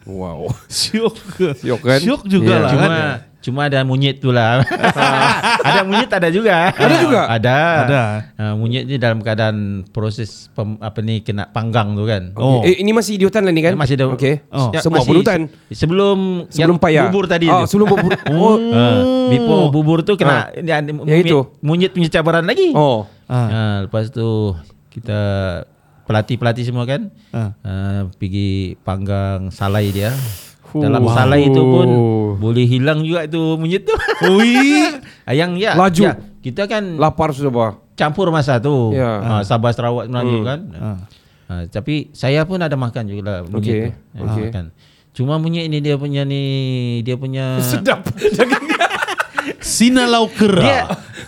Wow. 0.08 0.48
Syok. 0.72 1.14
Syok 1.54 1.80
kan? 1.82 2.00
Syok 2.00 2.22
juga 2.24 2.48
Ya. 2.50 2.58
lah 2.58 2.70
Cuma 2.70 2.86
kan. 2.88 3.08
cuma 3.38 3.60
ada 3.64 3.78
monyet 3.82 4.18
tu 4.18 4.28
lah. 4.28 4.64
ada 5.68 5.80
monyet 5.82 6.08
ada 6.08 6.28
juga. 6.28 6.68
Ada 6.70 6.94
juga? 6.98 7.20
Ada. 7.28 7.58
Ada. 7.84 8.02
Uh, 8.34 8.54
monyet 8.56 8.84
ni 8.84 8.96
dalam 8.96 9.20
keadaan 9.20 9.56
proses 9.86 10.48
pem, 10.50 10.74
apa 10.76 10.98
ni 10.98 11.20
kena 11.20 11.46
panggang 11.46 11.92
tu 11.92 12.02
kan. 12.02 12.32
Oh. 12.34 12.60
Eh, 12.60 12.76
ini 12.76 12.90
masih 12.90 13.14
di 13.14 13.24
hutan 13.24 13.44
lah 13.44 13.52
ni 13.52 13.60
kan? 13.60 13.72
Masih 13.74 13.94
ada. 13.94 14.08
Okey. 14.10 14.42
Oh. 14.48 14.68
Ya, 14.70 14.80
Semua 14.80 15.00
masih- 15.00 15.12
hutan. 15.14 15.40
Sebelum 15.68 16.18
Sebelum 16.48 16.76
payah. 16.76 17.06
bubur 17.06 17.24
tadi 17.26 17.46
Ah, 17.46 17.62
tu. 17.62 17.70
sebelum 17.70 17.86
bubur. 17.86 18.10
oh. 18.34 18.56
Ah, 18.70 19.00
before 19.28 19.64
bubur 19.70 19.98
tu 20.02 20.16
kena 20.16 20.48
ya, 20.54 20.80
Yang 20.82 21.20
itu? 21.22 21.38
monyet 21.60 21.92
punya 21.92 22.08
cabaran 22.10 22.42
lagi. 22.42 22.72
Oh. 22.72 23.04
Ah. 23.24 23.36
Ah, 23.46 23.76
lepas 23.84 24.08
tu 24.08 24.56
kita 24.90 25.20
pelatih-pelatih 26.08 26.64
semua 26.64 26.82
kan 26.82 27.12
Ah. 27.28 27.52
ah, 27.60 28.00
pergi 28.10 28.48
panggang 28.80 29.52
salai 29.52 29.92
dia. 29.92 30.10
Huh. 30.66 30.80
Dalam 30.80 31.00
Wow. 31.02 31.12
salai 31.12 31.40
itu 31.44 31.60
pun 31.60 31.88
boleh 32.36 32.64
hilang 32.64 33.00
juga 33.00 33.24
tu 33.24 33.40
monyet 33.54 33.84
tu. 33.84 33.92
Ui. 34.32 34.84
Ah, 35.22 35.32
yang 35.32 35.52
ya, 35.54 35.72
Laju. 35.74 36.02
ya, 36.02 36.12
kita 36.40 36.64
kan 36.64 36.96
Lapar 36.96 37.30
sudah 37.30 37.48
bah. 37.48 37.72
campur 37.92 38.28
masa 38.28 38.56
tu. 38.58 38.92
Ya. 38.92 39.08
Ah, 39.18 39.40
Sabah 39.42 39.68
Sarawak 39.70 40.06
Melayu 40.06 40.38
Hmm. 40.38 40.46
kan. 40.46 40.60
Ah. 40.74 40.98
Ah, 41.46 41.62
tapi 41.66 42.12
saya 42.12 42.44
pun 42.44 42.56
ada 42.58 42.74
makan 42.74 43.04
juga 43.04 43.22
lah 43.24 43.38
monyet 43.42 43.56
Okey, 43.56 43.80
tu. 43.82 43.90
Ah, 44.14 44.24
okey. 44.26 44.44
makan. 44.46 44.64
Cuma 45.10 45.34
monyet 45.36 45.64
ini 45.64 45.78
dia 45.78 45.96
punya 45.96 46.22
ni 46.22 46.42
dia 47.00 47.16
punya 47.16 47.56
Sedap. 47.64 48.04
Sinalau 49.58 50.28
kera. 50.28 50.60
dia 50.60 50.80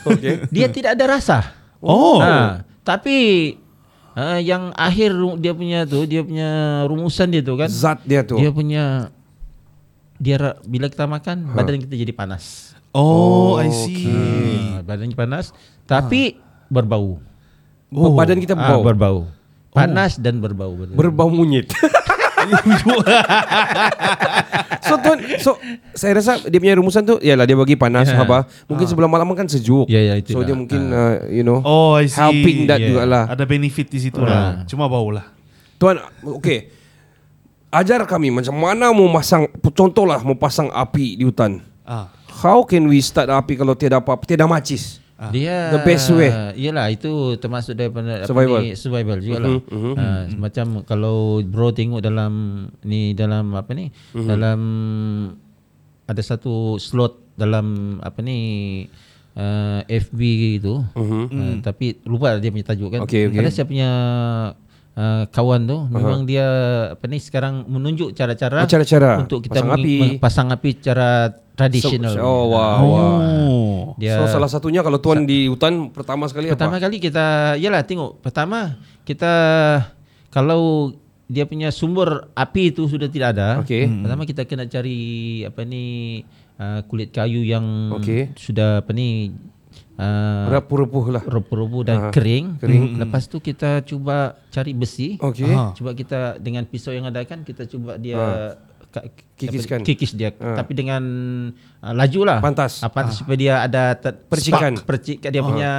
Okey. 0.03 0.35
dia 0.49 0.67
tidak 0.69 0.91
ada 0.95 1.05
rasa. 1.11 1.39
Oh. 1.79 2.21
Ha, 2.21 2.61
tapi 2.83 3.57
uh, 4.17 4.41
yang 4.41 4.73
akhir 4.75 5.15
dia 5.39 5.53
punya 5.55 5.79
tu 5.87 6.07
dia 6.07 6.23
punya 6.25 6.83
rumusan 6.87 7.31
dia 7.31 7.43
tu 7.43 7.55
kan. 7.59 7.69
Zat 7.69 8.03
dia 8.07 8.25
tu. 8.25 8.39
Dia 8.39 8.51
punya 8.51 9.11
dia 10.21 10.37
bila 10.69 10.93
kita 10.93 11.09
makan 11.09 11.57
badan 11.57 11.81
kita 11.83 11.97
jadi 11.97 12.13
panas. 12.13 12.77
Oh, 12.91 13.55
I 13.63 13.71
see. 13.71 14.11
Ha, 14.11 14.83
badan 14.83 15.15
panas 15.15 15.55
tapi 15.87 16.39
berbau. 16.71 17.23
Oh. 17.91 18.15
Badan 18.15 18.39
kita 18.39 18.55
berbau. 18.55 18.83
berbau. 18.83 19.19
Panas 19.71 20.19
dan 20.19 20.43
berbau. 20.43 20.75
Berbau 20.75 21.31
monyet. 21.31 21.71
so 24.91 24.97
tuan, 24.99 25.19
so 25.39 25.51
saya 25.93 26.13
rasa 26.15 26.43
dia 26.45 26.59
punya 26.59 26.75
rumusan 26.75 27.03
tu 27.03 27.15
ialah 27.17 27.47
dia 27.47 27.55
bagi 27.55 27.75
panas 27.75 28.07
Ya. 28.07 28.19
apa. 28.19 28.45
Mungkin 28.67 28.85
sebelah 28.85 29.07
malam 29.07 29.31
kan 29.33 29.47
sejuk. 29.47 29.87
Ya, 29.87 30.03
ya, 30.03 30.15
itu 30.15 30.35
So 30.35 30.43
lah. 30.43 30.51
dia 30.51 30.57
mungkin 30.57 30.83
uh, 30.91 31.31
you 31.31 31.41
know 31.41 31.63
Oh, 31.63 31.95
I 31.95 32.05
see. 32.05 32.19
helping 32.19 32.67
that 32.67 32.77
Yeah. 32.77 32.91
juga 32.91 33.03
lah. 33.05 33.25
Ada 33.27 33.45
benefit 33.45 33.87
di 33.87 33.99
situ 34.01 34.19
Ah. 34.19 34.27
lah. 34.27 34.45
Cuma 34.67 34.85
bau 34.85 35.09
lah. 35.09 35.31
Tuan, 35.77 36.03
okey. 36.43 36.69
Ajar 37.71 38.03
kami 38.03 38.35
macam 38.35 38.51
mana 38.53 38.91
mau 38.91 39.07
pasang 39.11 39.47
contohlah 39.71 40.19
mau 40.21 40.35
pasang 40.35 40.67
api 40.69 41.15
di 41.15 41.23
hutan. 41.23 41.63
Ah. 41.87 42.11
How 42.43 42.67
can 42.67 42.91
we 42.91 42.99
start 42.99 43.31
api 43.31 43.55
kalau 43.55 43.73
tiada 43.73 43.99
apa 43.99 44.19
tiada 44.21 44.45
macis? 44.45 44.99
Dia 45.29 45.69
The 45.69 45.85
best 45.85 46.09
way. 46.11 46.33
Iyalah 46.57 46.89
itu 46.89 47.13
termasuk 47.37 47.77
daripada 47.77 48.25
Survival. 48.25 48.57
apa 48.57 48.65
ni 48.65 48.73
survival 48.73 49.19
juga 49.21 49.39
lah. 49.39 49.51
Mhm, 49.53 49.61
mhm. 49.69 49.93
Uh, 49.93 50.23
Macam 50.41 50.67
kalau 50.83 51.17
bro 51.45 51.69
tengok 51.71 52.01
dalam 52.01 52.33
ni 52.81 53.13
dalam 53.13 53.53
apa 53.53 53.77
ni 53.77 53.93
Mhm. 54.17 54.25
dalam 54.27 54.61
ada 56.07 56.23
satu 56.25 56.81
slot 56.81 57.37
dalam 57.37 57.67
apa 58.01 58.19
ni 58.19 58.39
uh, 59.37 59.85
FB 59.85 60.21
itu. 60.57 60.81
Uh, 60.97 61.61
tapi 61.61 62.01
lupa 62.03 62.41
dia 62.41 62.49
punya 62.49 62.67
tajuk 62.67 62.89
kan. 62.89 63.05
Okey, 63.05 63.29
okey. 63.29 63.39
Ada 63.39 63.53
saya 63.53 63.69
punya 63.69 63.91
uh, 65.01 65.25
kawan 65.27 65.65
tu 65.65 65.89
memang 65.89 66.23
dia 66.23 66.45
apa 66.93 67.05
ni 67.07 67.17
sekarang 67.17 67.65
menunjuk 67.65 68.13
cara-cara 68.13 68.61
Oh, 68.61 68.69
cara-cara. 68.69 69.11
untuk 69.19 69.41
kita 69.41 69.57
Pasang 69.57 69.73
api. 69.73 69.97
pasang 70.19 70.49
api 70.51 70.71
cara 70.79 71.09
tradisional. 71.57 72.13
So- 72.13 72.21
oh, 72.21 72.45
wow, 72.47 72.77
Oh. 72.77 72.89
wow. 72.91 73.57
Dia 73.97 74.17
So 74.19 74.29
salah 74.31 74.49
satunya 74.49 74.81
kalau 74.81 74.97
tuan 74.97 75.25
di 75.25 75.45
hutan 75.45 75.89
pertama 75.91 76.25
sekali 76.25 76.49
Pertama 76.49 76.77
apa? 76.77 76.85
kali 76.87 76.97
kita 76.99 77.27
Yalah 77.55 77.83
tengok 77.83 78.17
Pertama 78.21 78.77
Kita 79.03 79.33
Kalau 80.29 80.95
Dia 81.27 81.45
punya 81.45 81.69
sumber 81.69 82.33
Api 82.33 82.71
itu 82.71 82.87
sudah 82.87 83.07
tidak 83.07 83.37
ada 83.37 83.61
Okey. 83.61 83.85
hmm. 83.85 84.03
Pertama 84.03 84.23
kita 84.25 84.43
kena 84.45 84.65
cari 84.65 84.99
Apa 85.45 85.63
ni 85.63 85.85
uh, 86.57 86.81
Kulit 86.83 87.11
kayu 87.11 87.45
yang 87.45 87.93
Okey. 87.93 88.33
Sudah 88.35 88.81
apa 88.81 88.91
ni 88.91 89.35
uh, 90.01 90.49
Repuh-repuh 90.51 91.05
lah. 91.11 91.23
Repu-repu 91.23 91.79
dan 91.83 91.97
Ah, 92.01 92.11
kering. 92.11 92.57
kering. 92.57 92.85
Hmm. 92.91 92.99
Lepas 92.99 93.25
tu 93.25 93.39
kita 93.39 93.81
cuba 93.83 94.17
cari 94.49 94.73
besi. 94.73 95.15
Okey. 95.15 95.47
Ah. 95.47 95.71
Cuba 95.73 95.93
kita 95.93 96.19
dengan 96.37 96.65
pisau 96.65 96.91
yang 96.91 97.05
ada 97.05 97.21
kan 97.23 97.41
kita 97.41 97.65
cuba 97.65 97.95
dia 97.95 98.57
ka- 98.89 99.07
Kikiskan. 99.37 99.81
kikis 99.81 100.13
dia 100.13 100.35
Ah. 100.35 100.57
tapi 100.57 100.73
dengan 100.73 101.03
uh, 101.79 101.95
laju 101.95 102.21
lah. 102.25 102.39
Pantas. 102.41 102.81
Ah, 102.81 102.89
pantas 102.89 103.21
supaya 103.21 103.37
dia 103.37 103.55
ada 103.61 103.95
ter- 103.95 104.17
Percikan. 104.23 104.75
spark, 104.75 104.89
percikan 104.89 105.31
dia 105.31 105.43
punya 105.43 105.71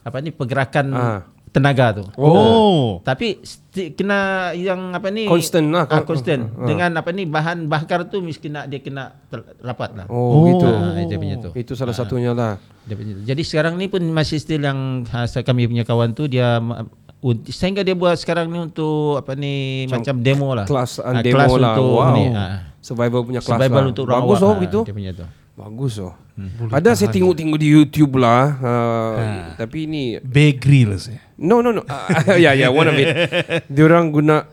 apa 0.00 0.16
ni 0.20 0.30
pergerakan 0.30 0.86
Ah. 0.90 1.20
Tenaga 1.56 1.86
tu. 1.96 2.04
Oh. 2.20 3.00
Tapi 3.00 3.40
sti- 3.40 3.96
kena 3.96 4.52
yang 4.52 4.92
apa 4.92 5.08
ni 5.08 5.24
Constant 5.24 5.72
lah. 5.72 5.88
Ah, 5.88 6.04
constant. 6.04 6.52
Ah. 6.52 6.68
Dengan 6.68 7.00
apa 7.00 7.08
ni 7.16 7.24
bahan 7.24 7.64
bakar 7.64 8.04
tu 8.12 8.20
mesti 8.20 8.52
kena 8.52 8.68
dia 8.68 8.84
kena 8.84 9.16
ter- 9.32 9.56
rapat 9.64 9.96
lah. 9.96 10.06
Oh, 10.12 10.44
gitu. 10.52 10.68
Ah, 10.68 11.00
itu 11.00 11.16
punya 11.16 11.36
tu. 11.40 11.50
Itu 11.56 11.72
salah 11.72 11.96
satunya 11.96 12.36
lah. 12.36 12.60
Dia 12.84 12.92
punya. 12.92 13.16
Jadi 13.24 13.42
sekarang 13.42 13.80
ni 13.80 13.88
pun 13.88 14.04
masih 14.12 14.36
still 14.36 14.60
yang 14.60 15.08
ha, 15.08 15.24
kami 15.24 15.64
punya 15.64 15.88
kawan 15.88 16.12
tu 16.12 16.28
dia 16.28 16.60
sehingga 17.48 17.80
dia 17.80 17.96
buat 17.96 18.14
sekarang 18.20 18.52
ni 18.52 18.60
untuk 18.60 19.18
apa 19.18 19.32
ni 19.32 19.88
macam, 19.88 20.20
demo 20.20 20.52
lah. 20.52 20.68
Kelas 20.68 21.00
Ah, 21.00 21.16
and 21.16 21.24
demo 21.24 21.40
kelas 21.40 21.52
lah. 21.56 21.74
Untuk 21.74 21.88
wow. 21.96 22.12
ni, 22.12 22.24
ah, 22.36 22.76
Survival 22.84 23.20
punya 23.24 23.40
kelas 23.40 23.58
survival 23.58 23.82
lah. 23.82 23.90
untuk 23.90 24.04
Bagus 24.06 24.38
oh 24.44 24.52
ah, 24.52 24.56
gitu. 24.62 24.80
Dia 24.84 24.94
punya 24.94 25.12
tu. 25.16 25.26
Bagus 25.56 25.94
oh. 26.04 26.14
Ada 26.68 26.92
saya 26.92 27.08
tengok-tengok 27.08 27.56
di 27.56 27.68
YouTube 27.72 28.20
lah. 28.20 28.60
Uh, 28.60 29.56
Tapi 29.56 29.88
ini 29.88 30.20
Bear 30.20 30.52
Grylls 30.60 31.08
eh. 31.08 31.25
No 31.38 31.60
no 31.60 31.70
no. 31.70 31.82
Uh, 31.84 32.36
ya 32.36 32.52
ya 32.52 32.68
one 32.68 32.86
of 32.86 32.96
it. 32.96 33.08
Diorang 33.74 34.08
guna 34.08 34.44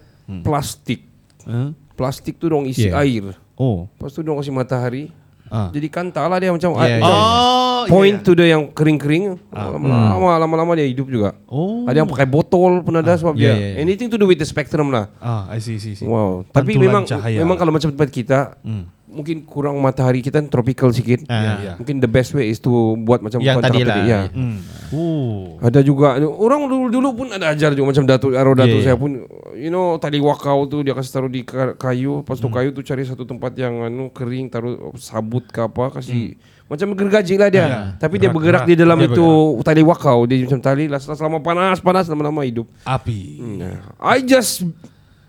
plastik. 0.41 1.03
Huh? 1.43 1.75
Plastik 1.93 2.35
tu 2.35 2.47
dong 2.47 2.65
isi 2.65 2.87
Yeah. 2.87 2.99
air. 2.99 3.25
Oh. 3.53 3.85
Lepas 3.95 4.11
tu 4.11 4.21
dong 4.21 4.39
kasih 4.39 4.51
matahari. 4.51 5.11
Ah. 5.53 5.69
Jadi 5.69 5.85
kantar 5.85 6.25
lah 6.25 6.41
dia 6.41 6.49
macam 6.49 6.73
Yeah, 6.81 6.97
macam 6.97 7.13
Oh. 7.13 7.85
point 7.85 8.25
to 8.25 8.33
dia 8.33 8.57
yang 8.57 8.73
kering-kering. 8.73 9.37
Lama-lama 9.53 10.41
lama-lama 10.41 10.71
dia 10.73 10.89
hidup 10.89 11.05
juga. 11.05 11.37
Oh. 11.45 11.85
Ada 11.85 12.01
yang 12.01 12.09
pakai 12.09 12.25
botol 12.25 12.81
pun 12.81 12.97
ada 12.97 13.13
sebab 13.13 13.37
yeah, 13.37 13.37
dia 13.37 13.49
yeah, 13.53 13.57
yeah. 13.77 13.83
anything 13.85 14.09
to 14.09 14.17
do 14.17 14.25
with 14.25 14.41
the 14.41 14.47
spectrum 14.47 14.89
lah. 14.89 15.13
Ah, 15.21 15.45
I 15.53 15.61
see, 15.61 15.77
see, 15.77 15.93
see. 15.93 16.09
Wow. 16.09 16.41
Tapi 16.49 16.73
Pantulan 16.73 16.81
memang 16.81 17.03
cahaya 17.05 17.37
memang 17.37 17.55
kalau 17.55 17.69
macam 17.69 17.93
tempat 17.93 18.09
kita 18.09 18.39
Hmm. 18.65 18.89
Mungkin 19.13 19.45
kurang 19.45 19.77
matahari 19.77 20.19
kita 20.19 20.41
kan 20.41 20.49
tropical 20.49 20.89
sikit. 20.89 21.23
Ah. 21.29 21.61
Ya. 21.61 21.73
Mungkin 21.77 22.01
the 22.01 22.09
best 22.09 22.33
way 22.33 22.49
is 22.49 22.57
to 22.57 22.69
buat 22.99 23.21
macam 23.21 23.37
Yang 23.37 23.61
tadi 23.61 23.81
lah. 23.85 23.97
Ya. 24.03 24.21
Hmm. 24.27 24.57
Oh. 24.89 25.61
Ada 25.61 25.79
juga 25.79 26.17
orang 26.19 26.65
dulu-dulu 26.65 27.09
pun 27.15 27.27
ada 27.29 27.49
ajar 27.49 27.71
juga 27.71 27.89
macam 27.89 28.03
Datuk 28.03 28.33
Arwah 28.33 28.53
Datuk 28.55 28.81
Yeah, 28.81 28.85
saya 28.85 28.97
pun 28.97 29.25
you 29.53 29.69
know 29.69 29.95
tali 29.95 30.17
wakau 30.17 30.65
tu 30.65 30.81
dia 30.81 30.91
kasih 30.91 31.11
taruh 31.11 31.29
di 31.29 31.41
ka- 31.41 31.77
kayu, 31.77 32.21
lepas 32.21 32.37
Hmm. 32.37 32.45
tu 32.45 32.49
kayu 32.49 32.69
tu 32.69 32.81
cari 32.81 33.01
satu 33.01 33.23
tempat 33.23 33.53
yang 33.53 33.73
anu 33.83 34.09
kering 34.09 34.49
taruh 34.49 34.73
sabut 34.97 35.45
ke 35.45 35.59
apa 35.59 35.93
kasih 35.93 36.33
Hmm. 36.33 36.67
macam 36.67 36.87
gergaji 36.93 37.35
lah 37.37 37.49
dia. 37.49 37.65
Tapi 37.95 38.17
dia 38.17 38.29
bergerak 38.29 38.65
di 38.65 38.73
dalam 38.73 38.97
Dia 38.97 39.09
itu 39.09 39.27
tali 39.61 39.81
wakau 39.81 40.25
dia 40.25 40.41
macam 40.41 40.59
tali 40.59 40.85
lah 40.85 40.97
selama 40.97 41.37
panas 41.37 41.77
panas 41.77 42.05
lama-lama 42.05 42.41
hidup. 42.41 42.65
Api. 42.83 43.41
Yeah. 43.61 43.81
I 43.97 44.21
just 44.21 44.65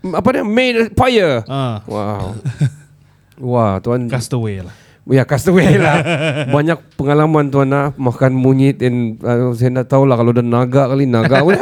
apa 0.05 0.29
dia 0.31 0.45
made 0.45 0.77
a 0.77 0.85
fire. 0.91 1.41
Ah. 1.45 1.81
Wow. 1.85 2.37
Wah, 3.37 3.77
tuan 3.77 4.07
Castaway 4.07 4.59
lah. 4.59 4.75
Ya 5.05 5.21
castaway 5.21 5.77
lah 5.77 6.01
Banyak 6.57 6.97
pengalaman 6.97 7.53
tuan 7.53 7.69
lah 7.69 7.93
Makan 7.93 8.33
monyet 8.33 8.81
And 8.81 9.21
uh, 9.21 9.53
saya 9.53 9.69
nak 9.69 9.85
tahu 9.85 10.01
lah 10.01 10.17
Kalau 10.17 10.33
ada 10.33 10.41
naga 10.41 10.89
kali 10.89 11.05
Naga 11.05 11.45
pun 11.45 11.53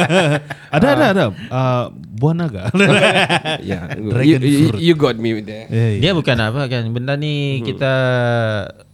Ada 0.74 0.86
ada 0.90 1.04
ada. 1.06 1.24
Uh, 1.46 1.84
buah 1.92 2.32
naga. 2.32 2.72
yeah. 3.62 3.84
Dragon 3.92 4.24
you, 4.24 4.36
you, 4.40 4.66
fruit. 4.66 4.80
you 4.80 4.94
got 4.94 5.14
me 5.14 5.34
with 5.34 5.44
that 5.44 5.68
Eh, 5.68 6.00
Dia 6.00 6.10
bukan 6.10 6.34
apa 6.36 6.64
kan. 6.64 6.88
Benda 6.88 7.14
ni 7.14 7.60
kita 7.60 7.92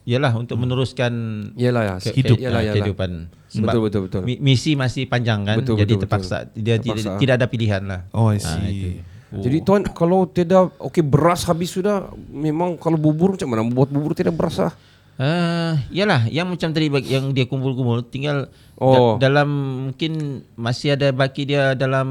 yalah 0.02 0.34
untuk 0.34 0.58
meneruskan 0.58 1.12
Yalah 1.54 1.82
ya 1.84 1.94
ke- 2.00 2.10
Hidup. 2.12 2.36
Yalah, 2.36 2.50
ah, 2.52 2.62
yalah. 2.64 2.74
kehidupan. 2.74 3.10
Sebab 3.48 3.66
Betul 3.66 3.80
betul 3.82 4.00
betul 4.04 4.20
mi- 4.24 4.40
misi 4.40 4.74
masih 4.74 5.06
panjang 5.06 5.42
kan. 5.42 5.56
Betul, 5.56 5.74
jadi 5.76 5.88
betul, 5.90 6.02
terpaksa 6.04 6.36
betul. 6.44 6.58
dia 6.58 6.74
Terpaksa. 6.76 6.98
tidak 6.98 7.14
tidak 7.18 7.34
ada 7.36 7.46
pilihan 7.46 7.82
lah. 7.82 8.00
Oh, 8.10 8.28
I 8.28 8.36
Ah, 8.36 8.58
see. 8.58 8.66
itu. 8.68 8.88
Jadi 9.32 9.58
tuan 9.60 9.82
Kalau 9.84 10.24
tidak 10.24 10.74
Okay 10.76 11.00
beras 11.00 11.42
habis 11.44 11.70
sudah 11.70 12.10
Memang 12.26 12.74
kalau 12.74 12.94
bubur 12.94 13.34
Macam 13.34 13.46
mana 13.46 13.62
Buat 13.64 13.88
bubur 13.88 14.10
tidak 14.10 14.34
beras 14.34 14.58
lah 14.58 14.74
Uh, 15.20 15.76
yalah 15.92 16.24
yang 16.32 16.48
macam 16.48 16.72
tadi 16.72 16.88
bagi- 16.88 17.12
yang 17.12 17.28
dia 17.28 17.44
kumpul-kumpul 17.44 18.00
tinggal 18.08 18.48
Oh. 18.80 19.20
da- 19.20 19.28
dalam 19.28 19.48
mungkin 19.92 20.12
masih 20.56 20.96
ada 20.96 21.12
baki 21.12 21.44
dia 21.44 21.76
dalam 21.76 22.08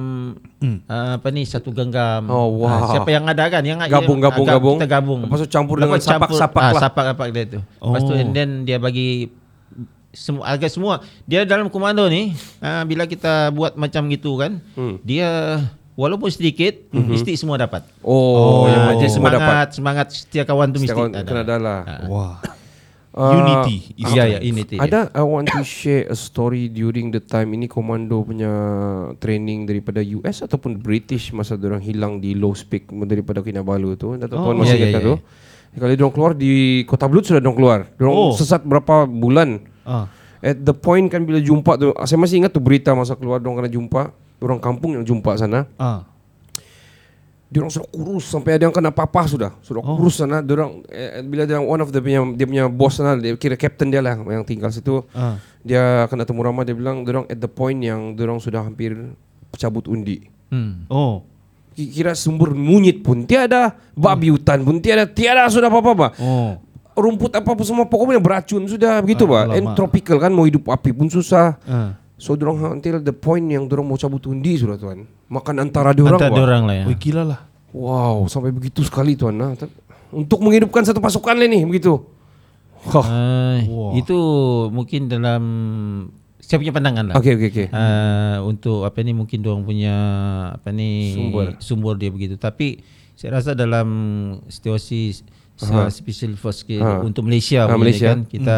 uh, 0.85 1.17
apa 1.17 1.33
ni 1.33 1.41
satu 1.41 1.73
genggam. 1.73 2.29
Oh. 2.29 2.61
Ah, 2.61 2.93
siapa 2.93 3.09
yang 3.09 3.25
ada 3.25 3.49
kan 3.49 3.65
yang 3.65 3.81
Gabung, 3.81 4.21
gabung, 4.21 4.45
agak 4.45 4.53
gabung. 4.53 4.77
Kita 4.77 4.85
gabung. 4.87 5.19
Lepas 5.25 5.41
tu 5.41 5.49
campur 5.49 5.81
Lepas 5.81 5.89
dengan 5.89 6.01
sapak-sapak 6.05 6.61
ah, 6.61 6.69
lah. 6.69 6.81
Sapak-sapak 6.85 7.27
dia 7.33 7.45
tu. 7.49 7.59
Lepas 7.81 8.01
tu 8.05 8.13
Oh. 8.13 8.21
and 8.21 8.29
then 8.29 8.49
dia 8.61 8.77
bagi 8.77 9.33
semua 10.09 10.45
agak 10.47 10.69
semua 10.69 11.01
dia 11.23 11.45
dalam 11.45 11.65
komando 11.65 12.05
ni 12.05 12.33
uh, 12.61 12.81
bila 12.83 13.05
kita 13.05 13.49
buat 13.49 13.73
macam 13.73 14.05
gitu 14.05 14.37
kan 14.37 14.61
Hmm. 14.73 15.01
dia 15.01 15.57
walaupun 15.99 16.31
sedikit 16.31 16.87
mesti 16.89 17.35
semua 17.35 17.59
dapat. 17.59 17.83
Oh, 17.99 18.63
Oh. 18.63 18.63
yang 18.65 18.79
Dia 18.79 18.89
penting 18.89 19.11
semua 19.11 19.29
dapat 19.29 19.35
semangat 19.35 19.67
semangat 19.75 20.07
setiap 20.15 20.45
kawan 20.47 20.71
tu 20.71 20.79
mesti 20.79 20.95
kawan 20.95 21.11
ada. 21.11 21.27
kena 21.27 21.41
ada 21.43 21.55
lah 21.59 21.79
Wah. 22.07 22.39
Ah, 23.09 23.33
Unity. 23.65 23.97
is 23.97 24.13
Ya 24.13 24.23
ya 24.23 24.39
dia. 24.39 24.77
Ada 24.77 25.11
I 25.11 25.21
want 25.21 25.49
to 25.49 25.59
share 25.61 26.07
a 26.07 26.15
story 26.15 26.69
during 26.69 27.09
the 27.09 27.19
time 27.19 27.51
ini 27.51 27.65
komando 27.65 28.21
punya 28.21 28.47
training 29.17 29.65
daripada 29.65 29.99
US 30.15 30.39
ataupun 30.39 30.77
British 30.77 31.29
masa 31.29 31.57
orang 31.57 31.81
hilang 31.81 32.17
di 32.17 32.31
Low 32.31 32.55
Peak 32.55 32.87
daripada 33.03 33.41
Kinabalu 33.41 33.97
tu. 33.97 34.15
Datuk 34.15 34.37
Oh. 34.37 34.45
tuan 34.47 34.61
masih 34.61 34.77
Ya, 34.77 34.79
ya, 34.79 34.87
ingat 34.87 35.01
ya, 35.01 35.09
tu? 35.09 35.15
Kali 35.69 35.93
dia 35.93 36.07
keluar 36.07 36.31
di 36.33 36.53
Kota 36.83 37.05
Blut 37.05 37.25
sudah 37.25 37.37
dia 37.37 37.51
keluar. 37.51 37.79
Dia 37.91 38.07
Oh. 38.07 38.31
sesat 38.31 38.63
berapa 38.63 39.03
bulan. 39.03 39.61
Ah. 39.83 40.05
At 40.39 40.55
the 40.57 40.71
point 40.71 41.09
kan 41.09 41.21
bila 41.21 41.37
jumpa 41.37 41.75
tu 41.75 41.91
saya 41.99 42.15
masih 42.15 42.39
ingat 42.39 42.53
tu 42.53 42.61
berita 42.61 42.93
masa 42.93 43.11
keluar 43.11 43.37
dia 43.37 43.49
kena 43.49 43.67
jumpa 43.67 44.15
orang 44.39 44.59
kampung 44.59 44.95
yang 44.95 45.05
jumpa 45.05 45.35
sana. 45.35 45.67
Ah. 45.75 46.03
Dia 47.49 47.65
orang 47.65 47.73
sudah 47.73 47.89
kurus 47.89 48.29
sampai 48.29 48.61
ada 48.61 48.69
yang 48.69 48.75
kena 48.75 48.93
papah 48.93 49.25
sudah. 49.25 49.51
Sudah 49.65 49.81
oh. 49.81 49.97
kurus 49.97 50.21
sana. 50.21 50.45
Dia 50.45 50.53
orang 50.53 50.85
eh, 50.85 51.25
bila 51.25 51.49
dia 51.49 51.57
one 51.57 51.81
of 51.81 51.89
the 51.89 51.97
punya 51.97 52.21
dia 52.37 52.45
punya 52.45 52.65
boss 52.69 53.01
sana 53.01 53.17
dia 53.17 53.33
kira 53.33 53.57
captain 53.57 53.89
dia 53.89 54.05
lah 54.05 54.21
yang 54.21 54.45
tinggal 54.45 54.69
situ. 54.69 55.01
Ah. 55.17 55.41
Dia 55.65 56.05
kena 56.07 56.29
temu 56.29 56.45
ramah 56.45 56.61
dia 56.61 56.77
bilang 56.77 57.01
dia 57.01 57.17
orang 57.17 57.25
at 57.25 57.41
the 57.41 57.49
point 57.49 57.81
yang 57.81 58.13
dia 58.13 58.29
orang 58.29 58.37
sudah 58.37 58.61
hampir 58.61 58.93
cabut 59.57 59.89
undi. 59.89 60.29
Hmm. 60.53 60.85
Oh. 60.93 61.25
Ki- 61.73 61.89
Kira 61.89 62.13
sumber 62.13 62.53
munyit 62.53 63.01
pun 63.01 63.25
tiada, 63.25 63.73
babi 63.97 64.29
hutan 64.29 64.61
pun 64.61 64.77
tiada, 64.77 65.09
tiada 65.09 65.49
sudah 65.49 65.73
apa-apa. 65.73 66.13
Oh. 66.21 66.53
Rumput 66.99 67.31
apa 67.33 67.49
pun 67.49 67.65
semua 67.65 67.87
pokoknya 67.89 68.21
beracun 68.21 68.61
sudah 68.69 69.01
begitu 69.01 69.25
Ah, 69.25 69.49
pak. 69.49 69.57
And 69.57 69.65
alamak. 69.71 69.75
tropical 69.79 70.17
kan 70.21 70.31
mau 70.35 70.45
hidup 70.45 70.69
api 70.69 70.93
pun 70.93 71.09
susah. 71.09 71.57
Ah. 71.65 71.97
So 72.19 72.35
dorong 72.35 72.59
until 72.75 72.99
the 72.99 73.15
point 73.15 73.47
yang 73.47 73.71
dorong 73.71 73.87
mau 73.87 73.95
cabut 73.95 74.19
undi 74.27 74.59
sudah 74.59 74.75
tuan. 74.75 75.07
Makan 75.31 75.55
antara 75.63 75.95
diorang. 75.95 76.19
Antara 76.19 76.35
Pak. 76.35 76.43
orang 76.43 76.63
lah 76.67 76.75
ya. 76.75 76.85
Wih 76.91 76.99
gila 76.99 77.23
lah. 77.23 77.39
Wow, 77.71 78.27
sampai 78.27 78.51
begitu 78.51 78.83
sekali 78.83 79.15
tuan. 79.15 79.39
Nah, 79.39 79.55
untuk 80.11 80.43
menghidupkan 80.43 80.83
satu 80.83 80.99
pasukan 80.99 81.39
lah 81.39 81.47
ni 81.47 81.63
begitu. 81.63 82.01
Ah, 82.79 83.59
Wah. 83.67 83.91
itu 83.95 84.19
mungkin 84.71 85.11
dalam 85.11 85.43
saya 86.39 86.57
punya 86.59 86.73
pandangan 86.75 87.11
lah. 87.11 87.15
Okey 87.19 87.35
okey 87.39 87.49
okey. 87.51 87.67
Ah, 87.71 88.39
untuk 88.43 88.87
apa 88.87 88.99
ni 89.03 89.11
mungkin 89.15 89.43
dia 89.43 89.55
punya 89.55 89.95
apa 90.55 90.71
ni 90.71 91.13
Sumber. 91.15 91.47
sumber 91.59 91.93
dia 91.99 92.11
begitu. 92.11 92.35
Tapi 92.35 92.83
saya 93.19 93.39
rasa 93.39 93.51
dalam 93.55 93.87
situasi 94.47 95.23
uh, 95.61 95.89
special 95.89 96.33
force 96.33 96.61
ke, 96.61 96.75
Ha. 96.75 97.01
untuk 97.01 97.21
Malaysia, 97.21 97.63
Ha, 97.63 97.69
ni 97.69 97.77
Malaysia. 97.77 98.07
kan 98.09 98.19
kita 98.23 98.57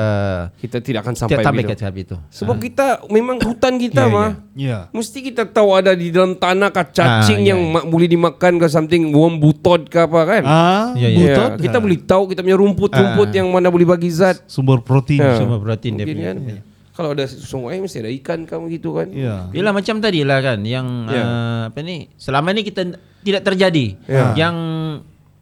Kita 0.55 0.77
tidak 0.79 0.99
akan 1.01 1.13
sampai 1.15 1.41
sampai 1.41 1.63
sampai 1.67 2.01
itu. 2.01 2.15
Sebab 2.31 2.55
kita 2.57 2.85
memang 3.07 3.37
hutan 3.37 3.75
kita 3.75 4.03
Ya, 4.03 4.07
mah. 4.07 4.29
Ya. 4.53 4.77
Mesti 4.89 5.19
kita 5.23 5.43
tahu 5.45 5.73
ada 5.73 5.91
di 5.91 6.09
dalam 6.09 6.33
tanah 6.33 6.69
kah 6.69 6.85
cacing 6.85 7.41
Ah, 7.41 7.45
ya, 7.45 7.49
yang 7.49 7.59
ya. 7.59 7.71
mak 7.71 7.85
boleh 7.87 8.05
dimakan 8.05 8.53
ke 8.55 8.67
something 8.67 9.09
worm 9.09 9.37
butod 9.37 9.87
ke 9.87 9.97
apa 9.97 10.19
kan. 10.23 10.43
Ah, 10.43 10.93
Ya, 10.93 11.07
ya. 11.07 11.17
butot. 11.17 11.51
Ya, 11.51 11.63
kita 11.63 11.77
boleh 11.77 11.99
tahu 11.99 12.23
kita 12.27 12.41
punya 12.41 12.57
rumput-rumput 12.57 13.27
Ah. 13.27 13.35
yang 13.35 13.47
mana 13.47 13.67
boleh 13.67 13.87
bagi 13.87 14.09
zat. 14.09 14.43
sumber 14.45 14.79
protein. 14.79 15.19
Ya. 15.19 15.35
Semua 15.35 15.57
protein 15.57 15.95
dia 15.95 16.05
punya. 16.05 16.31
kan. 16.31 16.61
Kalau 16.91 17.15
ada 17.15 17.23
sungai 17.23 17.79
mesti 17.79 17.97
ada 17.97 18.11
ikan 18.13 18.43
kamu 18.43 18.67
gitu 18.71 18.93
kan. 18.93 19.07
Ya. 19.09 19.47
Yalah 19.49 19.73
macam 19.73 19.97
tadi 19.97 20.21
lah 20.21 20.37
kan 20.39 20.59
yang 20.61 20.85
Ya. 21.07 21.23
uh, 21.23 21.61
apa 21.67 21.79
ni 21.79 22.11
selama 22.13 22.51
ni 22.51 22.61
kita 22.61 22.93
tidak 23.19 23.41
terjadi 23.41 23.95
Ya. 24.03 24.35
yang 24.37 24.55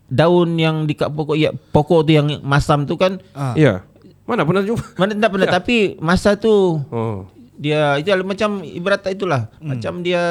daun 0.10 0.54
yang 0.56 0.84
di 0.84 0.94
kat 0.94 1.08
pokok 1.08 1.34
ya 1.34 1.50
pokok 1.54 2.04
tu 2.04 2.12
yang 2.12 2.42
masam 2.42 2.84
tu 2.84 2.94
kan 2.94 3.22
Ah. 3.32 3.54
Ya. 3.54 3.86
Mana 4.24 4.44
pernah 4.44 4.62
jumpa? 4.62 4.84
mana 5.00 5.14
tak 5.16 5.30
pernah 5.32 5.48
tapi 5.48 5.78
masa 5.98 6.34
tu 6.34 6.82
Oh. 6.90 7.26
dia 7.56 7.96
itu 7.96 8.10
macam 8.20 8.62
ibarat 8.62 9.04
itulah 9.08 9.50
macam 9.60 10.00
dia 10.00 10.22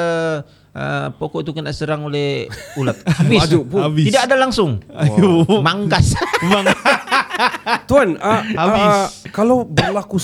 uh, 0.71 1.07
pokok 1.13 1.41
tu 1.41 1.51
kena 1.51 1.69
serang 1.69 2.03
oleh 2.03 2.47
ulat 2.73 2.95
habis 3.17 3.43
Aduh. 3.43 3.63
Habis. 3.69 4.05
tidak 4.07 4.23
ada 4.25 4.35
langsung 4.37 4.79
Ayo. 4.89 5.43
mangkas 5.59 6.15
Tuan, 7.85 8.17
uh, 8.17 8.41
Habis. 8.51 8.83
uh, 8.83 9.07
kalau 9.29 9.63
berlaku 9.63 10.17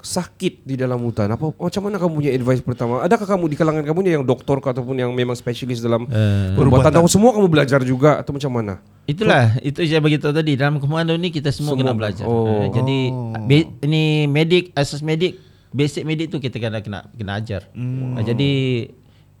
sakit 0.00 0.62
di 0.62 0.74
dalam 0.74 0.98
hutan, 0.98 1.28
apa 1.28 1.50
macam 1.50 1.80
mana 1.80 1.96
kamu 1.96 2.12
punya 2.14 2.30
advice 2.30 2.60
pertama? 2.60 3.00
Adakah 3.00 3.26
kamu 3.28 3.44
di 3.46 3.56
kalangan 3.56 3.82
kamu 3.82 3.98
ni 4.00 4.10
yang 4.12 4.22
doktor 4.22 4.58
ke 4.58 4.68
ataupun 4.68 4.96
yang 4.96 5.10
memang 5.10 5.32
spesialis 5.32 5.78
dalam 5.78 6.04
Eh, 6.04 6.52
perubatan? 6.52 6.90
Tahu 6.90 7.06
semua 7.06 7.30
kamu 7.30 7.46
belajar 7.46 7.80
juga 7.80 8.16
atau 8.16 8.32
macam 8.32 8.52
mana? 8.52 8.74
itulah 9.02 9.58
itu 9.58 9.82
saya 9.82 9.98
beritahu 9.98 10.30
tadi 10.30 10.54
dalam 10.54 10.78
komando 10.78 11.10
ni 11.12 11.28
kita 11.28 11.50
semua, 11.50 11.74
Semua. 11.74 11.82
kena 11.82 11.92
belajar 11.92 12.24
Oh. 12.24 12.46
Uh, 12.46 12.66
jadi 12.70 12.98
be, 13.42 13.56
ini 13.82 14.02
medik 14.24 14.70
asas 14.72 15.00
medik 15.00 15.34
basic 15.68 16.02
medik 16.02 16.28
tu 16.28 16.38
kita 16.38 16.56
kena 16.56 16.78
kena 16.78 17.10
kena 17.12 17.36
ajar 17.36 17.66
Uh, 17.74 18.22
jadi 18.22 18.50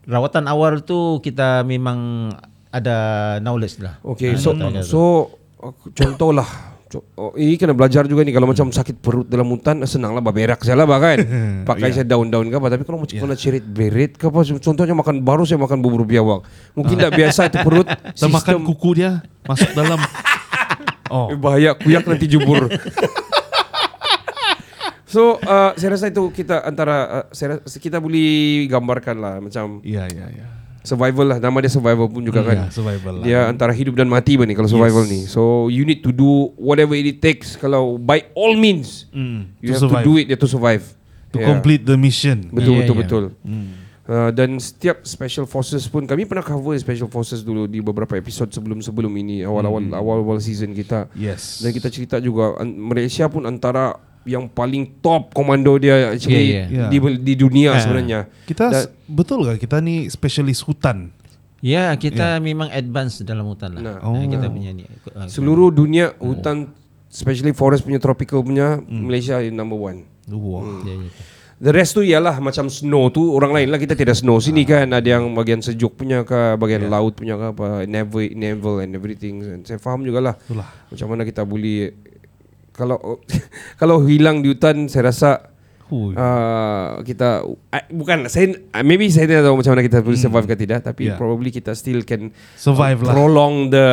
rawatan 0.02 0.44
awal 0.44 0.80
tu 0.80 1.18
kita 1.18 1.62
memang 1.62 2.30
ada 2.68 2.96
knowledge 3.38 3.78
lah 3.78 4.02
Okay, 4.02 4.34
Ah, 4.34 4.38
so 4.38 4.50
so 4.82 5.00
contohlah 5.92 6.46
Co- 6.46 6.69
Oh, 7.14 7.30
ini 7.38 7.54
kena 7.54 7.70
belajar 7.70 8.02
juga 8.10 8.26
nih 8.26 8.34
kalau 8.34 8.50
macam 8.50 8.66
sakit 8.66 8.98
perut 8.98 9.22
dalam 9.30 9.46
hutan 9.46 9.78
senanglah 9.86 10.18
baberak 10.18 10.58
saja 10.66 10.74
lah 10.74 10.90
bahkan 10.90 11.22
pakai 11.70 11.94
saya 11.94 12.02
daun-daun 12.02 12.50
ke 12.50 12.56
apa 12.58 12.66
tapi 12.66 12.82
kalau 12.82 12.98
macam 13.06 13.14
kena 13.14 13.38
cerit 13.38 13.62
berit 13.62 14.18
ke 14.18 14.26
apa 14.26 14.42
contohnya 14.58 14.98
makan 14.98 15.22
baru 15.22 15.46
saya 15.46 15.62
makan 15.62 15.78
bubur 15.78 16.02
biawak 16.02 16.42
mungkin 16.74 16.98
tidak 16.98 17.14
biasa 17.14 17.46
itu 17.46 17.58
perut 17.62 17.86
Kita 18.18 18.26
makan 18.26 18.66
kuku 18.66 18.90
dia 18.98 19.22
masuk 19.46 19.70
dalam. 19.76 20.00
Oh. 21.10 21.26
Eh, 21.26 21.34
bahaya 21.34 21.74
kuyak 21.74 22.06
nanti 22.06 22.30
jubur. 22.30 22.70
so 25.10 25.42
uh, 25.42 25.74
saya 25.74 25.98
rasa 25.98 26.06
itu 26.06 26.22
kita 26.30 26.62
antara 26.62 27.26
uh, 27.26 27.26
saya 27.34 27.58
rasa 27.58 27.82
kita 27.82 27.98
boleh 27.98 28.70
gambarkan 28.70 29.18
lah 29.18 29.34
macam 29.42 29.82
Iya 29.82 30.06
iya 30.06 30.26
iya. 30.30 30.46
Survival 30.80 31.26
lah 31.26 31.38
nama 31.38 31.56
dia 31.60 31.68
survival 31.68 32.06
pun 32.06 32.20
juga 32.20 32.40
kan. 32.40 32.56
Iya, 32.56 32.66
survival 32.70 33.12
lah. 33.20 33.24
Dia 33.24 33.38
antara 33.46 33.70
hidup 33.70 33.94
dan 33.94 34.08
mati 34.08 34.34
nih 34.34 34.54
kalau 34.54 34.66
survival 34.66 35.04
nih. 35.04 35.24
So 35.24 35.68
you 35.68 35.84
need 35.84 36.00
to 36.00 36.10
do 36.10 36.52
whatever 36.56 36.94
it 36.94 37.18
takes 37.18 37.54
kalau 37.54 37.96
by 37.96 38.24
all 38.32 38.54
means 38.54 39.08
Mm, 39.10 39.52
you 39.60 39.70
to 39.70 39.72
have 39.72 39.82
survive. 39.84 40.04
to 40.04 40.08
do 40.08 40.12
it 40.16 40.32
to 40.32 40.46
survive. 40.46 40.84
To 41.30 41.38
Yeah. 41.38 41.46
complete 41.46 41.82
the 41.82 41.94
mission. 41.94 42.50
Betul 42.50 42.74
Yeah, 42.74 42.80
betul 42.82 42.94
yeah. 42.94 43.02
betul. 43.02 43.24
Hmm. 43.46 43.68
Uh, 44.10 44.34
dan 44.34 44.58
setiap 44.58 45.06
special 45.06 45.46
forces 45.46 45.86
pun 45.86 46.02
kami 46.02 46.26
pernah 46.26 46.42
cover 46.42 46.74
special 46.74 47.06
forces 47.06 47.46
dulu 47.46 47.70
di 47.70 47.78
beberapa 47.78 48.18
episod 48.18 48.50
sebelum-sebelum 48.50 49.06
ini 49.14 49.46
awal-awal 49.46 49.78
awal-awal 49.94 50.42
season 50.42 50.74
kita. 50.74 51.06
Yes. 51.14 51.62
Dan 51.62 51.70
kita 51.70 51.86
cerita 51.86 52.16
juga 52.18 52.58
Malaysia 52.66 53.30
pun 53.30 53.46
antara 53.46 53.94
yang 54.22 54.46
paling 54.46 54.98
top 54.98 55.32
komando 55.32 55.76
dia 55.76 56.12
actually 56.12 56.52
Yeah, 56.66 56.66
yeah. 56.68 56.88
di 56.88 56.98
di 57.18 57.34
dunia 57.34 57.72
Ah. 57.72 57.80
sebenarnya. 57.80 58.20
Kita 58.44 58.68
Dan- 58.68 58.92
betul 59.06 59.42
gak 59.42 59.58
kita 59.58 59.78
ni 59.78 60.06
spesialis 60.06 60.60
hutan. 60.60 61.10
Ya, 61.60 61.92
kita 61.92 62.36
memang 62.38 62.68
advance 62.68 63.20
dalam 63.20 63.44
hutan 63.44 63.76
lah. 63.76 63.82
Nah. 63.82 63.96
Nah. 63.98 64.10
Oh. 64.10 64.20
Kita 64.22 64.48
punya 64.48 64.72
ni. 64.72 64.84
uh, 65.10 65.24
Seluruh 65.26 65.68
dunia 65.68 66.16
hutan 66.16 66.72
especially 67.06 67.50
forest 67.50 67.82
punya 67.82 67.98
tropical 67.98 68.40
punya 68.40 68.80
Malaysia 68.82 69.38
is 69.38 69.50
number 69.50 69.74
one. 69.74 70.08
Wah. 70.26 70.64
Ya, 70.82 70.96
ya. 70.96 71.10
The 71.60 71.76
rest 71.76 71.92
tu 71.92 72.00
ialah 72.00 72.40
macam 72.40 72.72
snow 72.72 73.12
tu 73.12 73.20
orang 73.28 73.52
lain 73.52 73.68
lah 73.68 73.76
kita 73.76 73.92
tidak 73.92 74.16
snow 74.16 74.40
sini 74.40 74.64
kan 74.64 74.88
ada 74.88 75.04
yang 75.04 75.28
bagian 75.30 75.60
sejuk 75.60 75.92
punya 75.92 76.24
ke 76.24 76.56
bagian 76.56 76.88
laut 76.88 77.12
punya 77.12 77.36
ke 77.36 77.46
apa 77.50 77.66
naval 77.84 78.24
naval 78.32 78.80
and 78.80 78.96
everything 78.96 79.44
And 79.44 79.62
saya 79.62 79.76
faham 79.76 80.00
jugalah 80.00 80.40
Itulah. 80.40 80.64
macam 80.64 81.06
mana 81.06 81.22
kita 81.22 81.44
boleh 81.44 81.92
kalau 82.70 83.18
kalau 83.80 84.02
hilang 84.02 84.40
di 84.40 84.50
hutan 84.50 84.86
saya 84.86 85.08
rasa 85.08 85.50
Hui. 85.86 86.14
uh, 86.14 87.02
kita 87.02 87.42
uh, 87.42 87.84
bukan 87.90 88.24
saya 88.26 88.54
uh, 88.70 88.80
maybe 88.80 89.06
saya 89.06 89.26
tidak 89.26 89.42
tahu 89.44 89.58
macam 89.58 89.70
mana 89.72 89.82
kita 89.82 89.98
boleh 89.98 90.16
survive 90.16 90.46
ke 90.46 90.56
tidak 90.56 90.80
tapi 90.80 91.02
Yeah. 91.04 91.18
probably 91.18 91.50
kita 91.50 91.74
still 91.74 92.02
can 92.02 92.30
Survive 92.54 93.00
lah. 93.00 93.10
prolong 93.10 93.68
the 93.68 93.86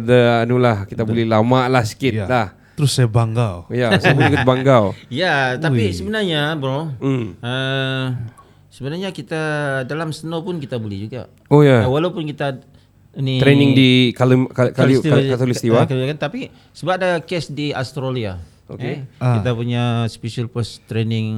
the 0.00 0.20
anu 0.42 0.56
lah 0.56 0.82
kita 0.84 1.02
boleh 1.02 1.22
lama 1.22 1.68
lah 1.68 1.82
sikit 1.82 2.12
Ya. 2.12 2.26
lah 2.26 2.48
Terus 2.74 2.92
saya 2.92 3.06
bangga. 3.06 3.64
ya 3.68 3.94
saya 3.94 4.12
boleh 4.12 4.28
ikut 4.28 4.42
banggau 4.52 4.84
Ya, 5.06 5.54
tapi 5.56 5.86
Ui. 5.86 5.94
sebenarnya 5.94 6.52
bro, 6.52 6.90
hmm. 6.98 7.38
uh, 7.38 8.06
sebenarnya 8.68 9.08
kita 9.10 9.42
dalam 9.82 10.10
snow 10.10 10.42
pun 10.42 10.58
kita 10.58 10.76
boleh 10.76 10.98
juga. 11.00 11.30
oh 11.46 11.62
ya 11.62 11.86
Uh, 11.86 11.90
walaupun 11.90 12.26
kita 12.26 12.58
ni 13.16 13.36
training 13.36 13.72
di 13.72 13.90
Kali 14.12 14.36
Kali 14.44 14.70
Kali 14.70 14.92
Khatulistiwa- 14.96 15.32
Khatulistiwa. 15.32 15.78
eh, 15.82 16.06
kan, 16.06 16.18
tapi 16.20 16.40
sebab 16.70 16.92
ada 16.94 17.10
case 17.20 17.48
di 17.48 17.70
Australia. 17.70 18.36
Okey. 18.66 18.84
Eh, 18.84 18.98
Ah. 19.16 19.38
Kita 19.38 19.50
punya 19.52 19.82
special 20.06 20.46
post 20.46 20.82
training 20.84 21.28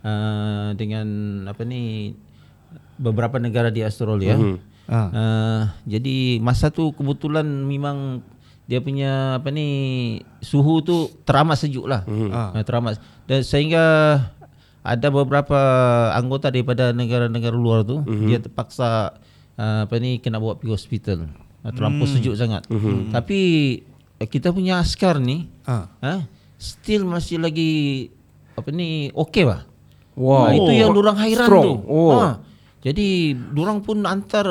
uh, 0.00 0.72
dengan 0.72 1.06
apa 1.44 1.62
ni 1.62 2.14
beberapa 2.96 3.36
negara 3.36 3.68
di 3.68 3.80
Australia. 3.80 4.34
Mhm. 4.34 4.56
Ah. 4.84 5.08
Uh, 5.08 5.62
jadi 5.84 6.16
masa 6.38 6.68
tu 6.68 6.90
kebetulan 6.90 7.44
memang 7.44 8.22
dia 8.64 8.78
punya 8.78 9.36
apa 9.36 9.50
ni 9.50 9.68
suhu 10.38 10.80
tu 10.80 10.96
teramat 11.22 11.58
sejuk 11.58 11.84
lah. 11.84 12.06
Ah. 12.30 12.50
Uh, 12.52 12.62
teramat 12.62 12.96
dan 13.24 13.42
sehingga 13.42 13.84
ada 14.82 15.08
beberapa 15.08 15.58
anggota 16.12 16.48
daripada 16.48 16.90
negara-negara 16.90 17.54
luar 17.54 17.82
tu 17.82 18.02
dia 18.26 18.38
terpaksa 18.38 19.14
uh, 19.54 19.84
apa 19.84 19.94
ni 19.96 20.18
kena 20.18 20.36
bawa 20.36 20.54
pergi 20.54 20.72
hospital. 20.72 21.18
Uh, 21.62 21.70
terlampau 21.70 22.04
sejuk 22.04 22.34
sangat. 22.34 22.66
Tapi 23.10 23.40
eh, 24.16 24.26
kita 24.26 24.50
punya 24.50 24.78
askar 24.78 25.16
ni 25.16 25.46
Ah. 25.62 25.86
ha, 25.98 26.26
still 26.56 27.04
masih 27.04 27.38
lagi 27.38 28.10
apa 28.52 28.68
ni 28.68 29.08
okey 29.10 29.44
lah. 29.44 29.62
Wow. 30.12 30.44
Ha, 30.44 30.52
itu 30.52 30.62
Oh, 30.62 30.74
yang 30.74 30.92
orang 30.92 31.16
hairan 31.16 31.46
strong. 31.46 31.64
tu. 31.64 31.74
Oh. 31.86 32.12
Ha, 32.12 32.42
jadi 32.80 33.06
orang 33.54 33.80
pun 33.80 34.02
antar 34.02 34.44